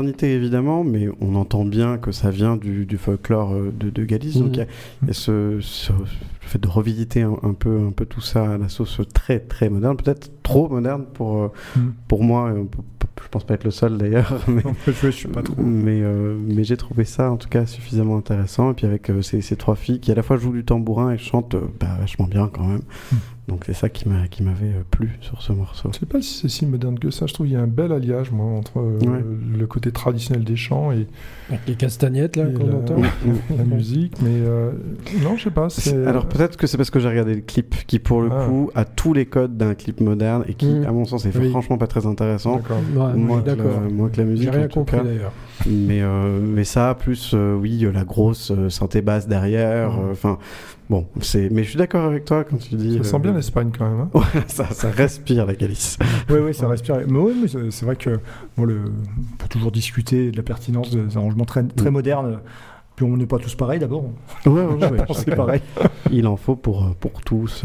Modernité 0.00 0.32
évidemment, 0.34 0.84
mais 0.84 1.08
on 1.20 1.34
entend 1.34 1.64
bien 1.64 1.98
que 1.98 2.12
ça 2.12 2.30
vient 2.30 2.56
du, 2.56 2.86
du 2.86 2.96
folklore 2.96 3.52
euh, 3.52 3.72
de, 3.78 3.90
de 3.90 4.04
Galice. 4.04 4.36
Donc, 4.38 4.48
Mhm. 4.48 4.54
il 4.54 4.58
y 4.58 4.62
a, 4.62 4.66
il 5.02 5.08
y 5.08 5.10
a 5.10 5.14
ce, 5.14 5.58
fait 6.40 6.58
de 6.60 6.68
revisiter 6.68 7.22
un, 7.22 7.36
un 7.42 7.54
peu, 7.54 7.78
un 7.86 7.92
peu 7.92 8.06
tout 8.06 8.20
ça 8.20 8.52
à 8.54 8.58
la 8.58 8.68
sauce 8.68 9.00
très, 9.14 9.38
très 9.40 9.68
moderne. 9.68 9.96
Peut-être 9.96 10.30
trop 10.42 10.68
moderne 10.68 11.04
pour, 11.14 11.42
euh, 11.42 11.48
Mhm. 11.76 11.92
pour 12.08 12.24
moi. 12.24 12.50
euh, 12.50 12.64
Je 13.22 13.28
pense 13.28 13.44
pas 13.44 13.54
être 13.54 13.64
le 13.64 13.70
seul 13.70 13.96
d'ailleurs. 13.98 14.32
Mais, 14.48 14.64
En 14.66 14.72
fait, 14.74 14.92
je 14.92 15.10
suis 15.10 15.28
pas 15.28 15.42
trop. 15.42 15.54
mais, 15.62 16.00
euh, 16.02 16.36
mais 16.48 16.64
j'ai 16.64 16.76
trouvé 16.78 17.04
ça 17.04 17.30
en 17.30 17.36
tout 17.36 17.48
cas 17.50 17.66
suffisamment 17.66 18.16
intéressant. 18.16 18.70
Et 18.72 18.74
puis 18.74 18.86
avec 18.86 19.08
euh, 19.10 19.20
ces, 19.22 19.40
ces 19.42 19.54
trois 19.56 19.76
filles 19.76 20.00
qui 20.00 20.10
à 20.10 20.14
la 20.14 20.22
fois 20.22 20.36
jouent 20.38 20.52
du 20.54 20.64
tambourin 20.64 21.12
et 21.12 21.18
chantent 21.18 21.54
euh, 21.54 21.60
bah, 21.78 21.96
vachement 22.00 22.26
bien 22.26 22.48
quand 22.52 22.66
même. 22.66 22.80
Mm. 23.12 23.16
Donc 23.50 23.64
c'est 23.66 23.74
ça 23.74 23.88
qui 23.88 24.08
m'a- 24.08 24.28
qui 24.28 24.44
m'avait 24.44 24.68
euh, 24.68 24.82
plu 24.90 25.18
sur 25.20 25.42
ce 25.42 25.52
morceau. 25.52 25.90
Je 25.92 25.98
sais 25.98 26.06
pas 26.06 26.22
si 26.22 26.34
c'est 26.40 26.48
si 26.48 26.64
moderne 26.66 26.98
que 27.00 27.10
ça. 27.10 27.26
Je 27.26 27.34
trouve 27.34 27.46
qu'il 27.48 27.54
y 27.56 27.58
a 27.58 27.60
un 27.62 27.66
bel 27.66 27.90
alliage, 27.90 28.30
moi, 28.30 28.46
entre 28.46 28.78
euh, 28.78 28.98
Ouais. 29.00 29.24
le 29.58 29.66
côté 29.66 29.90
traditionnel 29.90 30.44
des 30.44 30.54
chants 30.54 30.92
et, 30.92 31.08
Avec 31.48 31.60
les 31.66 31.74
castagnettes 31.74 32.36
là 32.36 32.46
qu'on 32.46 32.66
la, 32.68 32.74
entend. 32.76 32.94
la 33.58 33.64
musique. 33.64 34.14
Mais 34.22 34.30
euh, 34.30 34.70
non, 35.24 35.36
je 35.36 35.42
sais 35.44 35.50
pas. 35.50 35.68
c'est- 35.68 36.06
Alors 36.06 36.26
peut-être 36.26 36.56
que 36.56 36.68
c'est 36.68 36.76
parce 36.76 36.90
que 36.90 37.00
j'ai 37.00 37.08
regardé 37.08 37.34
le 37.34 37.40
clip 37.40 37.74
qui 37.88 37.98
pour 37.98 38.22
le 38.22 38.28
Ah. 38.32 38.46
coup 38.46 38.70
a 38.76 38.84
tous 38.84 39.12
les 39.12 39.26
codes 39.26 39.56
d'un 39.56 39.74
clip 39.74 40.00
moderne 40.00 40.44
et 40.48 40.54
qui 40.54 40.66
Mm. 40.72 40.84
à 40.86 40.92
mon 40.92 41.04
sens 41.04 41.26
est 41.26 41.36
Oui. 41.36 41.50
franchement 41.50 41.76
pas 41.76 41.88
très 41.88 42.06
intéressant. 42.06 42.56
D'accord. 42.56 42.78
Ouais, 42.94 43.14
Moins 43.14 43.42
je 43.44 43.52
que, 43.52 43.58
la, 43.62 43.80
moins 43.90 44.08
que 44.10 44.16
la 44.18 44.24
musique. 44.24 44.44
J'ai 44.44 44.50
rien 44.50 44.66
en 44.66 44.68
tout 44.68 44.78
compris 44.80 44.96
cas. 44.98 45.02
d'ailleurs. 45.02 45.32
Mais, 45.68 46.00
euh, 46.02 46.38
mais 46.40 46.62
ça, 46.64 46.94
plus, 46.98 47.32
euh, 47.34 47.54
oui, 47.56 47.84
la 47.92 48.04
grosse 48.04 48.52
euh, 48.52 48.70
synthé 48.70 49.02
basse 49.02 49.26
derrière. 49.26 49.90
Enfin, 50.12 50.38
bon, 50.90 51.06
c'est. 51.22 51.48
Mais 51.50 51.64
je 51.64 51.70
suis 51.70 51.78
d'accord 51.78 52.04
avec 52.04 52.26
toi 52.26 52.44
quand 52.44 52.58
tu 52.58 52.74
dis. 52.74 52.94
Ça 52.94 53.00
euh, 53.00 53.02
sent 53.04 53.18
bien 53.20 53.32
l'Espagne 53.32 53.70
quand 53.76 53.88
même. 53.88 54.00
hein. 54.00 54.10
Ouais, 54.12 54.42
ça, 54.48 54.66
ça 54.70 54.90
respire 54.90 55.46
la 55.46 55.54
Galice. 55.54 55.98
Oui, 56.28 56.38
oui, 56.42 56.52
ça 56.52 56.68
respire. 56.68 56.96
Mais 57.08 57.18
oui, 57.18 57.32
mais 57.40 57.70
c'est 57.70 57.84
vrai 57.86 57.96
que 57.96 58.20
bon, 58.58 58.64
le, 58.64 58.80
on 58.84 59.36
peut 59.38 59.48
toujours 59.48 59.72
discuter 59.72 60.30
de 60.30 60.36
la 60.36 60.42
pertinence 60.42 60.90
des 60.90 61.16
arrangements 61.16 61.46
très, 61.46 61.62
très 61.64 61.88
Mm. 61.90 61.94
modernes. 61.94 62.40
Puis 62.96 63.06
on 63.08 63.16
n'est 63.16 63.24
pas 63.26 63.38
tous 63.38 63.54
pareils 63.54 63.78
d'abord. 63.78 64.04
Ouais, 64.44 64.52
ouais, 64.52 64.90
ouais, 64.90 64.98
c'est 65.14 65.34
pareil. 65.34 65.62
Il 66.12 66.26
en 66.26 66.36
faut 66.36 66.54
pour, 66.56 66.84
euh, 66.84 66.90
pour 67.00 67.22
tous. 67.22 67.64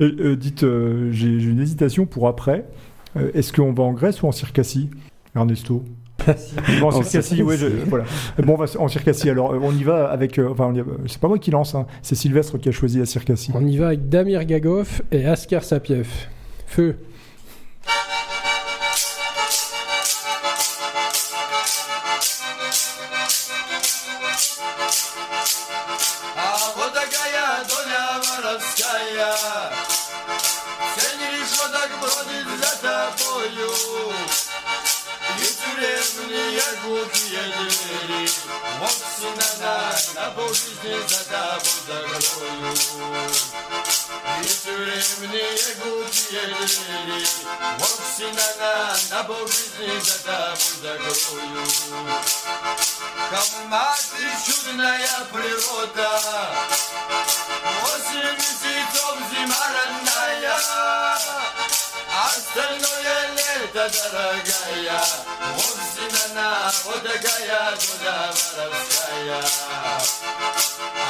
Et, 0.00 0.04
euh, 0.04 0.36
dites, 0.36 0.64
euh, 0.64 1.10
j'ai 1.12 1.40
j'ai 1.40 1.48
une 1.48 1.60
hésitation 1.60 2.04
pour 2.04 2.28
après. 2.28 2.66
Euh, 3.16 3.30
Est-ce 3.32 3.54
qu'on 3.54 3.72
va 3.72 3.84
en 3.84 3.92
Grèce 3.94 4.20
ou 4.22 4.26
en 4.26 4.32
Circassie 4.32 4.90
Ernesto? 5.34 5.82
Bon, 6.80 6.86
en 6.86 6.88
En 6.88 7.02
Circassie, 7.02 7.42
ouais, 7.42 7.56
je- 7.56 7.66
voilà. 7.88 8.04
Bon, 8.42 8.54
on 8.54 8.56
va 8.56 8.66
en 8.78 8.88
Circassie. 8.88 9.28
Alors, 9.30 9.52
euh, 9.52 9.58
on 9.62 9.72
y 9.72 9.82
va 9.84 10.08
avec. 10.10 10.38
euh, 10.38 10.48
enfin, 10.50 10.72
va- 10.72 10.82
c'est 11.06 11.20
pas 11.20 11.28
moi 11.28 11.38
qui 11.38 11.50
lance, 11.50 11.74
hein. 11.74 11.86
c'est 12.02 12.14
Sylvestre 12.14 12.58
qui 12.58 12.68
a 12.68 12.72
choisi 12.72 12.98
la 12.98 13.06
Circassie. 13.06 13.52
On 13.54 13.66
y 13.66 13.76
va 13.76 13.88
avec 13.88 14.08
Damir 14.08 14.44
Gagov 14.44 15.02
et 15.12 15.26
Askar 15.26 15.62
Sapiev. 15.64 16.08
Feu. 16.66 16.96
Тюремные 36.04 36.60
глухие 36.84 37.42
двери 37.42 38.30
Вовсе 38.78 39.28
на 39.36 39.94
на 40.14 40.30
полжизни 40.30 40.96
за 41.08 41.24
тобой 41.24 41.76
закрою. 41.86 42.74
И 44.42 44.46
тюремные 44.46 45.74
глухие 45.82 46.46
двери 46.46 47.26
Вовсе 47.78 48.26
на 48.32 48.96
на 49.10 49.24
полжизни 49.24 50.00
за 50.00 50.18
тобой 50.24 50.58
закрою. 50.82 51.64
Холма 53.30 53.96
ты 54.16 54.52
чудная 54.52 55.26
природа 55.32 56.10
Восемь 57.82 58.36
месяцев 58.36 59.16
зима 59.30 59.66
родная 59.72 60.58
Остальное 62.14 63.30
лето, 63.36 63.90
дорогая 63.92 65.04
Вовсе 65.54 66.06
она 66.30 66.72
вот 66.84 67.02
такая 67.02 67.76
туда 67.76 68.32
воровская. 68.32 69.42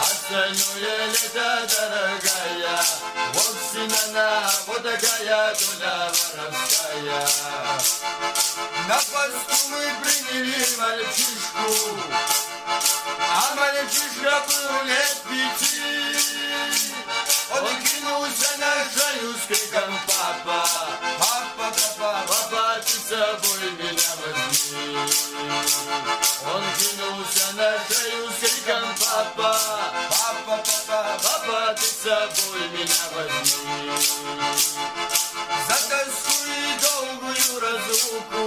Остальное 0.03 1.07
лето, 1.07 1.69
дорогая 1.69 2.85
Вовсе 3.33 3.83
она 4.07 4.51
вот 4.67 4.83
такая 4.83 5.55
туда 5.55 6.13
воровская. 6.35 7.29
На 8.89 8.97
посту 8.97 9.69
мы 9.71 9.81
приняли 10.03 10.67
мальчишку 10.77 11.69
А 13.19 13.55
мальчишка 13.57 14.43
был 14.47 14.85
лет 14.85 15.17
пяти. 15.25 16.45
Он 17.51 17.83
кинулся 17.83 18.59
на 18.59 18.73
шею 18.93 19.35
с 19.35 19.47
криком 19.47 19.99
Папа, 20.07 20.69
папа, 20.75 21.73
папа, 21.99 22.25
папа, 22.27 22.81
ты 22.85 22.93
с 22.93 23.09
собой 23.09 23.71
меня 23.79 24.13
возьми 24.21 24.85
Он 26.53 26.63
кинулся 26.79 27.47
на 27.55 27.69
шею 27.89 28.29
с 28.31 28.33
криком 28.41 28.89
Папа, 28.99 29.59
папа, 30.11 30.63
папа, 30.87 31.21
папа, 31.23 31.75
ты 31.75 31.87
с 31.87 32.03
собой 32.03 32.63
меня 32.71 33.05
возьми 33.15 33.93
За 35.69 35.77
тоску 35.89 36.37
и 36.47 36.49
долгую 36.83 37.61
разлуку 37.61 38.45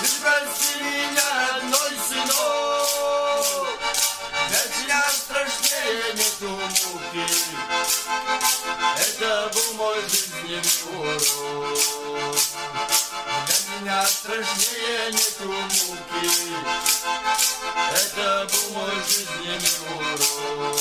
Ты 0.00 0.06
прости 0.22 0.72
меня, 0.82 1.28
родной 1.52 1.94
сынок 2.08 3.68
Для 4.48 4.62
тебя 4.76 5.02
страшнее 5.10 6.12
нету 6.14 6.48
муки 6.48 7.26
Это 9.20 9.50
был 9.52 9.74
мой 9.74 10.00
жизненный 10.08 10.62
урок 10.96 11.20
Для 13.44 13.80
меня 13.80 14.06
страшнее 14.06 15.12
нету 15.12 15.44
муки. 15.44 16.30
Это 17.92 18.48
был 18.50 18.78
мой 18.78 18.94
жизненный 19.06 19.76
урок 19.94 20.80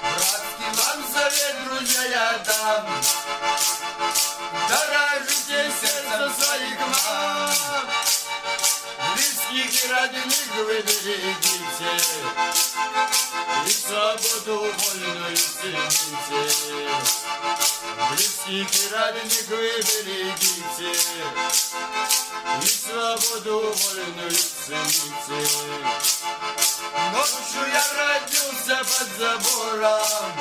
Братский 0.00 0.70
вам 0.72 1.04
совет, 1.12 1.56
друзья, 1.66 2.04
я 2.04 2.28
дам. 2.46 2.86
Дорожите 4.70 5.70
сердце 5.78 6.32
своих 6.40 6.78
мам 6.80 7.86
Скільки 9.48 9.88
ради 9.94 10.18
ми 10.26 10.56
довели 10.56 10.82
дітей, 10.82 12.00
і 13.66 13.70
свободу 13.70 14.60
вольної 14.60 15.36
сильниці. 15.36 16.56
Скільки 18.18 18.88
ради 18.96 19.20
ми 19.24 19.42
довели 19.48 20.34
дітей, 20.40 21.22
і 22.62 22.66
свободу 22.66 23.60
вольної 23.60 24.36
цените. 24.66 25.48
Ночью 27.12 27.62
я 27.72 27.84
родился 27.96 28.76
под 28.84 29.08
забором, 29.18 30.32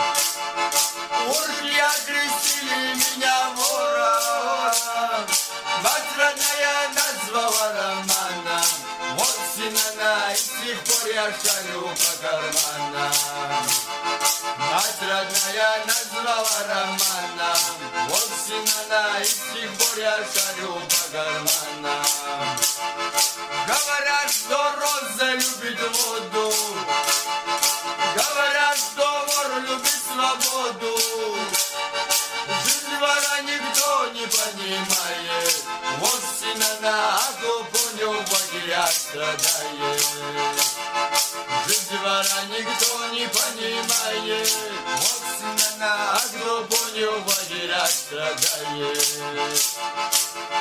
Орки 1.30 1.78
окрестили 1.80 2.93
меня 2.95 3.49
вором, 3.56 5.26
Мать 5.84 6.12
родная 6.18 6.89
назвала 6.95 7.74
романом, 7.74 8.66
вот 9.18 9.38
синана 9.56 10.34
и 10.34 10.76
поря 10.86 11.34
шарю 11.43 11.82
по 11.82 12.12
карманам. 12.22 13.14
Мать 14.58 15.02
родная 15.02 15.86
назвала 15.86 16.64
романом, 16.68 17.60
вовсе 18.10 18.58
она 18.84 19.20
из 19.22 19.30
сих 19.30 19.72
пор 19.78 19.98
я 19.98 20.18
шарю 20.18 20.74
по 20.74 21.12
карманам. 21.12 22.06
Говорят, 23.68 24.32
что 24.32 24.58
роза 24.80 25.32
любит 25.34 25.80
воду, 25.82 26.54
говорят, 28.16 28.78
что 28.78 29.26
вор 29.28 29.62
любит 29.62 30.00
свободу. 30.14 30.93
Жизнь 32.96 33.08
вора 33.08 33.41
никто 33.41 34.08
не 34.14 34.26
понимает, 34.26 35.64
вовсе 36.00 36.54
она, 36.80 37.18
а 37.18 37.32
кто 37.38 37.64
понял, 37.66 38.14
лагерях 38.14 38.89
страдает. 38.89 40.02
Жизнь 41.68 41.98
вора 41.98 42.41
никто 42.48 43.08
не 43.12 43.28
понимает, 43.28 44.50
вовсе 44.96 45.74
она, 45.76 46.12
а 46.14 46.20
кто 46.20 46.64
понял, 46.64 47.14
лагерях 47.28 47.89
страдает. 47.89 49.04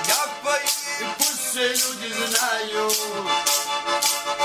Я 0.08 0.28
пою, 0.42 1.14
пусть 1.18 1.50
все 1.50 1.68
люди 1.68 2.12
знают, 2.14 2.94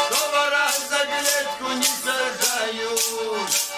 что 0.05 0.31
вора 0.31 0.71
за 0.89 0.99
клетку 1.05 1.69
не 1.73 1.89
сажают 2.03 3.68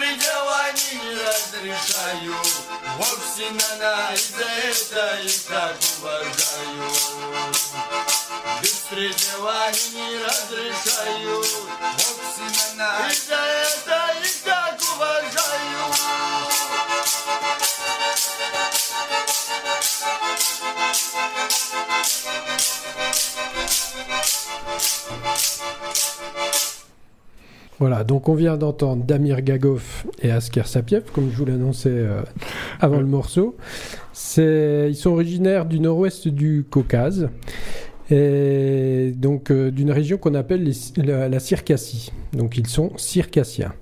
предела 0.00 0.72
не 0.72 1.14
разрешаю. 1.14 2.34
Вовсе 2.96 3.50
на 3.50 4.12
из-за 4.14 4.46
это 4.46 5.20
и 5.20 5.28
так 5.46 5.76
уважаю. 5.98 6.90
Без 8.62 8.78
они 9.66 9.88
не 9.92 10.08
разрешаю. 10.24 11.36
Вовсе 11.36 12.46
на 12.76 13.08
из-за 13.10 13.36
это 13.36 13.98
и 14.22 14.28
так 14.44 14.80
уважаю. 14.94 15.80
Thank 26.32 26.84
you. 26.84 26.89
Voilà, 27.80 28.04
donc 28.04 28.28
on 28.28 28.34
vient 28.34 28.58
d'entendre 28.58 29.04
Damir 29.04 29.40
Gagov 29.40 30.04
et 30.22 30.30
Asker 30.30 30.64
Sapiev, 30.66 31.04
comme 31.14 31.30
je 31.32 31.36
vous 31.38 31.46
l'annonçais 31.46 31.88
euh, 31.90 32.20
avant 32.78 33.00
le 33.00 33.06
morceau. 33.06 33.56
Ils 34.36 34.94
sont 34.94 35.10
originaires 35.10 35.64
du 35.64 35.80
nord-ouest 35.80 36.28
du 36.28 36.66
Caucase, 36.68 37.30
et 38.10 39.12
donc 39.16 39.50
euh, 39.50 39.70
d'une 39.70 39.90
région 39.92 40.18
qu'on 40.18 40.34
appelle 40.34 40.62
les- 40.62 41.02
la, 41.02 41.30
la 41.30 41.40
Circassie. 41.40 42.12
Donc 42.34 42.58
ils 42.58 42.66
sont 42.66 42.92
circassiens. 42.98 43.72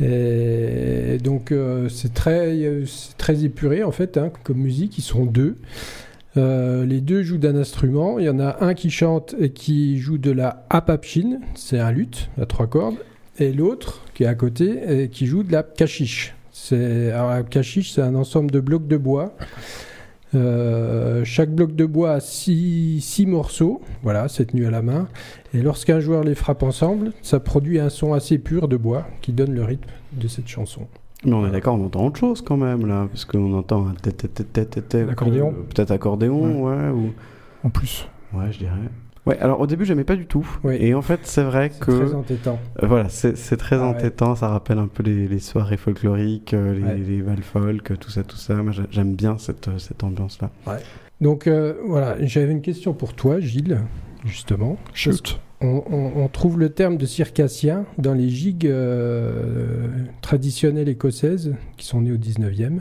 Et 0.00 1.18
donc 1.22 1.52
euh, 1.52 1.88
c'est 1.88 2.12
très, 2.12 2.56
euh, 2.64 2.84
épuré 3.44 3.84
en 3.84 3.92
fait 3.92 4.16
hein, 4.16 4.32
comme 4.42 4.56
musique. 4.58 4.98
Ils 4.98 5.02
sont 5.02 5.26
deux. 5.26 5.58
Euh, 6.36 6.84
les 6.86 7.00
deux 7.00 7.22
jouent 7.22 7.38
d'un 7.38 7.54
instrument. 7.54 8.18
Il 8.18 8.24
y 8.24 8.28
en 8.30 8.40
a 8.40 8.64
un 8.64 8.74
qui 8.74 8.90
chante 8.90 9.36
et 9.38 9.50
qui 9.50 9.98
joue 9.98 10.18
de 10.18 10.32
la 10.32 10.66
apapchine, 10.70 11.38
c'est 11.54 11.78
un 11.78 11.92
luth 11.92 12.30
à 12.40 12.46
trois 12.46 12.66
cordes, 12.66 12.96
et 13.38 13.52
l'autre 13.52 14.02
qui 14.14 14.24
est 14.24 14.26
à 14.26 14.34
côté 14.34 15.02
et 15.02 15.08
qui 15.08 15.26
joue 15.26 15.42
de 15.42 15.52
la 15.52 15.62
cachiche. 15.62 16.34
C'est 16.50 17.10
alors 17.12 17.30
la 17.30 17.42
cachiche, 17.42 17.92
c'est 17.92 18.02
un 18.02 18.14
ensemble 18.14 18.50
de 18.50 18.60
blocs 18.60 18.86
de 18.86 18.96
bois. 18.96 19.34
Euh, 20.34 21.24
chaque 21.24 21.50
bloc 21.50 21.74
de 21.74 21.84
bois 21.84 22.12
a 22.12 22.20
six, 22.20 23.00
six 23.02 23.26
morceaux, 23.26 23.82
voilà, 24.02 24.28
c'est 24.28 24.46
tenu 24.46 24.66
à 24.66 24.70
la 24.70 24.80
main. 24.80 25.08
Et 25.52 25.60
lorsqu'un 25.60 26.00
joueur 26.00 26.24
les 26.24 26.34
frappe 26.34 26.62
ensemble, 26.62 27.12
ça 27.22 27.40
produit 27.40 27.78
un 27.78 27.90
son 27.90 28.14
assez 28.14 28.38
pur 28.38 28.68
de 28.68 28.76
bois 28.76 29.06
qui 29.20 29.32
donne 29.32 29.52
le 29.52 29.64
rythme 29.64 29.90
de 30.12 30.28
cette 30.28 30.48
chanson. 30.48 30.86
Mais 31.24 31.34
on 31.34 31.46
est 31.46 31.50
d'accord, 31.50 31.78
on 31.78 31.86
entend 31.86 32.06
autre 32.06 32.18
chose 32.18 32.40
quand 32.42 32.56
même 32.56 32.86
là, 32.86 33.06
parce 33.08 33.24
qu'on 33.24 33.52
entend 33.52 33.86
un 33.86 33.94
euh, 35.50 35.64
Peut-être 35.68 35.90
accordéon, 35.92 36.64
ouais. 36.64 36.88
ou... 36.88 37.12
En 37.62 37.70
plus. 37.70 38.08
Ouais, 38.32 38.50
je 38.50 38.58
dirais. 38.58 38.72
Ouais, 39.24 39.38
alors 39.38 39.60
au 39.60 39.66
début 39.68 39.84
j'aimais 39.84 40.02
pas 40.04 40.16
du 40.16 40.26
tout. 40.26 40.46
Oui. 40.64 40.76
Et 40.80 40.94
en 40.94 41.02
fait 41.02 41.20
c'est 41.22 41.44
vrai 41.44 41.70
C'est 41.72 41.78
que 41.86 41.92
très 42.06 42.14
entêtant. 42.14 42.58
Euh, 42.82 42.86
voilà, 42.88 43.08
c'est 43.08 43.36
c'est 43.36 43.56
très 43.56 43.76
Ah 43.76 43.82
ouais. 43.82 43.86
entêtant, 43.96 44.34
ça 44.34 44.48
rappelle 44.48 44.78
un 44.78 44.88
peu 44.88 45.02
les, 45.04 45.28
les 45.28 45.38
soirées 45.38 45.76
folkloriques, 45.76 46.54
euh, 46.54 46.74
les, 46.74 46.82
Ouais. 46.82 46.96
les 46.96 47.22
bals 47.22 47.42
folk, 47.42 47.98
tout 48.00 48.10
ça, 48.10 48.24
tout 48.24 48.36
ça. 48.36 48.54
Moi 48.56 48.72
j'a- 48.72 48.86
j'aime 48.90 49.14
bien 49.14 49.38
cette, 49.38 49.68
euh, 49.68 49.78
cette 49.78 50.02
ambiance-là. 50.02 50.50
Donc 51.20 51.46
euh, 51.46 51.74
voilà, 51.86 52.16
j'avais 52.26 52.50
une 52.50 52.62
question 52.62 52.94
pour 52.94 53.14
toi, 53.14 53.38
Gilles, 53.38 53.80
justement. 54.24 54.76
Shoot. 54.92 55.38
On, 55.60 55.84
on- 55.88 56.12
on 56.24 56.26
trouve 56.26 56.58
le 56.58 56.70
terme 56.70 56.96
de 56.96 57.06
circassien 57.06 57.84
dans 57.98 58.14
les 58.14 58.28
gigues 58.28 58.66
euh, 58.66 59.86
traditionnelles 60.20 60.88
écossaises 60.88 61.54
qui 61.76 61.86
sont 61.86 62.00
nées 62.00 62.10
au 62.10 62.16
19e 62.16 62.80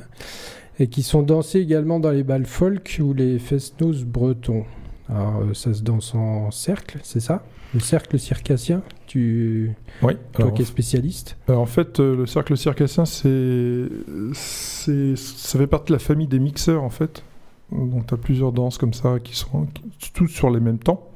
et 0.80 0.88
qui 0.88 1.04
sont 1.04 1.22
dansées 1.22 1.60
également 1.60 2.00
dans 2.00 2.10
les 2.10 2.24
bals 2.24 2.48
folk 2.48 2.98
ou 3.04 3.14
les 3.14 3.38
fest-noz 3.38 4.04
bretons. 4.06 4.66
Alors 5.12 5.42
euh, 5.42 5.54
ça 5.54 5.74
se 5.74 5.84
danse 5.84 6.16
en 6.16 6.52
cercle, 6.52 7.00
c'est 7.04 7.20
ça? 7.20 7.44
Le 7.74 7.80
cercle 7.80 8.18
circassien 8.18 8.82
tu... 9.12 9.76
Oui. 10.02 10.14
Toi 10.32 10.46
alors, 10.46 10.54
qui 10.54 10.62
es 10.62 10.66
spécialiste? 10.66 11.38
Euh, 11.50 11.56
en 11.56 11.66
fait, 11.66 12.00
euh, 12.00 12.16
le 12.16 12.26
cercle 12.26 12.56
circassien, 12.56 13.04
c'est, 13.04 13.90
c'est, 14.34 15.18
ça 15.18 15.60
fait 15.60 15.68
partie 15.68 15.90
de 15.90 15.98
la 15.98 16.00
famille 16.00 16.28
des 16.28 16.40
mixeurs, 16.40 16.82
en 16.84 16.90
fait. 16.90 17.26
Donc, 17.74 18.08
tu 18.08 18.14
as 18.14 18.18
plusieurs 18.18 18.54
danses 18.54 18.78
comme 18.78 18.94
ça 18.94 19.20
qui 19.22 19.36
sont 19.36 19.68
toutes 20.14 20.30
sur 20.30 20.50
les 20.50 20.62
mêmes 20.62 20.80
temps, 20.80 21.10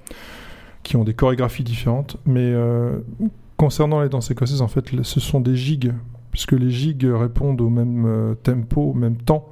qui 0.83 0.97
ont 0.97 1.05
des 1.05 1.13
chorégraphies 1.13 1.63
différentes. 1.63 2.17
Mais 2.25 2.51
euh, 2.51 2.99
concernant 3.55 4.01
les 4.01 4.09
danses 4.09 4.29
écossaises, 4.29 4.61
en 4.61 4.67
fait, 4.67 4.85
ce 5.03 5.19
sont 5.21 5.39
des 5.39 5.55
gigs, 5.55 5.93
puisque 6.31 6.51
les 6.51 6.69
gigs 6.69 7.05
répondent 7.05 7.61
au 7.61 7.69
même 7.69 8.35
tempo, 8.43 8.81
au 8.81 8.93
même 8.93 9.17
temps 9.17 9.49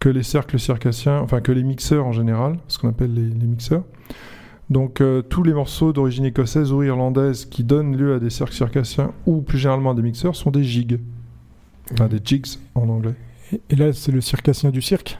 que 0.00 0.08
les 0.08 0.22
cercles 0.22 0.58
circassiens, 0.58 1.20
enfin 1.20 1.40
que 1.40 1.52
les 1.52 1.62
mixeurs 1.62 2.06
en 2.06 2.12
général, 2.12 2.58
ce 2.68 2.78
qu'on 2.78 2.88
appelle 2.88 3.14
les, 3.14 3.28
les 3.28 3.46
mixeurs. 3.46 3.84
Donc 4.70 5.00
euh, 5.00 5.20
tous 5.20 5.42
les 5.42 5.52
morceaux 5.52 5.92
d'origine 5.92 6.24
écossaise 6.24 6.72
ou 6.72 6.82
irlandaise 6.82 7.44
qui 7.44 7.64
donnent 7.64 7.96
lieu 7.96 8.14
à 8.14 8.18
des 8.18 8.30
cercles 8.30 8.54
circassiens 8.54 9.12
ou 9.26 9.42
plus 9.42 9.58
généralement 9.58 9.90
à 9.90 9.94
des 9.94 10.02
mixeurs 10.02 10.36
sont 10.36 10.50
des 10.50 10.64
gigs. 10.64 11.00
Enfin 11.92 12.06
des 12.06 12.20
jigs 12.24 12.46
en 12.74 12.88
anglais. 12.88 13.14
Et, 13.52 13.60
et 13.70 13.76
là, 13.76 13.92
c'est 13.92 14.12
le 14.12 14.20
circassien 14.20 14.70
du 14.70 14.80
cirque 14.80 15.18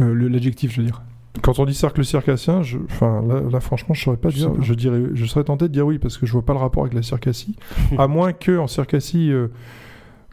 Euh, 0.00 0.12
L'adjectif, 0.28 0.72
je 0.72 0.80
veux 0.80 0.86
dire. 0.86 1.02
Quand 1.42 1.58
on 1.60 1.64
dit 1.64 1.74
cercle 1.74 2.04
circassien, 2.04 2.62
je, 2.62 2.78
enfin 2.90 3.22
là, 3.26 3.40
là, 3.48 3.60
franchement 3.60 3.94
je 3.94 4.02
saurais 4.02 4.16
pas 4.16 4.30
Je 4.30 4.36
dire. 4.36 4.52
pas. 4.52 4.60
Je 4.60 4.74
dirais, 4.74 5.02
je 5.14 5.24
serais 5.26 5.44
tenté 5.44 5.68
de 5.68 5.72
dire 5.72 5.86
oui 5.86 5.98
parce 5.98 6.18
que 6.18 6.26
je 6.26 6.32
vois 6.32 6.44
pas 6.44 6.52
le 6.52 6.58
rapport 6.58 6.82
avec 6.82 6.94
la 6.94 7.02
circassie. 7.02 7.54
à 7.98 8.08
moins 8.08 8.32
que 8.32 8.58
en 8.58 8.66
circassie 8.66 9.30
euh, 9.30 9.48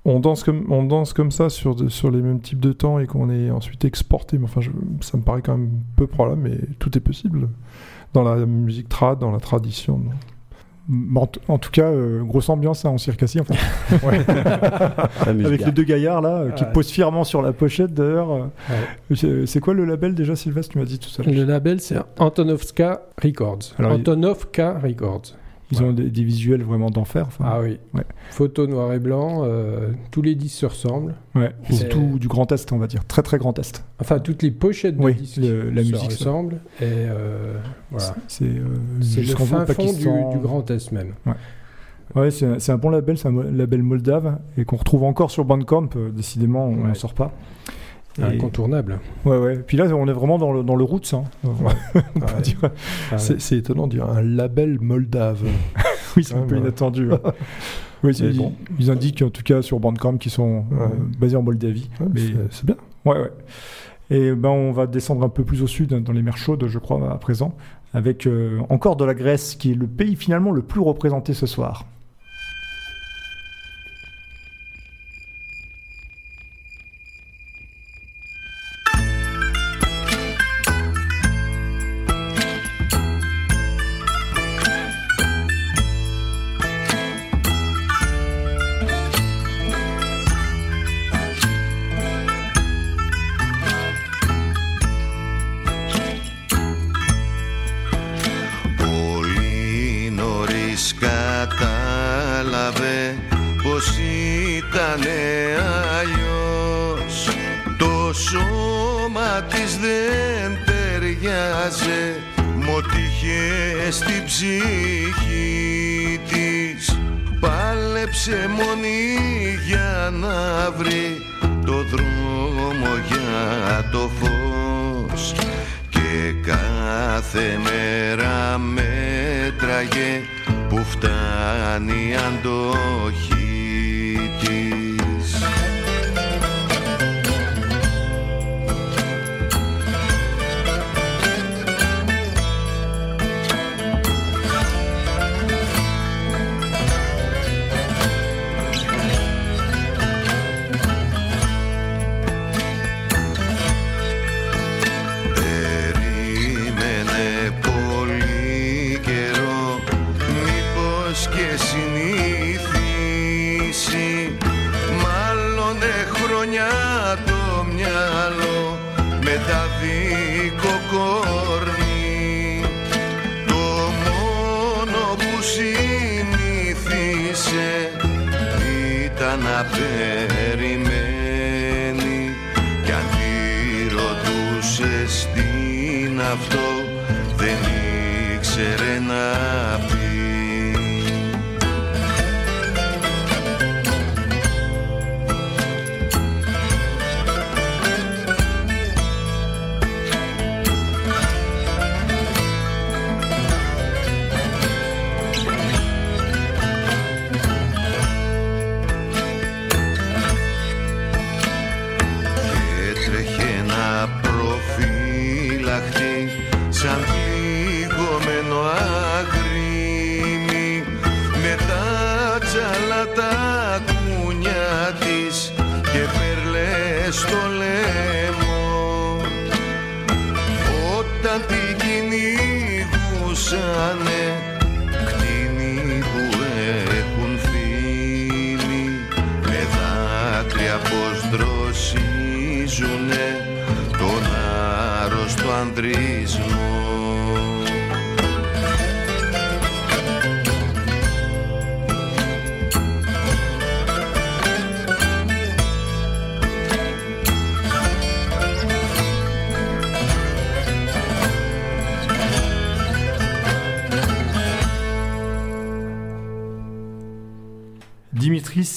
on 0.05 0.19
danse 0.19 0.43
comme 0.43 0.65
on 0.71 0.83
danse 0.83 1.13
comme 1.13 1.31
ça 1.31 1.49
sur 1.49 1.75
de- 1.75 1.89
sur 1.89 2.11
les 2.11 2.21
mêmes 2.21 2.39
types 2.39 2.59
de 2.59 2.71
temps 2.73 2.99
et 2.99 3.07
qu'on 3.07 3.29
est 3.29 3.49
ensuite 3.51 3.83
exporté. 3.85 4.37
Mais 4.37 4.45
enfin 4.45 4.61
je- 4.61 4.69
ça 5.01 5.17
me 5.17 5.23
paraît 5.23 5.41
quand 5.41 5.57
même 5.57 5.71
peu 5.95 6.07
probable, 6.07 6.41
mais 6.43 6.57
tout 6.79 6.95
est 6.97 7.01
possible 7.01 7.49
dans 8.13 8.23
la 8.23 8.45
musique 8.45 8.87
trad, 8.87 9.19
dans 9.19 9.31
la 9.31 9.39
tradition. 9.39 10.01
En, 11.47 11.57
tout 11.57 11.71
cas, 11.71 11.89
euh, 11.89 12.21
grosse 12.23 12.47
ambiance 12.47 12.85
hein, 12.85 12.89
en 12.91 12.99
circassie. 12.99 13.39
Enfin, 13.39 13.55
avec 15.25 15.41
bien. 15.57 15.65
les 15.65 15.71
deux 15.71 15.83
gaillards 15.83 16.21
là, 16.21 16.37
euh, 16.41 16.51
qui 16.51 16.63
Ouais. 16.63 16.71
posent 16.71 16.91
fièrement 16.91 17.23
sur 17.23 17.41
la 17.41 17.53
pochette 17.53 17.91
d'ailleurs. 17.93 18.31
euh. 18.31 18.45
Ouais. 19.09 19.45
C'est- 19.47 19.59
quoi 19.59 19.73
le 19.73 19.83
label 19.85 20.13
déjà, 20.13 20.35
Sylvestre 20.35 20.73
Tu 20.73 20.77
m'as 20.77 20.85
dit 20.85 20.99
tout 20.99 21.09
l'heure? 21.17 21.33
Le 21.33 21.43
label 21.43 21.81
c'est 21.81 21.97
Antonovska 22.19 23.01
Records. 23.21 23.73
Alors, 23.79 23.93
il- 23.93 24.01
Antonovka 24.01 24.77
Records. 24.79 25.33
Ils 25.71 25.81
ont 25.81 25.93
des, 25.93 26.09
des 26.11 26.23
visuels 26.23 26.61
vraiment 26.63 26.91
d'enfer. 26.91 27.25
enfin. 27.27 27.43
Ah 27.47 27.59
oui. 27.61 27.79
Ouais. 27.95 28.03
Photo 28.29 28.67
noir 28.67 28.93
et 28.93 28.99
blanc, 28.99 29.41
euh, 29.43 29.89
tous 30.11 30.21
les 30.21 30.35
disques 30.35 30.59
se 30.59 30.65
ressemblent. 30.67 31.15
Ouais, 31.33 31.53
c'est 31.71 31.89
tout 31.89 32.19
du 32.19 32.27
Grand 32.27 32.51
Est, 32.51 32.71
on 32.71 32.77
va 32.77 32.85
dire. 32.87 33.03
Très 33.05 33.23
très 33.23 33.37
Grand 33.39 33.57
Est. 33.57 33.83
Enfin, 33.99 34.19
toutes 34.19 34.43
les 34.43 34.51
pochettes 34.51 34.95
de 34.97 35.03
Oui, 35.03 35.15
disques 35.15 35.37
le- 35.37 35.71
la 35.71 35.83
se 35.83 35.91
musique, 35.91 36.11
ça. 36.11 36.17
ressemblent. 36.19 36.57
Et 36.81 36.83
euh, 36.83 37.57
voilà. 37.89 38.15
C'est 38.27 38.45
euh, 38.45 38.63
le 38.99 39.23
fin 39.45 39.65
fond 39.65 39.91
du, 39.93 40.03
du 40.03 40.39
Grand 40.43 40.69
Est 40.69 40.91
même. 40.91 41.13
Ouais, 42.15 42.29
c'est 42.31 42.45
un, 42.45 42.59
c'est 42.59 42.71
un 42.71 42.77
bon 42.77 42.91
label, 42.91 43.17
c'est 43.17 43.27
un 43.27 43.43
label 43.51 43.81
moldave 43.81 44.37
et 44.57 44.63
qu'on 44.65 44.75
retrouve 44.77 45.03
encore 45.03 45.31
sur 45.31 45.43
Bandcamp. 45.45 45.89
euh, 45.95 46.11
décidément, 46.11 46.67
on 46.67 46.75
n'en 46.75 46.89
Ouais. 46.89 46.95
sort 46.95 47.13
pas. 47.15 47.33
Et- 48.19 48.23
Incontournable. 48.23 48.99
Ouais, 49.25 49.37
ouais. 49.37 49.57
Puis 49.59 49.75
là, 49.77 49.85
on 49.95 50.07
est 50.07 50.13
vraiment 50.13 50.37
dans 50.37 50.53
le, 50.53 50.63
dans 50.63 50.75
le 50.75 50.83
roots. 50.83 51.13
Hein. 51.13 51.23
Ouais. 51.43 52.01
Ah, 53.11 53.17
C'est 53.17 53.57
étonnant 53.57 53.87
de 53.87 53.91
dire 53.95 54.09
un 54.09 54.21
label 54.21 54.79
moldave. 54.81 55.41
Oui, 56.17 56.23
c'est 56.23 56.35
un 56.35 56.43
peu 56.43 56.55
inattendu. 56.55 57.09
ouais. 57.11 57.17
Oui, 58.05 58.15
ils, 58.15 58.37
bon. 58.37 58.53
ils 58.79 58.89
indiquent 58.89 59.21
en 59.21 59.29
tout 59.29 59.43
cas 59.43 59.61
sur 59.61 59.81
Bandcamp 59.81 60.15
qu'ils 60.17 60.31
sont 60.31 60.63
euh, 60.71 60.87
basés 61.19 61.35
en 61.35 61.41
Moldavie. 61.41 61.89
Mais- 62.13 62.21
c'est- 62.21 62.33
C'est 62.51 62.65
bien. 62.65 62.77
Ouais, 63.03 63.19
ouais. 63.19 63.31
Et 64.11 64.31
ben, 64.33 64.47
on 64.49 64.71
va 64.71 64.87
descendre 64.87 65.25
un 65.25 65.29
peu 65.29 65.43
plus 65.43 65.61
au 65.61 65.67
sud, 65.67 65.89
dans 65.93 66.13
les 66.13 66.21
mers 66.21 66.37
chaudes, 66.37 66.67
je 66.67 66.79
crois, 66.79 67.11
à 67.11 67.17
présent, 67.17 67.53
avec 67.93 68.27
euh, 68.27 68.59
encore 68.69 68.95
de 68.95 69.03
la 69.03 69.13
Grèce, 69.13 69.55
qui 69.55 69.71
est 69.71 69.75
le 69.75 69.87
pays 69.87 70.15
finalement 70.15 70.51
le 70.51 70.61
plus 70.61 70.79
représenté 70.79 71.33
ce 71.33 71.47
soir. 71.47 71.85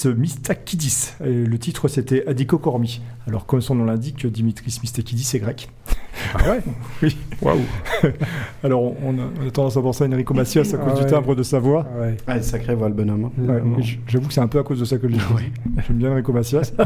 Mistakidis. 0.05 1.13
Le 1.21 1.57
titre 1.57 1.87
c'était 1.87 2.27
Adiko 2.27 2.57
Kormi. 2.57 3.01
Alors 3.27 3.45
comme 3.45 3.61
son 3.61 3.75
nom 3.75 3.85
l'indique, 3.85 4.25
Dimitris 4.25 4.79
Mistakidis 4.81 5.31
est 5.33 5.39
grec. 5.39 5.69
Ah 6.35 6.51
ouais 6.51 6.59
Oui. 7.03 7.17
Waouh 7.41 7.59
Alors 8.63 8.81
on 9.03 9.17
a, 9.17 9.21
on 9.43 9.47
a 9.47 9.51
tendance 9.51 9.77
à 9.77 9.81
penser 9.81 10.03
à 10.03 10.07
Enrico 10.07 10.33
Macias 10.33 10.73
à 10.73 10.77
cause 10.77 10.91
Ah 10.91 10.95
du 10.97 11.03
ouais. 11.03 11.09
timbre 11.09 11.35
de 11.35 11.43
sa 11.43 11.59
voix. 11.59 11.85
Ah 11.95 12.01
ouais. 12.01 12.17
Ah, 12.27 12.35
une 12.37 12.43
sacrée 12.43 12.75
voix 12.75 12.89
le 12.89 12.93
bonhomme. 12.95 13.25
hein. 13.25 13.31
Ouais, 13.47 13.61
J'avoue 14.07 14.27
que 14.27 14.33
c'est 14.33 14.41
un 14.41 14.47
peu 14.47 14.59
à 14.59 14.63
cause 14.63 14.79
de 14.79 14.85
ça 14.85 14.97
que 14.97 15.07
je. 15.09 15.15
J'aime 15.87 15.97
bien 15.97 16.11
Enrico 16.11 16.33
Macias. 16.33 16.73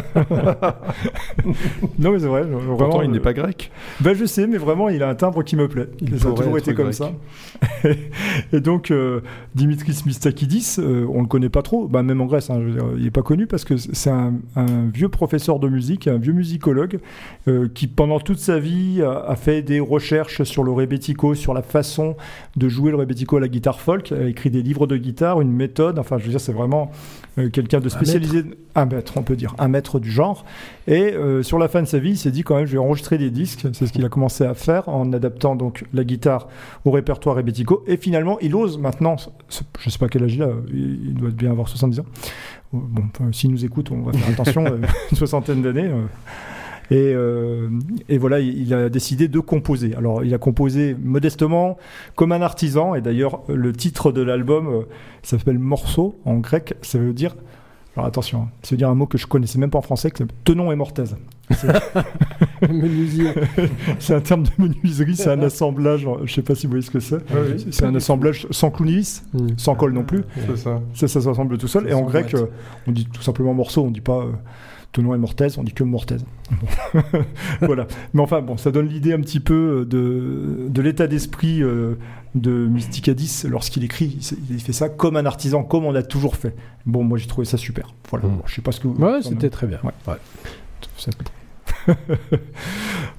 non 2.00 2.12
mais 2.12 2.20
c'est 2.20 2.28
vrai. 2.28 2.44
Vraiment, 2.44 2.78
Pourtant, 2.78 3.02
il 3.02 3.10
euh, 3.10 3.14
n'est 3.14 3.20
pas 3.20 3.34
grec. 3.34 3.72
Ben 4.02 4.14
je 4.16 4.26
sais, 4.26 4.48
mais 4.48 4.58
vraiment, 4.58 4.90
il 4.90 5.02
a 5.04 5.10
un 5.10 5.16
timbre 5.16 5.44
qui 5.44 5.56
me 5.56 5.68
plaît. 5.68 5.88
Il 6.02 6.20
ça 6.20 6.30
a 6.30 6.32
toujours 6.34 6.58
être 6.58 6.68
été 6.68 6.76
comme 6.76 6.92
grec. 6.92 6.96
ça. 6.96 7.12
et 8.54 8.60
donc, 8.60 8.92
euh, 8.92 9.22
Dimitris 9.56 10.04
Mistakidis, 10.06 10.76
euh, 10.80 11.06
on 11.12 11.22
le 11.22 11.28
connaît 11.28 11.50
pas 11.50 11.62
trop, 11.62 11.88
bah, 11.88 12.04
même 12.04 12.22
en 12.22 12.26
Grèce, 12.26 12.50
hein, 12.50 12.58
je 12.60 12.66
veux 12.66 12.72
dire, 12.74 12.86
il 12.98 13.06
est 13.08 13.12
pas 13.12 13.22
connu 13.22 13.48
parce 13.48 13.66
que 13.66 13.78
c'est 13.78 14.10
un, 14.10 14.34
un 14.56 14.88
vieux 14.94 15.10
professeur 15.10 15.60
de 15.60 15.68
musique, 15.68 16.08
un 16.08 16.18
vieux 16.18 16.34
musicologue, 16.34 17.00
euh, 17.48 17.68
qui 17.74 17.88
pendant 17.88 18.20
toute 18.20 18.40
sa 18.40 18.60
vie 18.60 19.02
a, 19.02 19.12
a 19.30 19.33
fait 19.36 19.62
des 19.62 19.80
recherches 19.80 20.44
sur 20.44 20.64
le 20.64 20.72
rebetiko, 20.72 21.36
sur 21.36 21.54
la 21.54 21.62
façon 21.62 22.16
de 22.56 22.70
jouer 22.70 22.92
le 22.92 22.98
rebetiko 22.98 23.38
à 23.38 23.40
la 23.40 23.48
guitare 23.48 23.80
folk, 23.80 24.12
a 24.12 24.28
écrit 24.28 24.50
des 24.50 24.62
livres 24.62 24.88
de 24.88 24.98
guitare, 24.98 25.42
une 25.42 25.52
méthode, 25.52 26.00
enfin 26.00 26.18
je 26.18 26.24
veux 26.24 26.30
dire, 26.30 26.42
c'est 26.42 26.54
vraiment 26.54 26.92
euh, 27.40 27.50
quelqu'un 27.50 27.80
de 27.80 27.90
spécialisé, 27.90 28.44
un 28.76 28.86
maître, 28.86 29.14
on 29.16 29.24
peut 29.24 29.36
dire, 29.36 29.56
un 29.58 29.68
maître 29.68 30.00
du 30.00 30.12
genre. 30.12 30.46
Et 30.88 31.14
euh, 31.14 31.42
sur 31.42 31.58
la 31.58 31.68
fin 31.68 31.82
de 31.82 31.88
sa 31.88 31.98
vie, 31.98 32.12
il 32.12 32.18
s'est 32.18 32.32
dit 32.32 32.44
quand 32.44 32.56
même, 32.56 32.66
je 32.66 32.74
vais 32.74 32.78
enregistrer 32.78 33.18
des 33.18 33.32
disques. 33.32 33.68
C'est 33.74 33.88
ce 33.88 33.92
qu'il 33.92 34.06
a 34.06 34.10
commencé 34.10 34.44
à 34.44 34.54
faire 34.54 34.88
en 34.90 35.12
adaptant 35.14 35.56
donc 35.56 35.86
la 35.94 36.04
guitare 36.04 36.48
au 36.86 36.92
répertoire 36.92 37.36
rebetiko. 37.36 37.84
Et 37.88 37.98
finalement, 37.98 38.38
il 38.42 38.54
ose 38.54 38.78
maintenant, 38.78 39.16
je 39.80 39.90
sais 39.90 39.98
pas 39.98 40.10
quel 40.10 40.24
âge 40.24 40.36
il 40.36 40.44
a, 40.44 40.50
il 40.72 41.16
doit 41.16 41.32
bien 41.32 41.52
avoir 41.52 41.68
70 41.68 42.02
ans. 42.02 42.06
Bon, 42.72 43.04
enfin, 43.14 43.32
s'il 43.32 43.52
nous 43.52 43.66
écoute, 43.66 43.92
on 43.92 44.02
va 44.02 44.14
faire 44.14 44.30
attention, 44.30 44.66
euh, 44.68 44.78
une 45.12 45.18
soixantaine 45.18 45.62
d'années. 45.62 45.90
Euh. 46.92 46.96
Et, 46.96 47.14
euh, 47.16 47.70
et 48.10 48.18
voilà, 48.18 48.40
il 48.40 48.58
il 48.62 48.74
a 48.74 48.90
décidé 48.90 49.28
de 49.28 49.40
composer. 49.40 49.96
Alors, 49.96 50.24
il 50.24 50.34
a 50.34 50.38
composé 50.38 50.96
modestement, 51.02 51.78
comme 52.16 52.32
un 52.32 52.42
artisan. 52.42 52.96
Et 52.96 53.02
d'ailleurs, 53.02 53.42
le 53.48 53.74
titre 53.74 54.12
de 54.12 54.22
l'album, 54.22 54.68
euh, 54.68 54.82
s'appelle 55.22 55.60
Morceau 55.60 56.18
en 56.26 56.36
grec. 56.38 56.76
Ça 56.82 56.98
veut 57.00 57.14
dire, 57.14 57.36
alors 57.96 58.08
attention, 58.08 58.44
hein, 58.44 58.48
ça 58.64 58.72
veut 58.72 58.78
dire 58.78 58.90
un 58.90 58.96
mot 58.96 59.06
que 59.06 59.18
je 59.18 59.28
connaissais 59.28 59.60
même 59.60 59.70
pas 59.70 59.78
en 59.80 59.82
français, 59.84 60.12
que 60.12 60.18
c'est 60.20 60.44
tenon 60.44 60.72
et 60.72 60.76
mortaise. 60.76 61.16
C'est 64.00 64.14
un 64.16 64.22
terme 64.22 64.44
de 64.44 64.50
menuiserie, 64.58 65.16
c'est 65.16 65.30
un 65.30 65.42
assemblage. 65.42 66.08
Je 66.24 66.34
sais 66.34 66.42
pas 66.42 66.56
si 66.56 66.66
vous 66.66 66.72
voyez 66.72 66.86
ce 66.86 66.92
que 66.92 67.00
c'est. 67.00 67.18
oui. 67.18 67.66
C'est 67.72 67.86
un 67.86 67.96
assemblage 67.96 68.48
sans 68.52 68.72
clou 68.72 68.86
ni 68.86 68.96
vis, 68.96 69.24
Mm. 69.34 69.48
sans 69.58 69.76
colle 69.76 69.94
non 69.94 70.04
plus. 70.04 70.24
C'est 70.48 70.58
ça. 70.58 70.82
Ça, 70.94 71.08
ça 71.08 71.22
s'assemble 71.22 71.58
tout 71.58 71.68
seul. 71.68 71.90
Et 71.90 71.94
en 71.94 72.04
grec, 72.04 72.34
euh, 72.34 72.46
on 72.88 72.92
dit 72.92 73.06
tout 73.06 73.22
simplement 73.22 73.54
morceau, 73.54 73.84
on 73.84 73.92
dit 73.92 74.02
pas 74.02 74.20
euh, 74.22 74.32
tenon 74.94 75.14
et 75.14 75.18
mortaise, 75.18 75.58
on 75.58 75.64
dit 75.64 75.74
que 75.74 75.84
mortaise. 75.84 76.24
Bon. 76.52 77.02
voilà. 77.62 77.88
Mais 78.14 78.22
enfin, 78.22 78.42
bon, 78.42 78.58
ça 78.58 78.72
donne 78.72 78.88
l'idée 78.88 79.12
un 79.12 79.20
petit 79.20 79.40
peu 79.40 79.82
euh, 79.82 79.86
de, 79.86 80.70
de 80.70 80.82
l'état 80.82 81.08
d'esprit 81.08 81.62
euh, 81.62 81.96
de 82.36 82.68
Mysticadis 82.68 83.44
lorsqu'il 83.50 83.84
écrit. 83.84 84.18
Il, 84.50 84.62
fait 84.62 84.72
ça 84.72 84.90
comme 84.90 85.18
un 85.18 85.26
artisan, 85.26 85.64
comme 85.64 85.86
on 85.86 85.96
a 85.96 86.04
toujours 86.04 86.36
fait. 86.36 86.56
Bon, 86.86 87.04
moi 87.04 87.18
j'ai 87.18 87.28
trouvé 87.28 87.46
ça 87.46 87.58
super. 87.58 87.94
Voilà. 88.10 88.28
Mm. 88.28 88.38
Bon, 88.38 88.44
je 88.46 88.56
sais 88.56 88.62
pas 88.62 88.72
ce 88.72 88.80
que 88.80 88.88
vous. 88.88 89.04
Ouais, 89.04 89.22
c'était 89.22 89.50
très 89.50 89.68
bien. 89.68 89.80
Ouais. 89.84 89.92
Ouais. 90.08 90.18
Ça- 90.98 91.12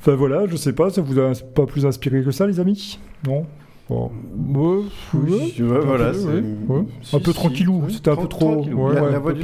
enfin 0.00 0.14
voilà, 0.14 0.46
je 0.46 0.56
sais 0.56 0.72
pas, 0.72 0.88
ça 0.88 1.02
vous 1.02 1.18
a 1.18 1.32
pas 1.54 1.66
plus 1.66 1.84
inspiré 1.84 2.22
que 2.22 2.30
ça, 2.30 2.46
les 2.46 2.60
amis? 2.60 2.98
Non? 3.26 3.46
Bon. 3.88 4.10
Ouais, 4.54 4.82
Oui, 5.14 5.54
ouais, 5.60 5.78
voilà, 5.84 6.14
c'est- 6.14 6.26
ouais. 6.26 6.84
Un 7.12 7.18
peu 7.20 7.32
Si, 7.32 7.38
tranquillou, 7.38 7.82
c'était 7.90 8.10
un 8.10 8.16
peu 8.16 8.28
trop- 8.28 8.64
La- 8.94 9.10
la 9.10 9.16
un 9.16 9.18
voix 9.20 9.32
peu 9.32 9.38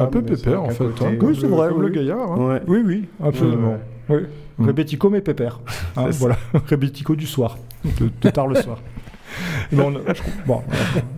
Un 0.00 0.06
peu 0.06 0.22
pépère, 0.22 0.62
en 0.62 0.68
fait. 0.70 0.84
hein, 0.84 0.90
euh, 1.02 1.18
Oui, 1.20 1.36
c'est 1.38 1.46
vrai, 1.46 1.68
Comme 1.68 1.78
oui. 1.80 1.86
le 1.86 1.92
gaillard. 1.92 2.32
hein. 2.32 2.60
Oui, 2.66 2.78
oui, 2.86 3.04
absolument. 3.22 3.76
Oui. 4.08 4.20
Mm. 4.58 4.64
Mais 5.12 5.20
pépère. 5.20 5.60
Hein, 5.96 6.06
voilà, 6.18 6.36
Rebetiko 6.70 7.14
du 7.16 7.26
soir, 7.26 7.58
de, 7.84 8.08
de 8.22 8.30
tard 8.30 8.46
le 8.48 8.54
soir. 8.54 8.78
Je- 9.72 9.76
bon, 10.46 10.62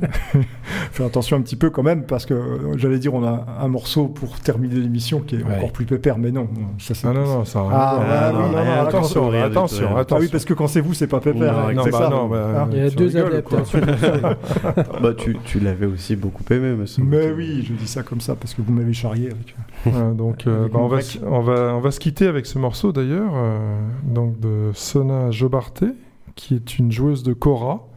faire 0.92 1.06
attention 1.06 1.36
un 1.36 1.40
petit 1.42 1.56
peu 1.56 1.70
quand 1.70 1.82
même, 1.82 2.04
parce 2.04 2.26
que 2.26 2.34
euh, 2.34 2.76
j'allais 2.76 2.98
dire, 2.98 3.14
on 3.14 3.24
a 3.24 3.46
un 3.60 3.68
morceau 3.68 4.06
pour 4.08 4.38
terminer 4.40 4.76
l'émission 4.76 5.20
qui 5.20 5.36
est 5.36 5.42
Ouais. 5.42 5.56
encore 5.56 5.72
plus 5.72 5.86
pépère, 5.86 6.18
mais 6.18 6.30
non. 6.30 6.48
ça, 6.78 6.94
c'est- 6.94 7.06
Ah 7.06 7.12
non, 7.12 7.24
non, 7.26 7.44
ça 7.44 7.64
Ah, 7.70 8.30
non, 8.32 8.40
non, 8.48 8.64
non, 8.64 8.80
attention, 8.86 9.30
attention. 9.32 9.88
Ah 9.96 10.04
oui, 10.18 10.28
parce 10.30 10.44
que 10.44 10.54
quand 10.54 10.66
c'est 10.66 10.80
vous, 10.80 10.94
c'est 10.94 11.06
pas 11.06 11.20
pépère. 11.20 11.40
Ouais, 11.66 11.70
hein, 11.70 11.72
non, 11.74 11.84
bah 11.84 11.90
ça. 11.92 12.08
non, 12.08 12.28
bah, 12.28 12.48
Ah. 12.56 12.68
Il 12.72 12.78
y 12.78 12.80
a 12.82 12.90
tu 12.90 12.96
deux 12.96 13.16
adaptations. 13.16 13.80
Bah, 15.02 15.14
tu, 15.16 15.36
tu 15.44 15.60
l'avais 15.60 15.86
aussi 15.86 16.16
beaucoup 16.16 16.42
aimé, 16.50 16.74
me 16.74 16.86
semble. 16.86 17.08
Mais 17.08 17.30
oui, 17.30 17.64
je 17.66 17.72
dis 17.72 17.86
ça 17.86 18.02
comme 18.02 18.20
ça 18.20 18.34
parce 18.34 18.54
que 18.54 18.62
vous 18.62 18.72
m'avez 18.72 18.92
charrié 18.92 19.30
avec. 19.30 19.54
Ouais, 19.86 20.14
donc, 20.14 20.46
euh, 20.46 20.60
Avec 20.62 20.72
bah, 20.72 20.78
on, 20.82 20.88
va, 20.88 20.98
on, 21.26 21.40
va, 21.40 21.74
on 21.76 21.80
va 21.80 21.90
se 21.90 22.00
quitter 22.00 22.26
avec 22.26 22.46
ce 22.46 22.58
morceau 22.58 22.92
d'ailleurs, 22.92 23.32
euh, 23.34 23.58
donc 24.04 24.38
de 24.40 24.70
Sona 24.74 25.30
Jobarté, 25.30 25.86
qui 26.34 26.54
est 26.54 26.78
une 26.78 26.90
joueuse 26.92 27.22
de 27.22 27.32
kora 27.32 27.74
d'ori- 27.74 27.87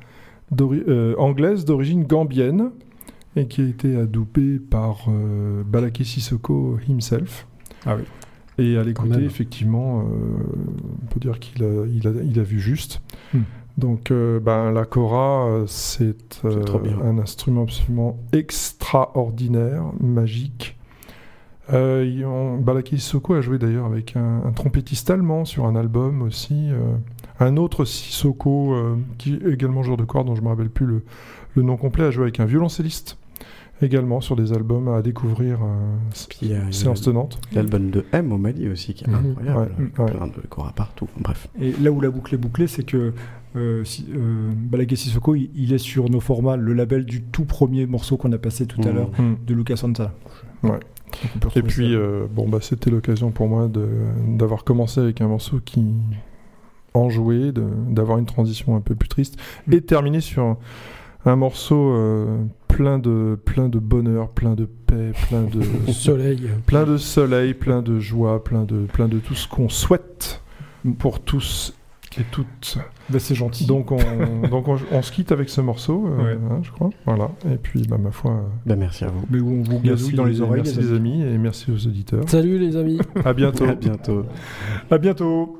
euh, 0.59 1.15
anglaise 1.17 1.65
d'origine 1.65 2.03
gambienne 2.03 2.71
et 3.35 3.47
qui 3.47 3.61
a 3.61 3.65
été 3.65 3.95
adoubée 3.95 4.59
par 4.59 5.05
euh, 5.07 5.63
Balaki 5.63 6.05
Sissoko 6.05 6.77
himself. 6.87 7.47
Ah 7.85 7.95
oui. 7.95 8.03
Et 8.57 8.77
à 8.77 8.83
l'écouter, 8.83 9.23
effectivement, 9.23 10.01
euh, 10.01 10.03
on 11.03 11.05
peut 11.07 11.19
dire 11.19 11.39
qu'il 11.39 11.63
a, 11.63 11.85
il 11.87 12.07
a, 12.07 12.11
il 12.23 12.39
a 12.39 12.43
vu 12.43 12.59
juste. 12.59 13.01
Hmm. 13.33 13.41
Donc, 13.77 14.11
euh, 14.11 14.39
ben, 14.39 14.71
la 14.71 14.85
euh, 15.47 15.63
c'est 15.67 16.41
un 16.43 17.17
instrument 17.17 17.63
absolument 17.63 18.19
extraordinaire, 18.33 19.85
magique. 19.99 20.77
Euh, 21.71 22.03
Balaki 22.57 22.99
Sissoko 22.99 23.33
a 23.35 23.41
joué 23.41 23.57
d'ailleurs 23.57 23.85
avec 23.85 24.17
un, 24.17 24.41
un 24.45 24.51
trompettiste 24.51 25.09
allemand 25.09 25.45
sur 25.45 25.65
un 25.65 25.75
album 25.75 26.21
aussi. 26.21 26.69
euh, 26.69 26.97
un 27.41 27.57
autre 27.57 27.85
Sissoko, 27.85 28.73
euh, 28.73 28.95
qui 29.17 29.33
est 29.35 29.47
également 29.51 29.83
joueur 29.83 29.97
de 29.97 30.03
cordes, 30.05 30.27
dont 30.27 30.35
je 30.35 30.41
ne 30.41 30.45
me 30.45 30.49
rappelle 30.51 30.69
plus 30.69 30.85
le, 30.85 31.03
le 31.55 31.61
nom 31.63 31.77
complet, 31.77 32.05
a 32.05 32.11
joué 32.11 32.23
avec 32.23 32.39
un 32.39 32.45
violoncelliste 32.45 33.17
également 33.83 34.21
sur 34.21 34.35
des 34.35 34.53
albums 34.53 34.87
à 34.89 35.01
découvrir. 35.01 35.59
euh, 35.63 35.67
Puis 36.29 36.51
séance 36.69 37.01
tenante. 37.01 37.39
L'album 37.51 37.89
de 37.89 38.05
M 38.11 38.31
au 38.31 38.37
Mali 38.37 38.69
aussi, 38.69 38.93
qui 38.93 39.05
est 39.05 39.07
Mhm. 39.07 39.31
incroyable. 39.31 39.59
Ouais, 39.97 40.03
ouais. 40.05 40.11
Plein 40.11 40.27
de 40.27 40.33
choras 40.49 40.71
partout. 40.73 41.07
Bref. 41.19 41.47
Et 41.59 41.71
là 41.81 41.91
où 41.91 41.99
la 41.99 42.11
boucle 42.11 42.35
est 42.35 42.37
bouclée, 42.37 42.67
c'est 42.67 42.83
que 42.83 43.13
euh, 43.57 43.83
si, 43.83 44.05
euh, 44.15 44.49
Balaguer 44.55 44.95
Sissoko, 44.95 45.35
il, 45.35 45.49
il 45.55 45.73
est 45.73 45.77
sur 45.79 46.09
nos 46.09 46.19
formats, 46.21 46.55
le 46.57 46.73
label 46.73 47.05
du 47.05 47.21
tout 47.23 47.43
premier 47.43 47.85
morceau 47.87 48.15
qu'on 48.17 48.31
a 48.33 48.37
passé 48.37 48.65
tout 48.67 48.79
à 48.83 48.89
Mhm. 48.89 48.95
l'heure 48.95 49.09
Hmm. 49.17 49.33
de 49.45 49.53
Lucas 49.55 49.75
Santa. 49.77 50.13
Ouais. 50.63 50.79
Et 51.55 51.61
puis, 51.63 51.93
euh, 51.95 52.27
bon, 52.33 52.47
bah, 52.47 52.59
c'était 52.61 52.89
l'occasion 52.91 53.31
pour 53.31 53.49
moi 53.49 53.67
de- 53.67 53.87
d'avoir 54.37 54.63
commencé 54.63 55.01
avec 55.01 55.19
un 55.21 55.27
morceau 55.27 55.59
qui 55.65 55.83
enjoué, 56.93 57.51
d'avoir 57.89 58.17
une 58.17 58.25
transition 58.25 58.75
un 58.75 58.81
peu 58.81 58.95
plus 58.95 59.09
triste, 59.09 59.37
Mm. 59.67 59.73
et 59.73 59.81
terminer 59.81 60.21
sur 60.21 60.57
un, 61.25 61.35
morceau 61.35 61.93
euh, 61.93 62.43
plein, 62.67 62.99
de, 62.99 63.37
plein 63.45 63.69
de 63.69 63.79
bonheur, 63.79 64.29
plein 64.29 64.55
de 64.55 64.65
paix, 64.65 65.11
plein 65.29 65.43
de, 65.43 65.61
Soleil. 65.91 66.49
plein 66.65 66.83
de 66.85 66.97
soleil, 66.97 67.53
plein 67.53 67.81
de 67.81 67.99
joie, 67.99 68.43
plein 68.43 68.63
de, 68.63 68.85
plein 68.91 69.07
de 69.07 69.19
tout 69.19 69.35
ce 69.35 69.47
qu'on 69.47 69.69
souhaite 69.69 70.41
pour 70.99 71.19
tous 71.19 71.73
et 72.19 72.23
toutes. 72.29 72.77
Bah, 73.09 73.19
c'est 73.19 73.35
gentil. 73.35 73.65
Donc, 73.65 73.91
on, 73.93 73.97
donc 74.49 74.67
on, 74.67 74.75
on 74.91 75.01
se 75.01 75.11
quitte 75.13 75.31
avec 75.31 75.47
ce 75.47 75.61
morceau, 75.61 76.07
euh, 76.07 76.17
Ouais. 76.23 76.37
hein, 76.51 76.59
je 76.61 76.71
crois. 76.71 76.89
Voilà. 77.05 77.31
Et 77.49 77.55
puis, 77.55 77.83
bah, 77.87 77.97
ma 77.97 78.11
foi, 78.11 78.31
euh, 78.31 78.41
Ben, 78.65 78.77
merci 78.77 79.05
à 79.05 79.07
vous. 79.07 79.25
mais 79.29 79.39
on 79.39 79.61
vous 79.61 79.79
gazouille 79.79 80.15
dans 80.15 80.25
les 80.25 80.41
oreilles. 80.41 80.63
merci 80.65 80.79
les 80.79 80.87
les 80.87 80.93
amis 80.93 81.21
et 81.21 81.37
merci 81.37 81.71
aux 81.71 81.87
auditeurs. 81.87 82.23
Salut 82.27 82.57
les 82.57 82.75
amis. 82.75 82.99
À 83.23 83.31
bientôt. 83.33 83.63
À 83.69 83.75
bientôt. 83.75 84.25
À 84.89 84.97
bientôt. 84.97 85.57